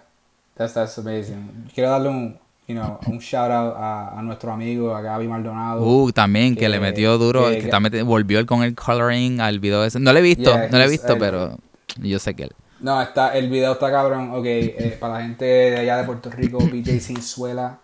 that's 0.56 0.74
that's 0.74 0.98
amazing. 0.98 1.68
Quiero 1.72 1.90
darle 1.90 2.08
un 2.08 2.38
you 2.68 2.74
know 2.74 3.00
un 3.06 3.18
shout 3.18 3.50
out 3.50 3.74
a, 3.76 4.18
a 4.18 4.22
nuestro 4.22 4.52
amigo 4.52 4.94
a 4.94 5.00
Gaby 5.02 5.26
Maldonado. 5.26 5.82
Uh, 5.82 6.12
también 6.12 6.54
que, 6.54 6.60
que- 6.60 6.68
le 6.68 6.78
metió 6.80 7.18
duro, 7.18 7.48
que- 7.48 7.62
que, 7.62 7.68
también 7.68 8.06
volvió 8.06 8.44
con 8.46 8.62
el 8.62 8.74
coloring 8.74 9.40
al 9.40 9.58
video 9.58 9.84
ese. 9.84 9.98
No 9.98 10.12
lo 10.12 10.18
he 10.18 10.22
visto, 10.22 10.50
Yeah, 10.50 10.68
no 10.70 10.78
lo 10.78 10.84
he 10.84 10.88
visto, 10.88 11.14
él- 11.14 11.18
pero 11.18 11.58
yo 12.00 12.18
sé 12.18 12.34
que 12.34 12.44
él. 12.44 12.52
No, 12.80 13.02
está, 13.02 13.36
el 13.36 13.48
video 13.48 13.72
está 13.72 13.90
cabrón. 13.90 14.30
Ok, 14.34 14.44
eh, 14.46 14.96
para 15.00 15.14
la 15.14 15.22
gente 15.22 15.44
de 15.44 15.76
allá 15.78 15.96
de 15.96 16.04
Puerto 16.04 16.30
Rico, 16.30 16.58
BJ 16.72 17.00
Sinzuela. 17.00 17.78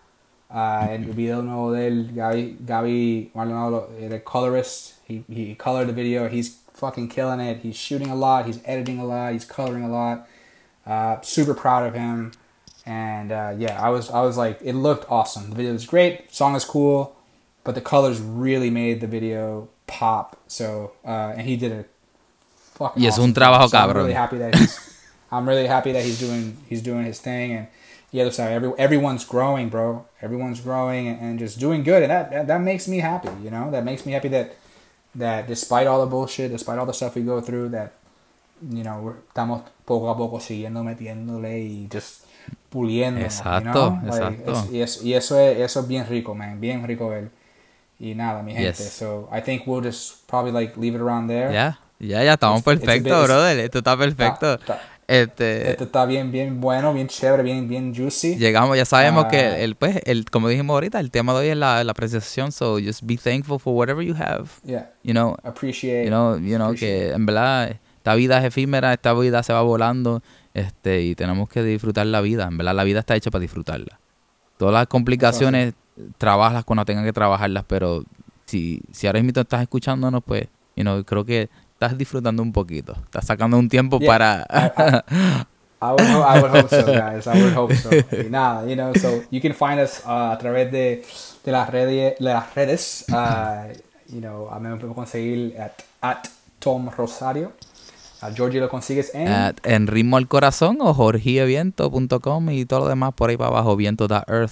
Uh, 0.47 0.89
el 0.91 1.05
video 1.07 1.41
nuevo 1.41 1.71
de 1.73 1.87
él, 1.87 2.11
Gaby, 2.15 2.57
Gaby 2.61 3.31
Maldonado, 3.33 3.89
the 3.99 4.23
colorist, 4.23 4.93
he, 5.09 5.23
he 5.27 5.55
colored 5.57 5.87
the 5.87 5.93
video. 5.93 6.29
He's 6.29 6.59
fucking 6.75 7.09
killing 7.09 7.41
it. 7.41 7.59
He's 7.61 7.75
shooting 7.75 8.09
a 8.09 8.15
lot. 8.15 8.45
He's 8.45 8.61
editing 8.63 8.99
a 8.99 9.03
lot. 9.05 9.33
He's 9.33 9.43
coloring 9.43 9.83
a 9.83 9.89
lot. 9.89 10.27
Uh, 10.85 11.17
super 11.23 11.55
proud 11.55 11.85
of 11.87 11.93
him. 11.95 12.31
And 12.85 13.31
uh, 13.31 13.53
yeah, 13.57 13.81
I 13.81 13.89
was 13.89 14.09
I 14.09 14.21
was 14.21 14.37
like, 14.37 14.59
it 14.61 14.73
looked 14.73 15.09
awesome. 15.09 15.49
The 15.49 15.55
video 15.55 15.73
was 15.73 15.85
great. 15.85 16.33
Song 16.33 16.55
is 16.55 16.63
cool, 16.63 17.15
but 17.63 17.75
the 17.75 17.81
colors 17.81 18.19
really 18.19 18.69
made 18.69 19.01
the 19.01 19.07
video 19.07 19.69
pop. 19.87 20.37
So 20.47 20.93
uh, 21.03 21.33
and 21.35 21.41
he 21.41 21.55
did 21.57 21.71
a 21.71 21.85
fucking. 22.73 23.01
Y 23.01 23.07
es 23.07 23.15
awesome 23.15 23.25
un 23.25 23.33
trabajo. 23.33 23.69
So 23.69 23.77
I'm 23.77 23.95
really 23.95 24.13
happy 24.13 24.37
that 24.37 24.55
he's. 24.55 24.79
I'm 25.31 25.49
really 25.49 25.67
happy 25.67 25.91
that 25.91 26.03
he's 26.03 26.19
doing 26.19 26.57
he's 26.67 26.83
doing 26.83 27.03
his 27.03 27.19
thing 27.19 27.51
and 27.51 27.67
yeah, 28.15 28.29
so 28.29 28.45
every 28.45 28.71
everyone's 28.77 29.25
growing, 29.25 29.67
bro. 29.67 30.05
Everyone's 30.21 30.61
growing 30.61 31.09
and, 31.09 31.19
and 31.19 31.39
just 31.39 31.59
doing 31.59 31.83
good, 31.83 32.01
and 32.01 32.09
that, 32.09 32.31
that 32.31 32.47
that 32.47 32.61
makes 32.61 32.87
me 32.87 32.99
happy. 32.99 33.29
You 33.43 33.51
know, 33.51 33.69
that 33.71 33.83
makes 33.83 34.05
me 34.05 34.13
happy 34.13 34.29
that 34.29 34.55
that 35.15 35.47
despite 35.47 35.85
all 35.85 35.99
the 35.99 36.09
bullshit, 36.09 36.51
despite 36.51 36.79
all 36.79 36.85
the 36.85 36.93
stuff 36.93 37.15
we 37.15 37.23
go 37.23 37.41
through, 37.41 37.69
that 37.69 37.91
you 38.69 38.81
know 38.83 39.15
estamos 39.27 39.63
poco 39.85 40.09
a 40.09 40.17
poco 40.17 40.39
siguiendo 40.39 40.83
metiéndole 40.83 41.59
y 41.59 41.87
just 41.91 42.23
puliendo. 42.69 43.21
Exacto, 43.21 43.63
you 43.63 43.71
know? 43.71 44.19
Like, 44.19 44.41
exacto. 44.43 44.51
es- 44.51 44.71
y, 44.71 44.81
eso, 44.81 45.03
y 45.05 45.13
eso 45.13 45.39
es 45.39 45.59
eso 45.59 45.79
es 45.81 45.87
bien 45.87 46.05
rico, 46.07 46.35
man, 46.35 46.59
bien 46.59 46.85
rico 46.87 47.09
ver. 47.09 47.29
Y 47.99 48.13
nada, 48.13 48.43
mi 48.43 48.51
gente. 48.53 48.71
Yes. 48.83 48.89
So 48.91 49.29
I 49.35 49.41
think 49.41 49.65
we'll 49.65 49.83
just 49.83 50.27
probably 50.27 50.51
like 50.51 50.77
leave 50.79 50.95
it 50.95 51.01
around 51.01 51.27
there. 51.29 51.53
Ya, 51.53 51.79
ya, 51.99 52.23
ya 52.23 52.33
estamos 52.33 52.61
It's- 52.61 52.73
it's 52.73 52.83
a 52.83 52.85
perfectos, 52.85 53.25
brother. 53.27 53.59
Esto 53.59 53.77
está 53.79 53.97
perfecto. 53.97 54.53
Está- 54.55 54.73
está- 54.75 54.81
Este, 55.07 55.69
Esto 55.69 55.83
está 55.83 56.03
bien, 56.07 56.31
bien 56.31 56.59
bueno, 56.59 56.91
bien 56.91 57.07
chévere, 57.07 57.43
bien, 57.43 57.69
bien 57.69 57.93
juicy. 57.95 58.37
llegamos, 58.37 58.75
ya 58.75 58.85
sabemos 58.85 59.25
Ah. 59.25 59.27
que 59.29 59.63
el, 59.63 59.75
pues, 59.75 60.01
el, 60.03 60.25
como 60.31 60.49
dijimos 60.49 60.73
ahorita, 60.73 60.99
el 60.99 61.11
tema 61.11 61.31
de 61.33 61.39
hoy 61.41 61.47
es 61.49 61.57
la, 61.57 61.83
la 61.83 61.91
apreciación. 61.91 62.51
So 62.51 62.79
just 62.83 63.03
be 63.03 63.15
thankful 63.15 63.59
for 63.59 63.75
whatever 63.75 64.03
you 64.03 64.15
have. 64.15 64.49
Yeah, 64.63 64.89
You 65.03 65.13
know, 65.13 65.37
appreciate. 65.43 66.05
you 66.05 66.09
know, 66.09 66.37
you 66.39 66.55
know 66.55 66.65
appreciate 66.69 67.09
que 67.09 67.13
en 67.13 67.25
verdad 67.27 67.75
esta 68.05 68.13
vida 68.13 68.37
es 68.37 68.45
efímera, 68.45 68.93
esta 68.93 69.15
vida 69.15 69.41
se 69.41 69.51
va 69.51 69.63
volando, 69.63 70.21
este, 70.53 71.01
y 71.01 71.15
tenemos 71.15 71.49
que 71.49 71.63
disfrutar 71.63 72.05
la 72.05 72.21
vida. 72.21 72.43
En 72.43 72.55
verdad 72.55 72.75
la 72.75 72.83
vida 72.83 72.99
está 72.99 73.15
hecha 73.15 73.31
para 73.31 73.41
disfrutarla. 73.41 73.99
Todas 74.57 74.75
las 74.75 74.85
complicaciones, 74.85 75.73
trabajas 76.19 76.63
cuando 76.65 76.85
tengan 76.85 77.03
que 77.03 77.13
trabajarlas, 77.13 77.63
pero 77.67 78.03
si, 78.45 78.79
si 78.91 79.07
ahora 79.07 79.23
mismo 79.23 79.41
estás 79.41 79.63
escuchándonos, 79.63 80.23
pues, 80.23 80.47
you 80.75 80.83
know, 80.83 81.03
creo 81.03 81.25
que 81.25 81.49
estás 81.73 81.97
disfrutando 81.97 82.43
un 82.43 82.53
poquito. 82.53 82.93
Estás 83.05 83.25
sacando 83.25 83.57
un 83.57 83.69
tiempo 83.69 83.97
Yeah. 83.99 84.07
para... 84.07 85.03
I 85.81 85.87
would, 85.89 86.01
I 86.01 86.41
would 86.41 86.51
hope 86.51 86.69
so, 86.69 86.85
guys. 86.85 87.25
I 87.25 87.41
would 87.41 87.53
hope 87.57 87.73
so. 87.73 87.89
Y 87.89 88.29
nada, 88.29 88.67
you 88.69 88.75
know, 88.75 88.93
so 88.93 89.23
you 89.31 89.41
can 89.41 89.53
find 89.55 89.79
us 89.79 90.03
uh, 90.05 90.33
a 90.33 90.37
través 90.37 90.71
de, 90.71 91.03
de 91.43 91.51
las 91.51 91.71
redes, 91.71 92.19
de 92.19 92.23
las 92.23 92.53
redes. 92.53 93.05
Uh, 93.09 93.73
you 94.13 94.21
know, 94.21 94.47
a 94.51 94.59
mí 94.59 94.69
me 94.69 94.77
puedo 94.77 94.93
conseguir 94.93 95.59
at, 95.59 95.73
at 96.01 96.27
Tom 96.59 96.87
Rosario. 96.95 97.51
A 98.25 98.31
Georgie 98.33 98.59
lo 98.59 98.69
consigues 98.69 99.13
en. 99.13 99.27
en 99.63 99.87
ritmo 99.87 100.17
al 100.17 100.27
corazón 100.27 100.77
o 100.79 100.93
jorgieviento.com 100.93 102.49
y 102.51 102.65
todo 102.65 102.81
lo 102.81 102.87
demás 102.87 103.13
por 103.13 103.29
ahí 103.29 103.37
para 103.37 103.49
abajo, 103.49 103.75
viento.earth. 103.75 104.51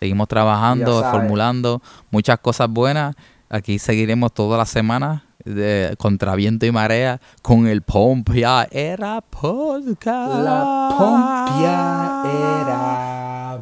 Seguimos 0.00 0.28
trabajando, 0.28 1.00
formulando 1.12 1.82
muchas 2.10 2.38
cosas 2.40 2.68
buenas. 2.68 3.14
Aquí 3.48 3.78
seguiremos 3.78 4.32
toda 4.32 4.56
la 4.58 4.66
semana 4.66 5.24
de 5.44 5.94
contra 5.98 6.34
viento 6.36 6.66
y 6.66 6.72
marea 6.72 7.20
con 7.42 7.66
el 7.66 7.82
Pompia 7.82 8.66
Era 8.70 9.20
Podcast. 9.20 10.42
la 10.42 10.88
Pompia 10.96 12.22
era. 12.62 13.58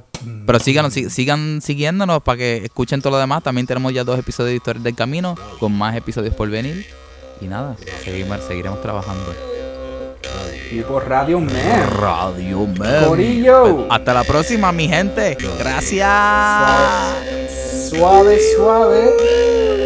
Pero 0.46 0.59
síganos, 0.61 0.92
si- 0.92 1.11
sigan 1.11 1.61
siguiéndonos 1.62 2.22
para 2.22 2.38
que 2.38 2.59
escuchen 2.64 3.01
todo 3.01 3.12
lo 3.12 3.18
demás. 3.18 3.42
También 3.42 3.66
tenemos 3.66 3.92
ya 3.92 4.05
dos 4.05 4.18
episodios 4.18 4.51
de 4.51 4.57
Historias 4.57 4.84
del 4.84 4.94
Camino 4.94 5.34
con 5.59 5.72
más 5.76 5.96
episodios 5.96 6.34
por 6.34 6.48
venir. 6.51 6.86
Y 7.41 7.47
nada, 7.47 7.76
seguimos, 8.05 8.41
seguiremos 8.47 8.82
trabajando. 8.82 9.34
Y 10.70 10.82
por 10.82 11.09
Radio 11.09 11.41
Man. 11.41 11.91
Radio 11.99 12.66
Man. 12.66 13.05
Corillo. 13.07 13.86
Hasta 13.91 14.14
la 14.14 14.24
próxima, 14.24 14.70
mi 14.72 14.88
gente. 14.88 15.36
Gracias. 15.59 16.09
Suave, 17.88 18.38
suave. 18.57 19.80